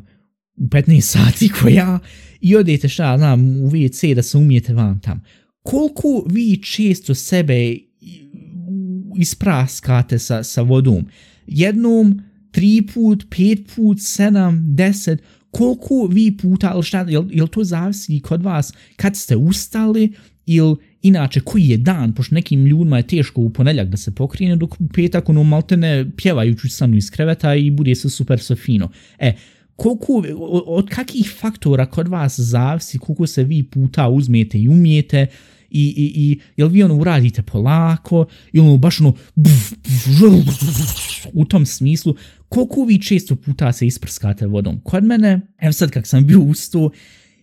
u 0.57 0.67
15 0.67 1.01
sati 1.01 1.49
ko 1.49 1.69
ja, 1.69 1.99
i 2.41 2.55
odete 2.55 2.89
šta 2.89 3.11
ja 3.11 3.17
znam 3.17 3.41
u 3.41 3.69
WC 3.69 4.15
da 4.15 4.21
se 4.21 4.37
umijete 4.37 4.73
vam 4.73 4.99
tam. 4.99 5.21
Koliko 5.63 6.25
vi 6.29 6.57
često 6.63 7.15
sebe 7.15 7.75
ispraskate 9.17 10.19
sa, 10.19 10.43
sa 10.43 10.61
vodom? 10.61 11.05
Jednom, 11.47 12.21
tri 12.51 12.81
put, 12.93 13.25
pet 13.29 13.59
put, 13.75 13.97
sedam, 14.01 14.75
deset, 14.75 15.21
koliko 15.51 16.07
vi 16.11 16.37
puta, 16.37 16.71
ili 16.73 16.83
šta, 16.83 17.05
jel, 17.09 17.25
jel 17.31 17.47
to 17.47 17.63
zavisi 17.63 18.19
kod 18.19 18.43
vas 18.43 18.73
kad 18.95 19.15
ste 19.15 19.35
ustali 19.35 20.13
ili 20.45 20.75
inače 21.01 21.39
koji 21.39 21.67
je 21.67 21.77
dan, 21.77 22.13
pošto 22.13 22.35
nekim 22.35 22.65
ljudima 22.65 22.97
je 22.97 23.07
teško 23.07 23.41
u 23.41 23.49
ponedljak 23.49 23.87
da 23.87 23.97
se 23.97 24.15
pokrine, 24.15 24.55
dok 24.55 24.81
u 24.81 24.87
petak 24.87 25.29
ono 25.29 25.43
maltene 25.43 26.05
pjevajući 26.17 26.69
sanu 26.69 26.97
iz 26.97 27.11
kreveta 27.11 27.55
i 27.55 27.71
bude 27.71 27.95
se 27.95 28.09
super 28.09 28.39
so 28.39 28.55
fino. 28.55 28.89
E, 29.19 29.33
koliko, 29.75 30.23
od 30.65 30.89
kakvih 30.89 31.35
faktora 31.39 31.85
kod 31.85 32.07
vas 32.07 32.39
zavisi 32.39 32.99
koliko 32.99 33.27
se 33.27 33.43
vi 33.43 33.63
puta 33.63 34.09
uzmete 34.09 34.59
i 34.59 34.67
umijete 34.67 35.27
i, 35.71 35.83
i, 35.97 36.11
i 36.15 36.39
jel 36.57 36.67
vi 36.67 36.83
ono 36.83 36.95
uradite 36.95 37.41
polako 37.41 38.25
ili 38.53 38.67
ono 38.67 38.77
baš 38.77 38.99
ono 38.99 39.13
u 41.33 41.45
tom 41.45 41.65
smislu 41.65 42.15
koliko 42.49 42.85
vi 42.85 43.01
često 43.01 43.35
puta 43.35 43.71
se 43.71 43.87
isprskate 43.87 44.47
vodom. 44.47 44.79
Kod 44.83 45.03
mene, 45.03 45.39
evo 45.59 45.73
sad 45.73 45.91
kak 45.91 46.07
sam 46.07 46.27
bio 46.27 46.39
usto, 46.39 46.89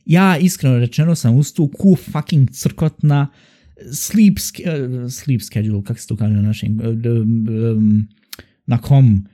ja 0.07 0.39
iskreno 0.39 0.79
rečeno 0.79 1.15
sam 1.15 1.37
ustao 1.37 1.69
ku 1.69 1.97
fucking 1.97 2.51
crkotna 2.51 3.29
sleep, 3.93 4.39
uh, 4.39 5.11
sleep 5.11 5.43
schedule, 5.43 5.83
kako 5.85 6.01
se 6.01 6.07
to 6.07 6.17
kaže 6.17 6.35
na 6.35 6.43
našem, 6.43 6.81
um, 6.81 8.09
na 8.67 8.79
kom, 8.79 9.27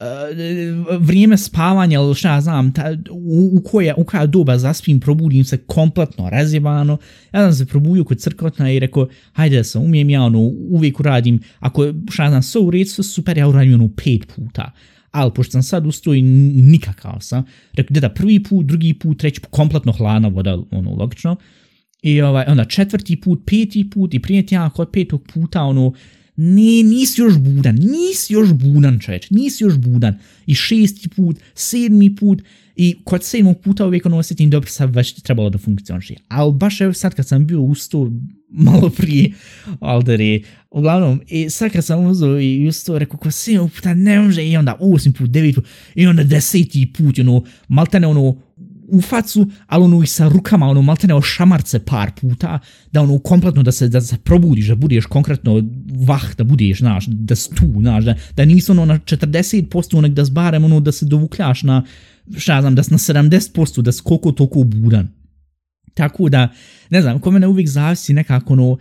uh, 0.00 0.98
vrijeme 1.00 1.36
spavanja 1.38 2.00
ili 2.00 2.14
šta 2.14 2.40
znam, 2.40 2.72
ta, 2.72 2.96
u, 3.10 3.50
u, 3.52 3.62
koja, 3.62 3.94
u 3.96 4.04
koja 4.04 4.26
doba 4.26 4.58
zaspim, 4.58 5.00
probudim 5.00 5.44
se 5.44 5.56
kompletno 5.56 6.30
razjebano, 6.30 6.98
ja 7.32 7.40
sam 7.40 7.52
se 7.52 7.66
probudio 7.66 8.04
kod 8.04 8.18
crkotna 8.18 8.72
i 8.72 8.78
rekao, 8.78 9.08
hajde 9.32 9.56
da 9.56 9.64
se 9.64 9.78
umijem, 9.78 10.10
ja 10.10 10.22
ono, 10.22 10.38
uvijek 10.70 11.00
uradim, 11.00 11.40
ako 11.58 11.92
šta 12.10 12.22
ja 12.22 12.30
znam, 12.30 12.42
sve 12.42 12.60
u 12.60 12.70
redu, 12.70 13.02
super, 13.02 13.38
ja 13.38 13.48
uradim 13.48 13.74
ono 13.74 13.88
pet 13.88 14.32
puta, 14.36 14.72
ali 15.14 15.30
pošto 15.34 15.52
sam 15.52 15.62
sad 15.62 15.86
ustoj 15.86 16.22
nikakav 16.22 17.16
sam, 17.20 17.44
rekao 17.74 18.00
da 18.00 18.08
prvi 18.08 18.42
put, 18.42 18.66
drugi 18.66 18.94
put, 18.94 19.18
treći 19.18 19.40
put, 19.40 19.50
kompletno 19.50 19.92
hladna 19.92 20.28
voda, 20.28 20.58
ono, 20.70 20.94
logično, 20.94 21.36
i 22.02 22.20
ovaj, 22.20 22.44
onda 22.48 22.64
četvrti 22.64 23.20
put, 23.20 23.42
peti 23.46 23.90
put 23.90 24.14
i 24.14 24.22
prije 24.22 24.46
tijela 24.46 24.70
kod 24.70 24.90
petog 24.92 25.22
puta, 25.34 25.62
ono, 25.62 25.92
ne, 26.36 26.82
nisi 26.82 27.20
još 27.20 27.38
budan, 27.38 27.74
nisi 27.74 28.32
još 28.32 28.52
budan 28.52 29.00
čovječ, 29.00 29.30
nisi 29.30 29.64
još 29.64 29.76
budan. 29.76 30.18
I 30.46 30.54
šesti 30.54 31.08
put, 31.08 31.36
sedmi 31.54 32.16
put, 32.16 32.42
i 32.76 32.96
kod 33.04 33.24
sedmog 33.24 33.60
puta 33.60 33.86
uvijek 33.86 34.06
ono 34.06 34.16
osjetim 34.16 34.50
dobro 34.50 34.70
sad 34.70 34.94
već 34.94 35.14
trebalo 35.14 35.50
da 35.50 35.58
funkcioniše. 35.58 36.14
Ali 36.28 36.52
baš 36.52 36.80
evo 36.80 36.92
sad 36.92 37.14
kad 37.14 37.28
sam 37.28 37.46
bio 37.46 37.60
usto 37.60 38.10
malo 38.48 38.90
prije, 38.96 39.32
alderi, 39.80 40.44
uglavnom, 40.70 41.20
i 41.28 41.50
sad 41.50 41.72
kad 41.72 41.84
sam 41.84 42.06
uzeo 42.06 42.40
i 42.40 42.68
usto 42.68 42.98
rekao 42.98 43.18
ko 43.18 43.30
sedmog 43.30 43.72
puta 43.72 43.94
ne 43.94 44.20
može 44.20 44.46
i 44.46 44.56
onda 44.56 44.76
osmi 44.80 45.12
put, 45.12 45.30
devet 45.30 45.54
put 45.54 45.66
i 45.94 46.06
onda 46.06 46.24
deseti 46.24 46.92
put, 46.92 47.18
ono, 47.18 47.44
maltene 47.68 48.06
ono 48.06 48.36
u 48.94 49.00
facu, 49.00 49.46
ali 49.66 49.84
ono 49.84 50.02
i 50.02 50.06
sa 50.06 50.28
rukama, 50.28 50.66
ono 50.66 50.82
maltene 50.82 51.14
šamarce 51.22 51.78
par 51.78 52.10
puta, 52.20 52.58
da 52.92 53.02
ono 53.02 53.18
kompletno 53.18 53.62
da 53.62 53.72
se, 53.72 53.88
da 53.88 54.00
se 54.00 54.18
probudiš, 54.18 54.68
da 54.68 54.74
budeš 54.74 55.06
konkretno 55.06 55.62
vah, 56.06 56.36
da 56.36 56.44
budeš, 56.44 56.78
znaš, 56.78 57.06
da 57.06 57.36
si 57.36 57.54
tu, 57.54 57.66
znaš, 57.80 58.04
da, 58.04 58.14
da 58.36 58.44
nisi 58.44 58.70
ono 58.70 58.84
na 58.84 58.98
40%, 58.98 60.00
nek 60.00 60.12
da 60.12 60.24
zbarem 60.24 60.64
ono 60.64 60.80
da 60.80 60.92
se 60.92 61.06
dovukljaš 61.06 61.62
na, 61.62 61.82
šta 62.36 62.60
znam, 62.60 62.74
da 62.74 62.82
si 62.82 62.92
na 62.92 62.98
70%, 62.98 63.82
da 63.82 63.92
si 63.92 64.02
koliko 64.02 64.32
toliko 64.32 64.62
budan. 64.64 65.08
Tako 65.94 66.28
da, 66.28 66.48
ne 66.90 67.02
znam, 67.02 67.18
ko 67.18 67.30
mene 67.30 67.46
uvijek 67.46 67.68
zavisi 67.68 68.12
nekako 68.12 68.52
ono, 68.52 68.76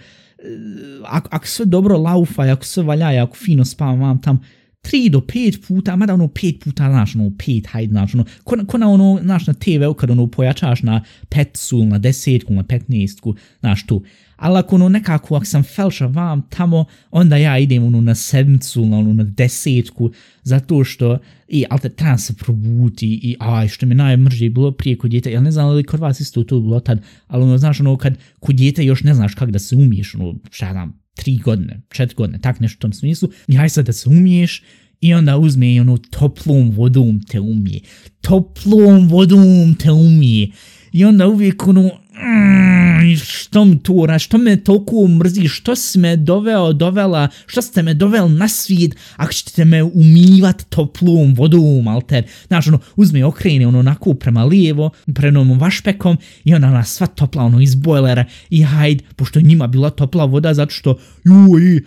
ako, 1.05 1.29
ako 1.31 1.47
sve 1.47 1.65
dobro 1.65 1.97
laufa, 1.97 2.41
ako 2.41 2.65
sve 2.65 2.83
valja, 2.83 3.23
ako 3.23 3.35
fino 3.35 3.65
spavam 3.65 3.99
vam 3.99 4.21
tam, 4.21 4.39
3 4.83 5.09
do 5.09 5.19
5 5.19 5.67
puta, 5.67 5.95
mada 5.95 6.13
ono 6.13 6.27
5 6.27 6.63
puta, 6.63 6.89
znaš, 6.89 7.15
ono 7.15 7.29
5, 7.29 7.67
hajde, 7.67 7.91
znaš, 7.91 8.15
ono, 8.15 8.25
ko, 8.43 8.55
ko 8.67 8.77
na 8.77 8.89
ono, 8.89 9.19
znaš, 9.23 9.47
na 9.47 9.53
TV, 9.53 9.93
kad 9.97 10.11
ono 10.11 10.27
pojačaš 10.27 10.83
na 10.83 11.03
petsu, 11.29 11.85
na 11.85 11.97
desetku, 11.97 12.53
na 12.53 12.63
petnestku, 12.63 13.35
znaš, 13.59 13.85
tu. 13.85 14.03
Ali 14.35 14.59
ako 14.59 14.75
ono 14.75 14.89
nekako, 14.89 15.35
ako 15.35 15.45
sam 15.45 15.63
felša 15.63 16.05
vam 16.05 16.41
tamo, 16.49 16.85
onda 17.11 17.37
ja 17.37 17.57
idem 17.59 17.83
ono 17.83 18.01
na 18.01 18.15
sedmicu, 18.15 18.85
na 18.85 18.97
ono 18.97 19.13
na 19.13 19.23
desetku, 19.23 20.11
zato 20.43 20.83
što, 20.83 21.17
i, 21.47 21.65
ali 21.69 21.81
te 21.81 21.89
trebam 21.89 22.17
se 22.17 22.33
probuti, 22.33 23.07
i, 23.07 23.35
aj, 23.39 23.67
što 23.67 23.85
mi 23.85 23.95
najmrže 23.95 24.49
bilo 24.49 24.71
prije 24.71 24.97
kod 24.97 25.11
djete, 25.11 25.31
ja 25.31 25.41
ne 25.41 25.51
znam 25.51 25.75
li 25.75 25.83
kod 25.83 25.99
vas 25.99 26.19
isto 26.19 26.43
to 26.43 26.59
bilo 26.59 26.79
tad, 26.79 27.01
ali 27.27 27.43
ono, 27.43 27.57
znaš, 27.57 27.79
ono, 27.79 27.97
kad 27.97 28.17
kod 28.39 28.55
djete 28.55 28.85
još 28.85 29.03
ne 29.03 29.13
znaš 29.13 29.35
kako 29.35 29.51
da 29.51 29.59
se 29.59 29.75
umiješ, 29.75 30.15
ono, 30.15 30.35
šta 30.51 30.71
znam, 30.71 31.02
tri 31.15 31.37
godine, 31.37 31.81
četiri 31.91 32.15
godine, 32.15 32.39
tak 32.41 32.59
nešto 32.59 32.77
u 32.77 32.81
tom 32.81 32.93
smislu, 32.93 33.29
i 33.47 33.55
haj 33.55 33.69
sad 33.69 33.85
da 33.85 33.93
se 33.93 34.09
umiješ, 34.09 34.63
i 35.01 35.13
onda 35.13 35.37
uzme 35.37 35.73
i 35.73 35.79
ono 35.79 35.97
toplom 35.97 36.71
vodom 36.71 37.21
te 37.23 37.39
umije. 37.39 37.79
Toplom 38.21 39.07
vodom 39.07 39.75
te 39.75 39.91
umije. 39.91 40.51
I 40.91 41.05
onda 41.05 41.27
uvijek 41.27 41.67
ono, 41.67 41.91
mm, 42.13 43.15
što 43.17 43.65
mi 43.65 43.79
to 43.79 44.05
ra, 44.07 44.19
što 44.19 44.37
me 44.37 44.55
toliko 44.55 45.07
mrzi, 45.07 45.47
što 45.47 45.75
si 45.75 45.99
me 45.99 46.15
doveo, 46.15 46.73
dovela, 46.73 47.27
što 47.45 47.61
ste 47.61 47.81
me 47.81 47.93
doveli 47.93 48.31
na 48.31 48.47
svijet, 48.47 48.95
ako 49.15 49.33
ćete 49.33 49.65
me 49.65 49.83
umivat 49.83 50.63
toplom 50.69 51.33
vodom, 51.33 51.87
alter, 51.87 52.23
znaš, 52.47 52.67
ono, 52.67 52.79
uzme 52.95 53.25
okrene, 53.25 53.67
ono, 53.67 53.79
onako 53.79 54.13
prema 54.13 54.43
lijevo, 54.43 54.89
prenom 55.15 55.59
vašpekom, 55.59 56.17
i 56.43 56.53
ona 56.53 56.71
nas 56.71 56.93
sva 56.93 57.07
topla, 57.07 57.43
ono, 57.43 57.61
iz 57.61 57.75
bojlera, 57.75 58.25
i 58.49 58.63
hajd, 58.63 59.03
pošto 59.15 59.41
njima 59.41 59.67
bila 59.67 59.89
topla 59.89 60.25
voda, 60.25 60.53
zato 60.53 60.71
što, 60.71 60.97
joj, 61.23 61.81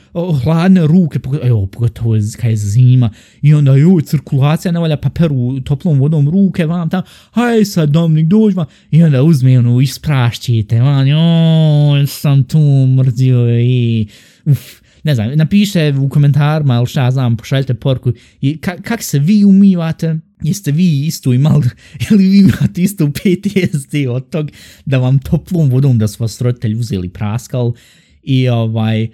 hladne 0.45 0.87
ruke, 0.87 1.18
evo, 1.43 1.66
pogotovo 1.66 2.14
kaj 2.41 2.51
je 2.51 2.57
zima, 2.57 3.11
i 3.43 3.55
onda, 3.55 3.77
joj, 3.77 4.03
cirkulacija 4.03 4.72
ne 4.72 4.81
valja, 4.81 4.97
pa 4.97 5.11
peru 5.11 5.61
toplom 5.61 5.99
vodom 5.99 6.29
ruke, 6.29 6.66
vam 6.66 6.91
tam, 6.91 7.03
haj 7.31 7.64
sad, 7.64 7.89
domnik, 7.89 8.27
dođma, 8.27 8.66
i 8.91 9.03
onda 9.03 9.22
uzme, 9.22 9.59
ono, 9.59 9.81
ispra 9.81 10.16
prašćite, 10.17 10.81
man, 10.81 11.09
joj, 11.09 12.07
sam 12.07 12.45
tu 12.45 12.59
mrzio 12.87 13.61
i, 13.61 14.07
uf, 14.45 14.61
ne 15.05 15.14
znam, 15.14 15.33
napiše 15.35 15.95
u 16.01 16.09
komentarima 16.09 16.77
ili 16.77 16.87
šta 16.87 17.11
znam, 17.11 17.37
pošaljite 17.37 17.75
porku 17.75 18.12
i 18.41 18.59
ka, 18.59 18.77
kak 18.77 19.03
se 19.03 19.19
vi 19.19 19.45
umivate, 19.45 20.19
jeste 20.43 20.73
vi 20.73 21.07
isto 21.07 21.33
imali, 21.33 21.69
ili 22.11 22.29
vi 22.29 22.39
imate 22.39 22.83
isto 22.83 23.11
PTSD 23.11 23.95
od 24.09 24.31
tog 24.31 24.51
da 24.85 24.99
vam 24.99 25.19
toplom 25.19 25.71
vodom 25.71 25.99
da 25.99 26.09
su 26.09 26.23
vas 26.23 26.41
roditelji 26.41 26.77
uzeli 26.77 27.09
praskal 27.09 27.73
i 28.23 28.49
ovaj, 28.49 29.09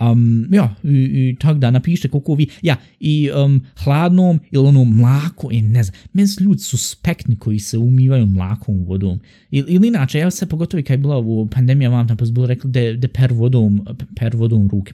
Um, 0.00 0.48
ja, 0.52 0.74
i, 0.82 0.88
i 0.88 1.36
tak 1.40 1.58
da 1.58 1.70
napišite 1.70 2.08
koliko 2.08 2.34
vi, 2.34 2.48
ja, 2.62 2.76
i 3.00 3.30
um, 3.30 3.62
hladnom 3.84 4.40
ili 4.50 4.66
ono 4.68 4.84
mlako, 4.84 5.48
i 5.52 5.62
ne 5.62 5.82
znam, 5.82 6.00
meni 6.12 6.28
su 6.28 6.44
ljudi 6.44 6.62
suspektni 6.62 7.36
koji 7.36 7.58
se 7.58 7.78
umivaju 7.78 8.26
mlakom 8.26 8.84
vodom. 8.84 9.20
I, 9.50 9.64
ili 9.68 9.88
inače, 9.88 10.18
evo 10.18 10.30
se 10.30 10.46
pogotovo 10.46 10.82
kad 10.82 10.90
je 10.90 10.98
bila 10.98 11.18
u 11.18 11.46
pandemija, 11.46 11.90
vam 11.90 12.08
tam 12.08 12.16
pa 12.16 12.24
bilo 12.24 12.46
rekli 12.46 12.70
da, 12.70 12.92
da 12.92 13.08
per 13.08 13.32
vodom, 13.32 13.86
per 14.16 14.36
vodom 14.36 14.68
ruke. 14.68 14.92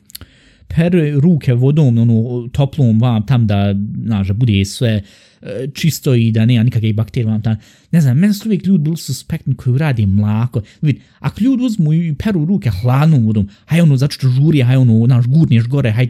Per 0.77 0.93
ruke 1.21 1.55
vodom, 1.55 1.99
ono, 1.99 2.49
toplom 2.49 3.01
vam 3.01 3.27
tam 3.27 3.47
da, 3.47 3.75
znaš, 4.05 4.29
da 4.29 4.35
bude 4.35 4.65
sve 4.65 5.03
e, 5.43 5.69
čisto 5.75 6.15
i 6.15 6.31
da 6.33 6.47
nema 6.47 6.65
nikakve 6.65 6.93
bakterije 6.93 7.31
vam 7.31 7.43
tam. 7.43 7.57
Ne 7.91 8.01
znam, 8.01 8.19
meni 8.19 8.35
su 8.35 8.49
uvijek 8.49 8.67
ljudi 8.67 8.85
bili 8.85 8.97
suspektni 8.97 9.55
koji 9.55 9.79
radi 9.79 10.07
mlako. 10.07 10.63
Vid, 10.83 10.97
ako 11.19 11.45
ljudi 11.45 11.65
uzmu 11.65 11.93
i 11.93 12.15
peru 12.15 12.45
ruke 12.45 12.71
hladnom 12.71 13.27
vodom, 13.27 13.49
haj 13.67 13.81
ono, 13.81 13.97
što 14.11 14.29
žuri, 14.29 14.63
haj 14.63 14.77
ono, 14.77 15.07
znaš, 15.07 15.27
gurneš 15.27 15.67
gore, 15.67 15.91
haj, 15.91 16.09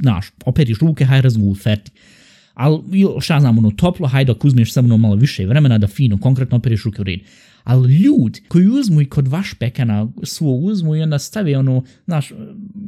znaš, 0.00 0.26
operiš 0.44 0.78
ruke, 0.78 1.04
haj 1.04 1.22
razgul, 1.22 1.54
ferti. 1.54 1.90
Ali, 2.54 2.82
šta 3.20 3.40
znam, 3.40 3.58
ono, 3.58 3.70
toplo, 3.70 4.08
hajde, 4.08 4.32
ako 4.32 4.48
uzmeš 4.48 4.72
samo 4.72 4.86
ono 4.86 4.96
malo 4.96 5.14
više 5.14 5.46
vremena 5.46 5.78
da 5.78 5.86
fino, 5.86 6.18
konkretno 6.18 6.56
operiš 6.56 6.84
ruke 6.84 7.00
u 7.00 7.04
red. 7.04 7.20
Ali 7.66 7.94
ljudi 7.94 8.40
koji 8.48 8.68
uzmu 8.68 9.00
i 9.00 9.04
kod 9.04 9.28
vaš 9.28 9.54
pekana 9.54 10.08
svo 10.22 10.50
uzmu 10.50 10.96
i 10.96 11.02
onda 11.02 11.18
stave 11.18 11.58
ono, 11.58 11.84
znaš, 12.06 12.32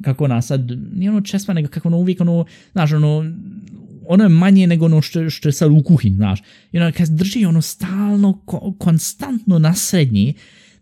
kako 0.02 0.24
ona 0.24 0.42
sad, 0.42 0.70
nije 0.94 1.10
ono 1.10 1.20
česma, 1.20 1.54
nego 1.54 1.68
kako 1.68 1.88
ono 1.88 1.96
uvijek 1.96 2.20
ono, 2.20 2.44
znaš, 2.72 2.92
ono, 2.92 3.32
ono 4.06 4.24
je 4.24 4.28
manje 4.28 4.66
nego 4.66 4.84
ono 4.84 5.02
što, 5.02 5.30
što 5.30 5.48
je 5.48 5.52
sad 5.52 5.70
u 5.70 5.82
kuhinji, 5.82 6.16
znaš. 6.16 6.42
I 6.72 6.78
onda 6.78 6.92
kad 6.92 7.08
drži 7.08 7.44
ono 7.44 7.62
stalno, 7.62 8.40
ko, 8.44 8.74
konstantno 8.78 9.58
na 9.58 9.74
srednji, 9.74 10.34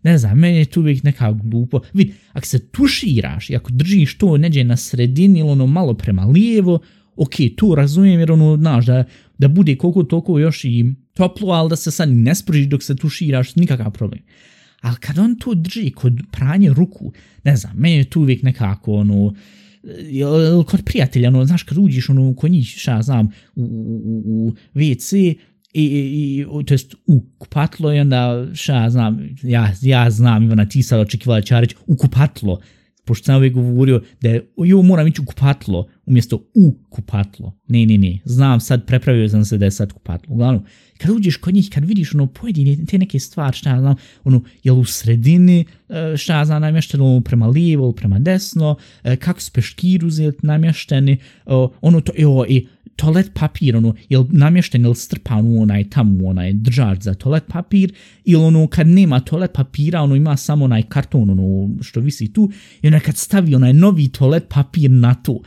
ne 0.03 0.17
znam, 0.17 0.39
meni 0.39 0.57
je 0.57 0.65
tu 0.65 0.79
uvijek 0.79 1.03
neka 1.03 1.31
glupo. 1.31 1.79
Vid, 1.93 2.11
ako 2.33 2.47
se 2.47 2.67
tuširaš 2.67 3.49
i 3.49 3.55
ako 3.55 3.71
držiš 3.71 4.17
to 4.17 4.37
neđe 4.37 4.63
na 4.63 4.77
sredini 4.77 5.39
ili 5.39 5.49
ono 5.49 5.67
malo 5.67 5.93
prema 5.93 6.25
lijevo, 6.25 6.79
ok, 7.15 7.33
tu 7.55 7.75
razumijem 7.75 8.19
jer 8.19 8.31
ono, 8.31 8.57
znaš, 8.57 8.85
da, 8.85 9.03
da 9.37 9.47
bude 9.47 9.75
koliko 9.75 10.03
toliko 10.03 10.39
još 10.39 10.65
i 10.65 10.85
toplo, 11.13 11.53
ali 11.53 11.69
da 11.69 11.75
se 11.75 11.91
sad 11.91 12.09
ne 12.09 12.35
spržiš 12.35 12.65
dok 12.65 12.83
se 12.83 12.95
tuširaš, 12.95 13.55
nikakav 13.55 13.91
problem. 13.91 14.21
Ali 14.81 14.95
kad 14.95 15.17
on 15.17 15.35
to 15.35 15.53
drži 15.53 15.91
kod 15.91 16.13
pranje 16.31 16.73
ruku, 16.73 17.13
ne 17.43 17.55
znam, 17.55 17.73
meni 17.77 17.95
je 17.95 18.09
tu 18.09 18.21
uvijek 18.21 18.43
nekako, 18.43 18.93
ono, 18.93 19.33
kod 20.67 20.83
prijatelja, 20.85 21.29
ono, 21.29 21.45
znaš, 21.45 21.63
kad 21.63 21.77
uđiš, 21.77 22.09
ono, 22.09 22.35
kod 22.35 22.51
njih, 22.51 22.67
šta 22.67 23.01
znam, 23.01 23.29
u, 23.55 23.63
u, 23.63 24.23
u 24.25 24.53
WC, 24.75 25.35
i, 25.73 25.83
i, 25.83 26.45
i 26.61 26.65
to 26.65 26.73
jest 26.73 26.95
u 27.07 27.25
kupatlo 27.37 27.93
i 27.93 27.99
onda 27.99 28.47
šta 28.53 28.89
znam, 28.89 29.29
ja, 29.43 29.73
ja 29.81 30.09
znam 30.09 30.43
Ivana 30.43 30.65
ti 30.65 30.83
sad 30.83 30.99
očekivala 30.99 31.41
reći 31.49 31.75
u 31.87 31.95
kupatlo, 31.95 32.59
pošto 33.05 33.25
sam 33.25 33.35
uvijek 33.35 33.53
govorio 33.53 34.01
da 34.21 34.29
je, 34.29 34.47
jo, 34.57 34.81
moram 34.81 35.07
ići 35.07 35.21
u 35.21 35.25
kupatlo, 35.25 35.87
umjesto 36.07 36.43
u 36.53 36.73
kupatlo. 36.89 37.53
Ne, 37.67 37.85
ne, 37.85 37.97
ne, 37.97 38.19
znam 38.25 38.59
sad, 38.59 38.85
prepravio 38.85 39.29
sam 39.29 39.45
se 39.45 39.57
da 39.57 39.65
je 39.65 39.71
sad 39.71 39.93
kupatlo. 39.93 40.33
Uglavnom, 40.33 40.63
kad 40.97 41.11
uđeš 41.11 41.37
kod 41.37 41.53
njih, 41.53 41.69
kad 41.73 41.85
vidiš 41.85 42.13
ono 42.13 42.27
pojedine 42.27 42.85
te 42.85 42.97
neke 42.97 43.19
stvari, 43.19 43.57
šta 43.57 43.69
ja 43.69 43.79
znam, 43.79 43.95
ono, 44.23 44.41
jel 44.63 44.79
u 44.79 44.85
sredini, 44.85 45.65
e, 45.89 46.17
šta 46.17 46.37
ja 46.37 46.45
znam, 46.45 46.61
namješteno 46.61 47.21
prema 47.21 47.47
lijevo, 47.47 47.91
prema 47.91 48.19
desno, 48.19 48.75
e, 49.03 49.15
kako 49.15 49.41
su 49.41 49.51
peškir 49.51 50.05
uzeti 50.05 50.45
namješteni, 50.45 51.17
ono 51.81 52.01
to, 52.01 52.11
jo, 52.17 52.45
i 52.47 52.67
toalet 52.97 53.31
papir, 53.33 53.75
ono, 53.77 53.93
jel 54.09 54.25
namješten 54.29 54.85
ili 54.85 54.95
strpan 54.95 55.45
u 55.45 55.61
onaj 55.61 55.89
tamo, 55.89 56.27
onaj 56.27 56.53
držač 56.53 57.01
za 57.01 57.13
toalet 57.13 57.43
papir, 57.47 57.93
ili 58.25 58.43
ono, 58.43 58.67
kad 58.67 58.87
nema 58.87 59.19
toalet 59.19 59.53
papira, 59.53 60.01
ono, 60.01 60.15
ima 60.15 60.37
samo 60.37 60.65
onaj 60.65 60.83
karton, 60.83 61.29
ono, 61.29 61.69
što 61.81 61.99
visi 61.99 62.33
tu, 62.33 62.51
i 62.81 62.87
onda 62.87 62.99
kad 62.99 63.17
stavi 63.17 63.55
onaj 63.55 63.73
novi 63.73 64.07
toalet 64.07 64.49
papir 64.49 64.91
na 64.91 65.13
to, 65.13 65.39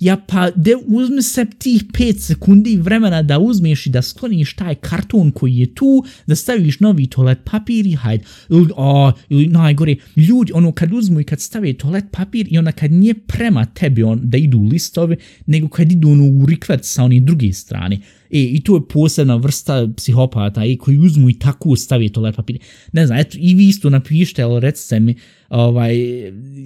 ja 0.00 0.16
pa 0.26 0.50
de 0.50 0.76
uzmi 0.86 1.22
se 1.22 1.46
tih 1.58 1.84
5 1.84 2.18
sekundi 2.18 2.76
vremena 2.76 3.22
da 3.22 3.38
uzmeš 3.38 3.86
i 3.86 3.90
da 3.90 4.02
skloniš 4.02 4.54
taj 4.54 4.74
karton 4.74 5.30
koji 5.30 5.56
je 5.56 5.74
tu, 5.74 6.04
da 6.26 6.36
staviš 6.36 6.80
novi 6.80 7.06
toalet 7.06 7.38
papir 7.44 7.86
i 7.86 7.92
hajde, 7.92 8.24
ili, 8.48 8.68
o, 8.76 9.12
ili 9.28 9.46
najgore, 9.46 9.96
ljudi, 10.16 10.52
ono 10.52 10.72
kad 10.72 10.92
uzmu 10.92 11.20
i 11.20 11.24
kad 11.24 11.40
stave 11.40 11.72
toalet 11.72 12.04
papir 12.10 12.46
i 12.50 12.58
ona 12.58 12.72
kad 12.72 12.92
nije 12.92 13.14
prema 13.14 13.64
tebi 13.64 14.02
on, 14.02 14.20
da 14.22 14.36
idu 14.36 14.58
listovi, 14.72 15.16
nego 15.46 15.68
kad 15.68 15.92
idu 15.92 16.08
ono 16.08 16.24
u 16.24 16.46
rikvert 16.46 16.84
sa 16.84 17.04
onih 17.04 17.22
druge 17.22 17.52
strane, 17.52 18.00
E, 18.30 18.38
I 18.42 18.60
to 18.60 18.76
je 18.76 18.88
posebna 18.88 19.36
vrsta 19.36 19.88
psihopata 19.96 20.64
i 20.64 20.76
koji 20.76 20.98
uzmu 20.98 21.30
i 21.30 21.38
tako 21.38 21.76
stavi 21.76 22.08
toalet 22.08 22.36
papir. 22.36 22.58
Ne 22.92 23.06
znam, 23.06 23.18
eto, 23.18 23.36
i 23.40 23.54
vi 23.54 23.68
isto 23.68 23.90
napišite, 23.90 24.42
ali 24.42 24.60
recite 24.60 25.00
mi, 25.00 25.14
ovaj, 25.48 25.94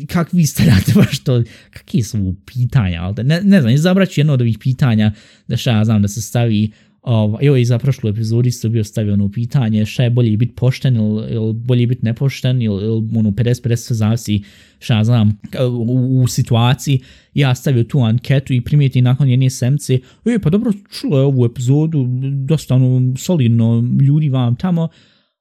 kak 0.09 0.33
vi 0.33 0.47
stavljate 0.47 0.93
baš 1.01 1.25
to, 1.25 1.43
kakve 1.71 2.03
su 2.03 2.35
pitanja, 2.47 3.03
ali 3.03 3.25
ne, 3.25 3.41
ne 3.45 3.61
znam, 3.61 3.75
izabraću 3.75 4.21
jedno 4.21 4.33
od 4.33 4.41
ovih 4.41 4.59
pitanja, 4.59 5.13
da 5.49 5.57
šta 5.57 5.71
ja 5.71 5.85
znam, 5.85 6.03
da 6.03 6.09
se 6.09 6.21
stavi 6.23 6.71
Ovo, 7.03 7.39
evo 7.43 7.57
i 7.57 7.65
za 7.65 7.79
prošlu 7.79 8.11
epizodu 8.11 8.49
isto 8.49 8.69
bio 8.69 8.85
stavio 8.85 9.13
ono 9.13 9.31
pitanje 9.31 9.87
šta 9.87 10.03
je 10.03 10.11
bolje 10.11 10.37
biti 10.37 10.55
pošten 10.55 10.97
ili, 10.97 11.35
ili 11.35 11.53
bolje 11.53 11.87
biti 11.87 12.05
nepošten 12.05 12.63
ili, 12.63 12.85
ili 12.85 13.09
ono 13.17 13.31
50-50 13.31 13.93
zavisi 13.93 14.43
šta 14.79 15.05
znam 15.05 15.39
u, 15.71 16.23
u, 16.23 16.29
situaciji. 16.29 17.01
Ja 17.35 17.55
stavio 17.55 17.85
tu 17.85 18.01
anketu 18.01 18.53
i 18.53 18.61
primijeti 18.61 19.03
nakon 19.03 19.29
jedne 19.29 19.51
semce 19.51 19.99
e 20.25 20.39
pa 20.43 20.51
dobro 20.51 20.73
čulo 20.91 21.19
je 21.19 21.25
ovu 21.25 21.45
epizodu 21.45 22.07
dosta 22.47 22.75
ono 22.75 23.17
solidno 23.17 23.85
ljudi 24.01 24.29
vam 24.29 24.57
tamo 24.57 24.89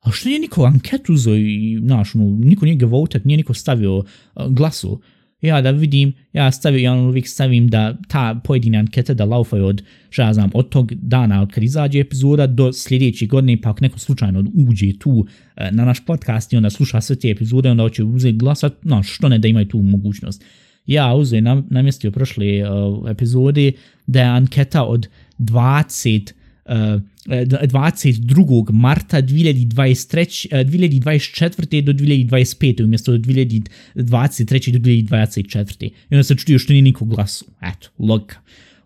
a 0.01 0.11
što 0.11 0.29
nije 0.29 0.39
niko 0.39 0.63
anketu 0.63 1.13
uzeo 1.13 1.35
i 1.35 1.79
znaš, 1.83 2.15
ono, 2.15 2.37
niko 2.39 2.65
nije 2.65 2.77
ga 2.77 2.85
votat, 2.85 3.25
nije 3.25 3.37
niko 3.37 3.53
stavio 3.53 4.03
glasu 4.49 5.01
ja 5.41 5.61
da 5.61 5.71
vidim, 5.71 6.13
ja 6.33 6.51
stavim, 6.51 6.83
ja 6.83 6.93
uvijek 6.93 7.27
stavim 7.27 7.67
da 7.67 7.97
ta 8.07 8.41
pojedina 8.43 8.79
anketa 8.79 9.13
da 9.13 9.25
laufaju 9.25 9.65
od, 9.65 9.83
šta 10.09 10.23
ja 10.23 10.33
znam, 10.33 10.49
od 10.53 10.69
tog 10.69 10.93
dana 10.93 11.41
od 11.41 11.51
kad 11.51 11.63
izađe 11.63 11.99
epizoda 11.99 12.47
do 12.47 12.73
sljedeće 12.73 13.25
godine, 13.25 13.61
pa 13.61 13.69
ako 13.69 13.79
neko 13.81 13.99
slučajno 13.99 14.43
uđe 14.67 14.93
tu 14.99 15.25
e, 15.55 15.71
na 15.71 15.85
naš 15.85 16.05
podcast 16.05 16.53
i 16.53 16.57
onda 16.57 16.69
sluša 16.69 17.01
sve 17.01 17.15
te 17.15 17.29
epizode, 17.29 17.71
onda 17.71 17.83
hoće 17.83 18.03
uzeti 18.03 18.37
glasat, 18.37 18.73
no 18.83 19.03
što 19.03 19.29
ne 19.29 19.37
da 19.37 19.47
imaju 19.47 19.67
tu 19.67 19.81
mogućnost. 19.81 20.43
Ja 20.85 21.13
uzem 21.13 21.43
nam, 21.43 21.67
namjestio 21.69 22.11
prošle 22.11 22.45
uh, 22.69 23.09
epizode 23.09 23.71
da 24.07 24.19
je 24.19 24.25
anketa 24.27 24.83
od 24.83 25.07
20 25.39 26.33
22. 26.65 28.69
E, 28.69 28.73
marta 28.73 29.21
2023, 29.21 30.65
2024. 30.65 31.77
E, 31.77 31.81
do 31.81 31.93
2025. 31.93 32.83
umjesto 32.83 33.11
do 33.11 33.17
2023. 33.17 34.71
do 34.71 34.79
2024. 34.79 35.85
I 35.85 35.91
onda 36.11 36.23
se 36.23 36.35
čudio 36.35 36.59
što 36.59 36.73
nije 36.73 36.81
nikog 36.81 37.09
glasu. 37.09 37.45
Eto, 37.61 37.89
logika. 37.99 38.35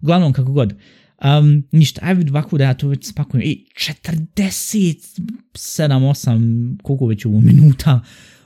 Uglavnom, 0.02 0.34
kako 0.34 0.52
god. 0.52 0.74
Um, 1.24 1.64
ništa, 1.72 2.02
ajde 2.04 2.18
vid 2.18 2.30
ovako 2.30 2.58
da 2.58 2.64
ja 2.64 2.74
to 2.74 2.88
već 2.88 3.06
spakujem. 3.06 3.48
E, 3.48 3.56
47, 3.76 5.20
8, 5.54 6.78
koliko 6.84 7.06
već 7.06 7.26
ovo 7.26 7.42
minuta 7.42 8.02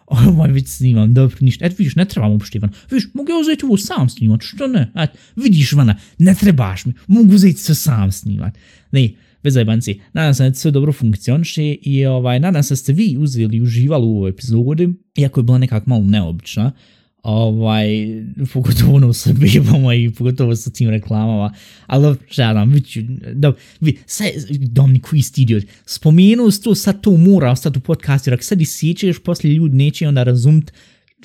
ovaj 0.30 0.52
već 0.52 0.68
snimam, 0.68 1.14
dobro, 1.14 1.38
ništa. 1.40 1.66
Eto, 1.66 1.76
vidiš, 1.78 1.96
ne 1.96 2.06
trebam 2.06 2.32
uopšte. 2.32 2.60
Vidiš, 2.92 3.08
mogu 3.14 3.32
ja 3.32 3.38
uzeti 3.38 3.66
ovo 3.66 3.78
sam 3.78 4.10
snimat, 4.10 4.42
što 4.44 4.68
ne? 4.68 4.92
Eto, 4.96 5.18
vidiš, 5.36 5.72
Ivana, 5.72 5.96
ne 6.18 6.36
trebaš 6.36 6.86
mi, 6.86 6.94
mogu 7.08 7.36
uzeti 7.36 7.60
sve 7.60 7.76
sam 7.76 8.12
snimat. 8.12 8.58
Ne, 8.92 9.10
bez 9.44 9.54
zajebanci. 9.54 10.00
Nadam 10.14 10.34
se 10.34 10.50
da 10.50 10.54
sve 10.54 10.72
dobro 10.72 10.94
funkcioniše 10.94 11.74
i 11.82 12.06
ovaj, 12.06 12.40
nadam 12.40 12.64
se 12.64 12.72
da 12.72 12.76
ste 12.76 12.94
vi 12.94 13.18
uzeli 13.20 13.58
i 13.58 13.62
uživali 13.62 14.06
u 14.06 14.18
ovoj 14.18 14.30
epizodi, 14.30 14.94
iako 15.16 15.40
je 15.40 15.44
bila 15.44 15.58
nekako 15.58 15.90
malo 15.90 16.04
neobična. 16.04 16.72
Ovaj, 17.24 17.88
pogotovo 18.54 18.96
ono 18.96 19.14
sa 19.14 19.34
bebama 19.42 19.94
i 19.94 20.10
pogotovo 20.10 20.56
sa 20.56 20.70
tim 20.70 20.90
reklamama, 20.90 21.54
ali 21.88 22.16
šta 22.30 22.44
ja 22.44 22.54
dam, 22.54 22.74
viću, 22.74 23.00
da, 23.34 23.54
vi, 23.80 23.98
sad, 24.06 24.28
Dominik, 24.50 25.06
koji 25.10 25.22
idiot, 25.38 25.64
spomenuo 25.86 26.52
to, 26.64 26.76
sad 26.76 27.02
to 27.02 27.18
mora 27.18 27.52
ostati 27.52 27.78
u 27.78 27.82
podcastu, 27.82 28.30
jer 28.30 28.34
ako 28.34 28.44
sad 28.44 28.62
i 28.62 28.66
sjećaš, 28.66 29.20
poslije 29.20 29.56
ljudi 29.56 29.78
neće 29.78 30.08
onda 30.08 30.24
razumiti 30.24 30.72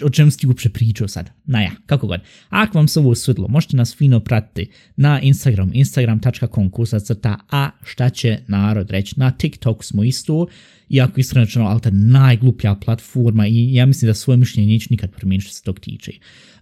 o 0.03 0.11
čem 0.11 0.31
si 0.31 0.47
uopće 0.47 0.69
pričao 0.69 1.09
sad. 1.09 1.31
Naja, 1.45 1.71
kako 1.87 2.07
god. 2.07 2.21
Ako 2.49 2.79
vam 2.79 2.89
se 2.89 3.01
ovo 3.01 3.15
svidlo, 3.15 3.49
možete 3.49 3.77
nas 3.77 3.97
fino 3.97 4.21
pratiti 4.21 4.71
na 4.97 5.21
Instagram, 5.21 5.71
instagram.com 5.75 6.71
crta 7.05 7.39
a 7.51 7.71
šta 7.85 8.11
će 8.11 8.39
narod 8.49 8.91
reći. 8.91 9.15
Na 9.17 9.31
TikTok 9.31 9.85
smo 9.85 10.05
isto, 10.05 10.47
iako 10.89 11.21
iskreno 11.21 11.47
čeno, 11.47 11.65
ali 11.65 11.81
je 11.85 11.93
najgluplja 11.93 12.75
platforma 12.75 13.47
i 13.47 13.75
ja 13.75 13.87
mislim 13.87 14.07
da 14.09 14.15
svoje 14.15 14.37
mišljenje 14.37 14.73
neću 14.73 14.87
nikad 14.91 15.11
promijeniti 15.11 15.47
što 15.47 15.55
se 15.55 15.63
tog 15.63 15.81
tiče. 15.81 16.13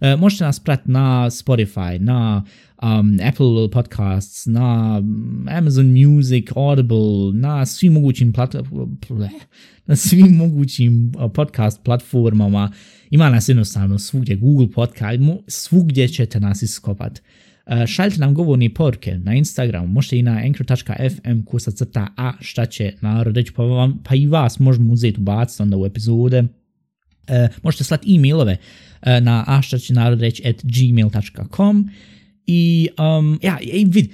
E, 0.00 0.16
možete 0.16 0.44
nas 0.44 0.60
pratiti 0.60 0.90
na 0.90 1.30
Spotify, 1.30 1.98
na 1.98 2.44
um, 2.82 3.18
Apple 3.28 3.70
Podcasts, 3.72 4.46
na 4.46 5.02
Amazon 5.48 5.86
Music, 5.86 6.46
Audible, 6.56 7.32
na 7.32 7.66
svim 7.66 7.92
mogućim 7.92 8.32
plat 8.32 8.54
na 9.86 9.96
svim 9.96 10.36
mogućim 10.36 11.12
uh, 11.16 11.32
podcast 11.34 11.84
platformama. 11.84 12.72
Ima 13.12 13.30
nas 13.30 13.48
jednostavno 13.48 13.98
svugdje, 13.98 14.36
Google 14.36 14.70
Podcast, 14.70 15.20
svugdje 15.46 16.08
ćete 16.08 16.40
nas 16.40 16.62
iskopat. 16.62 17.22
Uh, 17.66 17.86
šaljite 17.86 18.20
nam 18.20 18.34
govorni 18.34 18.74
porke 18.74 19.18
na 19.18 19.34
Instagram, 19.34 19.92
možete 19.92 20.18
i 20.18 20.22
na 20.22 20.32
anchor.fm 20.32 21.44
kusa 21.46 21.70
crta 21.70 22.08
a 22.16 22.32
šta 22.40 22.66
će 22.66 22.92
narod 23.00 23.36
reći, 23.36 23.52
pa, 23.52 23.62
vam, 23.62 24.02
pa 24.04 24.14
i 24.14 24.26
vas 24.26 24.58
možemo 24.58 24.92
uzeti 24.92 25.20
ubaciti 25.20 25.62
onda 25.62 25.76
u 25.76 25.86
epizode. 25.86 26.40
Uh, 26.40 26.46
možete 27.62 27.84
slati 27.84 28.14
e-mailove 28.14 28.56
uh, 29.02 29.08
na 29.22 29.44
a 29.46 29.62
šta 29.62 29.78
će 29.78 29.92
narod 29.92 30.20
reći 30.20 30.48
at 30.48 30.56
gmail.com 30.62 31.90
i 32.46 32.88
um, 33.18 33.38
ja, 33.42 33.58
i 33.60 33.84
vid, 33.84 34.10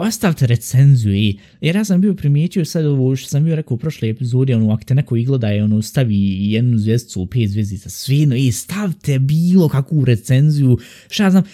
ostavite 0.00 0.46
recenziju 0.46 1.14
i, 1.14 1.38
jer 1.60 1.76
ja 1.76 1.84
sam 1.84 2.00
bio 2.00 2.14
primijetio 2.14 2.64
sad 2.64 2.86
ovo 2.86 3.16
što 3.16 3.28
sam 3.28 3.44
bio 3.44 3.56
rekao 3.56 3.74
u 3.74 3.78
prošle 3.78 4.08
epizodi, 4.08 4.54
ono, 4.54 4.72
ako 4.72 4.84
te 4.84 4.94
neko 4.94 5.16
igleda 5.16 5.54
i 5.54 5.60
ono, 5.60 5.82
stavi 5.82 6.52
jednu 6.52 6.78
zvijezdicu 6.78 7.22
u 7.22 7.26
pet 7.26 7.50
zvijezdica, 7.50 7.90
svino, 7.90 8.36
i 8.36 8.52
stavite 8.52 9.18
bilo 9.18 9.68
kakvu 9.68 10.04
recenziju, 10.04 10.78
šta 11.08 11.24
ja 11.24 11.30
znam, 11.30 11.44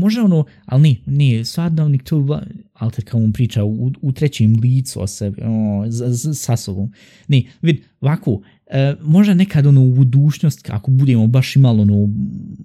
možda 0.00 0.24
ono, 0.24 0.44
ali 0.66 0.82
ne, 0.82 0.96
ne, 1.06 1.44
stvarno 1.44 1.98
to, 2.04 2.40
ali 2.72 2.92
te 2.92 3.02
kao 3.02 3.20
on 3.20 3.32
priča 3.32 3.64
u, 3.64 3.92
u 4.02 4.12
trećem 4.12 4.58
licu 4.62 5.02
o 5.02 5.06
sebi, 5.06 5.42
o, 5.44 5.84
z, 5.88 6.04
z, 6.08 6.34
sa 6.34 6.56
sobom, 6.56 6.92
ne, 7.28 7.42
vid, 7.62 7.80
ovako, 8.00 8.40
E, 8.70 8.94
možda 9.02 9.34
nekad 9.34 9.66
ono 9.66 9.84
u 9.84 9.94
budućnost 9.94 10.70
ako 10.70 10.90
budemo 10.90 11.26
baš 11.26 11.56
imali 11.56 11.80
ono 11.80 12.08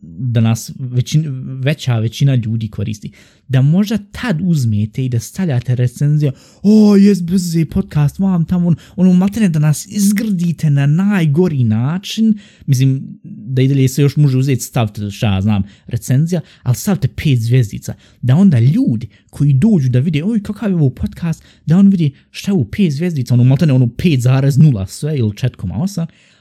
da 0.01 0.41
nas 0.41 0.71
većin, 0.79 1.25
veća 1.63 1.99
većina 1.99 2.35
ljudi 2.35 2.67
koristi 2.67 3.11
da 3.47 3.61
možda 3.61 3.97
tad 3.97 4.39
uzmete 4.43 5.05
i 5.05 5.09
da 5.09 5.19
stavljate 5.19 5.75
recenzija 5.75 6.31
o 6.63 6.95
jes 6.95 7.23
bez 7.23 7.55
podcast 7.71 8.19
vam 8.19 8.45
tamo 8.45 8.67
on, 8.67 8.75
ono 8.95 9.13
maltene 9.13 9.49
da 9.49 9.59
nas 9.59 9.87
izgrdite 9.87 10.69
na 10.69 10.85
najgori 10.85 11.63
način. 11.63 12.33
Mislim 12.65 13.19
da 13.23 13.61
ide 13.61 13.87
se 13.87 14.01
još 14.01 14.15
može 14.15 14.37
uzeti 14.37 14.61
stavite 14.61 15.11
šta 15.11 15.41
znam 15.41 15.63
recenzija 15.87 16.41
ali 16.63 16.75
stavite 16.75 17.07
pet 17.07 17.39
zvijezdica 17.39 17.93
da 18.21 18.35
onda 18.35 18.59
ljudi 18.59 19.07
koji 19.29 19.53
dođu 19.53 19.89
da 19.89 19.99
vide 19.99 20.23
oj 20.23 20.43
kakav 20.43 20.69
je 20.69 20.75
ovo 20.75 20.89
podcast 20.89 21.43
da 21.65 21.77
on 21.77 21.87
vidi 21.87 22.11
šta 22.31 22.51
je 22.51 22.55
u 22.55 22.65
pet 22.65 22.93
zvijezdica 22.93 23.33
ono 23.33 23.43
maltene 23.43 23.73
ono 23.73 23.85
5,0 23.85 24.87
sve 24.87 25.17
ili 25.17 25.29
4,8 25.29 25.90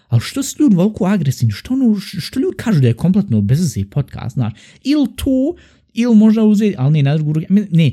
ali 0.09 0.21
što 0.21 0.43
su 0.43 0.63
ljudi 0.63 0.77
veliko 0.77 1.07
agresivni, 1.07 1.53
što, 1.53 1.75
ono, 1.75 2.01
što 2.01 2.41
ljudi 2.41 2.57
kažu 2.57 2.81
da 2.81 2.87
je 2.87 2.95
kompletno 2.95 3.41
bezvezi 3.41 3.85
podcast, 3.85 4.35
znaš, 4.35 4.53
ili 4.85 5.07
to, 5.17 5.55
ili 5.95 6.17
možda 6.17 6.43
uzeti, 6.43 6.75
ali 6.79 6.93
ne, 6.93 7.03
na 7.03 7.17
drugu 7.17 7.41
ne, 7.71 7.93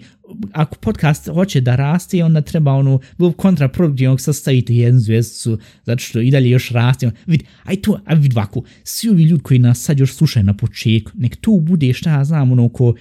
ako 0.51 0.75
podcast 0.75 1.27
hoće 1.27 1.61
da 1.61 1.75
raste, 1.75 2.23
onda 2.23 2.41
treba 2.41 2.73
ono, 2.73 2.99
bilo 3.17 3.31
kontraproduktivno 3.31 4.17
sastaviti 4.17 4.75
jednu 4.75 4.99
zvijezdicu, 4.99 5.57
zato 5.85 5.99
što 5.99 6.19
i 6.19 6.31
dalje 6.31 6.49
još 6.49 6.69
raste. 6.69 7.11
Vidi, 7.25 7.45
aj 7.63 7.75
to, 7.75 7.99
aj 8.05 8.15
vidi 8.15 8.35
ovako, 8.35 8.63
svi 8.83 9.09
ovi 9.09 9.23
ljudi 9.23 9.43
koji 9.43 9.59
nas 9.59 9.79
sad 9.79 9.99
još 9.99 10.13
slušaju 10.13 10.43
na 10.43 10.53
početku, 10.53 11.11
nek 11.15 11.35
to 11.35 11.51
bude 11.51 11.93
šta 11.93 12.11
ja 12.11 12.23
znam, 12.23 12.51
ono, 12.51 12.69
ko 12.69 12.93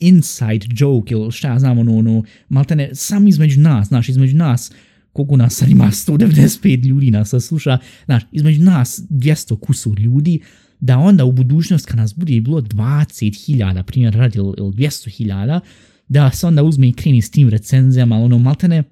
inside 0.00 0.66
joke 0.70 1.14
ili 1.14 1.32
šta 1.32 1.48
ja 1.48 1.58
znam, 1.58 1.78
ono, 1.78 1.96
ono, 1.96 2.24
maltene, 2.48 2.90
sam 2.94 3.28
između 3.28 3.60
nas, 3.60 3.88
znaš, 3.88 4.08
između 4.08 4.36
nas, 4.36 4.72
koliko 5.14 5.36
nas 5.36 5.54
sad 5.54 5.70
ima 5.70 5.84
195 5.84 6.86
ljudi 6.86 7.10
nas 7.10 7.34
sluša, 7.40 7.78
znaš, 8.04 8.22
između 8.32 8.62
nas 8.62 9.00
200 9.10 9.60
kusur 9.60 10.00
ljudi, 10.00 10.40
da 10.80 10.98
onda 10.98 11.24
u 11.24 11.32
budućnost 11.32 11.86
kad 11.86 11.96
nas 11.96 12.14
bude 12.14 12.40
bilo 12.40 12.60
20.000, 12.60 13.82
primjer 13.82 14.14
radi 14.14 14.38
ili 14.38 14.52
200.000, 14.56 15.60
da 16.08 16.30
se 16.30 16.46
onda 16.46 16.62
uzme 16.62 16.88
i 16.88 16.92
kreni 16.92 17.22
s 17.22 17.30
tim 17.30 17.48
recenzijama, 17.48 18.16
ono 18.16 18.38
maltene, 18.38 18.82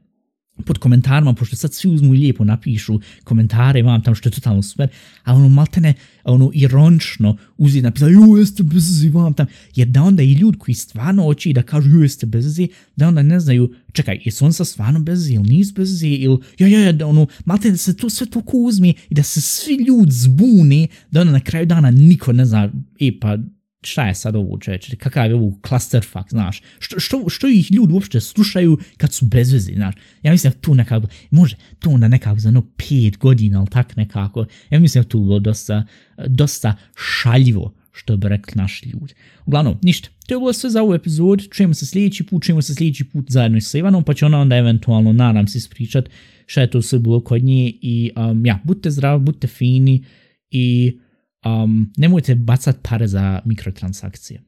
pod 0.66 0.78
komentarima, 0.78 1.34
pošto 1.34 1.56
sad 1.56 1.74
svi 1.74 1.90
uzmu 1.90 2.14
i 2.14 2.18
lijepo 2.18 2.44
napišu 2.44 3.00
komentare, 3.24 3.82
vam 3.82 4.02
tamo 4.02 4.14
što 4.14 4.28
je 4.28 4.32
totalno 4.32 4.62
super, 4.62 4.88
a 5.24 5.34
ono 5.34 5.48
maltene, 5.48 5.94
ono 6.24 6.50
ironično 6.54 7.36
uzi 7.56 7.82
napisao, 7.82 8.08
ju 8.08 8.36
jeste 8.36 8.62
bezzi, 8.62 9.08
vam 9.08 9.34
tam, 9.34 9.46
jer 9.74 9.88
da 9.88 10.02
onda 10.02 10.22
i 10.22 10.32
ljudi 10.32 10.58
koji 10.58 10.74
stvarno 10.74 11.26
oči 11.26 11.52
da 11.52 11.62
kažu 11.62 11.90
ju 11.90 12.02
jeste 12.02 12.26
bezzi, 12.26 12.68
da 12.96 13.08
onda 13.08 13.22
ne 13.22 13.40
znaju, 13.40 13.74
čekaj, 13.92 14.20
jesu 14.24 14.44
on 14.44 14.52
sa 14.52 14.64
stvarno 14.64 15.00
bezzi 15.00 15.34
ili 15.34 15.48
nis 15.48 15.72
bezzi, 15.74 16.08
ili, 16.08 16.38
ja, 16.58 16.66
ja, 16.66 16.80
ja, 16.80 16.92
da 16.92 17.06
ono, 17.06 17.26
maltene 17.44 17.76
se 17.76 17.96
to 17.96 18.10
sve 18.10 18.26
toliko 18.26 18.56
uzme 18.56 18.88
i 18.88 19.14
da 19.14 19.22
se 19.22 19.40
svi 19.40 19.74
ljudi 19.74 20.12
zbuni, 20.12 20.88
da 21.10 21.20
onda 21.20 21.32
na 21.32 21.40
kraju 21.40 21.66
dana 21.66 21.90
niko 21.90 22.32
ne 22.32 22.44
zna, 22.44 22.72
e 23.00 23.10
pa, 23.20 23.38
šta 23.82 24.06
je 24.06 24.14
sad 24.14 24.36
ovo 24.36 24.58
čeče, 24.58 24.96
kakav 24.96 25.26
je 25.26 25.34
ovo 25.34 25.58
clusterfuck, 25.68 26.30
znaš, 26.30 26.62
što, 26.78 27.00
što, 27.00 27.28
što 27.28 27.48
ih 27.48 27.72
ljudi 27.72 27.92
uopšte 27.92 28.20
slušaju 28.20 28.78
kad 28.96 29.12
su 29.12 29.26
bez 29.26 29.52
veze, 29.52 29.72
znaš, 29.72 29.94
ja 30.22 30.32
mislim 30.32 30.52
da 30.52 30.58
tu 30.58 30.74
nekako, 30.74 31.06
može, 31.30 31.56
to 31.78 31.90
onda 31.90 32.08
nekako 32.08 32.40
za 32.40 32.48
ono 32.48 32.62
pet 32.76 33.18
godina, 33.18 33.58
ali 33.58 33.68
tak 33.70 33.96
nekako, 33.96 34.46
ja 34.70 34.80
mislim 34.80 35.04
da 35.04 35.08
tu 35.08 35.20
bilo 35.20 35.38
dosta, 35.38 35.84
dosta 36.26 36.76
šaljivo, 36.96 37.74
što 37.92 38.16
bi 38.16 38.28
rekli 38.28 38.52
naši 38.56 38.88
ljudi. 38.88 39.14
Uglavnom, 39.46 39.78
ništa, 39.82 40.08
to 40.26 40.34
je 40.34 40.38
bilo 40.38 40.52
sve 40.52 40.70
za 40.70 40.82
ovu 40.82 40.94
epizod, 40.94 41.48
čujemo 41.50 41.74
se 41.74 41.86
sljedeći 41.86 42.26
put, 42.26 42.42
čujemo 42.42 42.62
se 42.62 42.74
sljedeći 42.74 43.04
put 43.04 43.24
zajedno 43.28 43.60
sa 43.60 43.78
Ivanom, 43.78 44.04
pa 44.04 44.14
će 44.14 44.26
ona 44.26 44.40
onda 44.40 44.56
eventualno, 44.56 45.12
nadam 45.12 45.48
se, 45.48 45.58
ispričat 45.58 46.08
šta 46.46 46.60
je 46.60 46.70
to 46.70 46.82
sve 46.82 46.98
bilo 46.98 47.20
kod 47.20 47.42
nje 47.42 47.72
i 47.82 48.10
um, 48.16 48.46
ja, 48.46 48.60
budite 48.64 48.90
zdravi, 48.90 49.20
budite 49.20 49.46
fini 49.46 50.04
i 50.50 50.98
um, 51.46 51.90
nemôžete 51.98 52.38
bacať 52.38 52.76
pare 52.82 53.06
za 53.06 53.42
mikrotransakcie. 53.46 54.42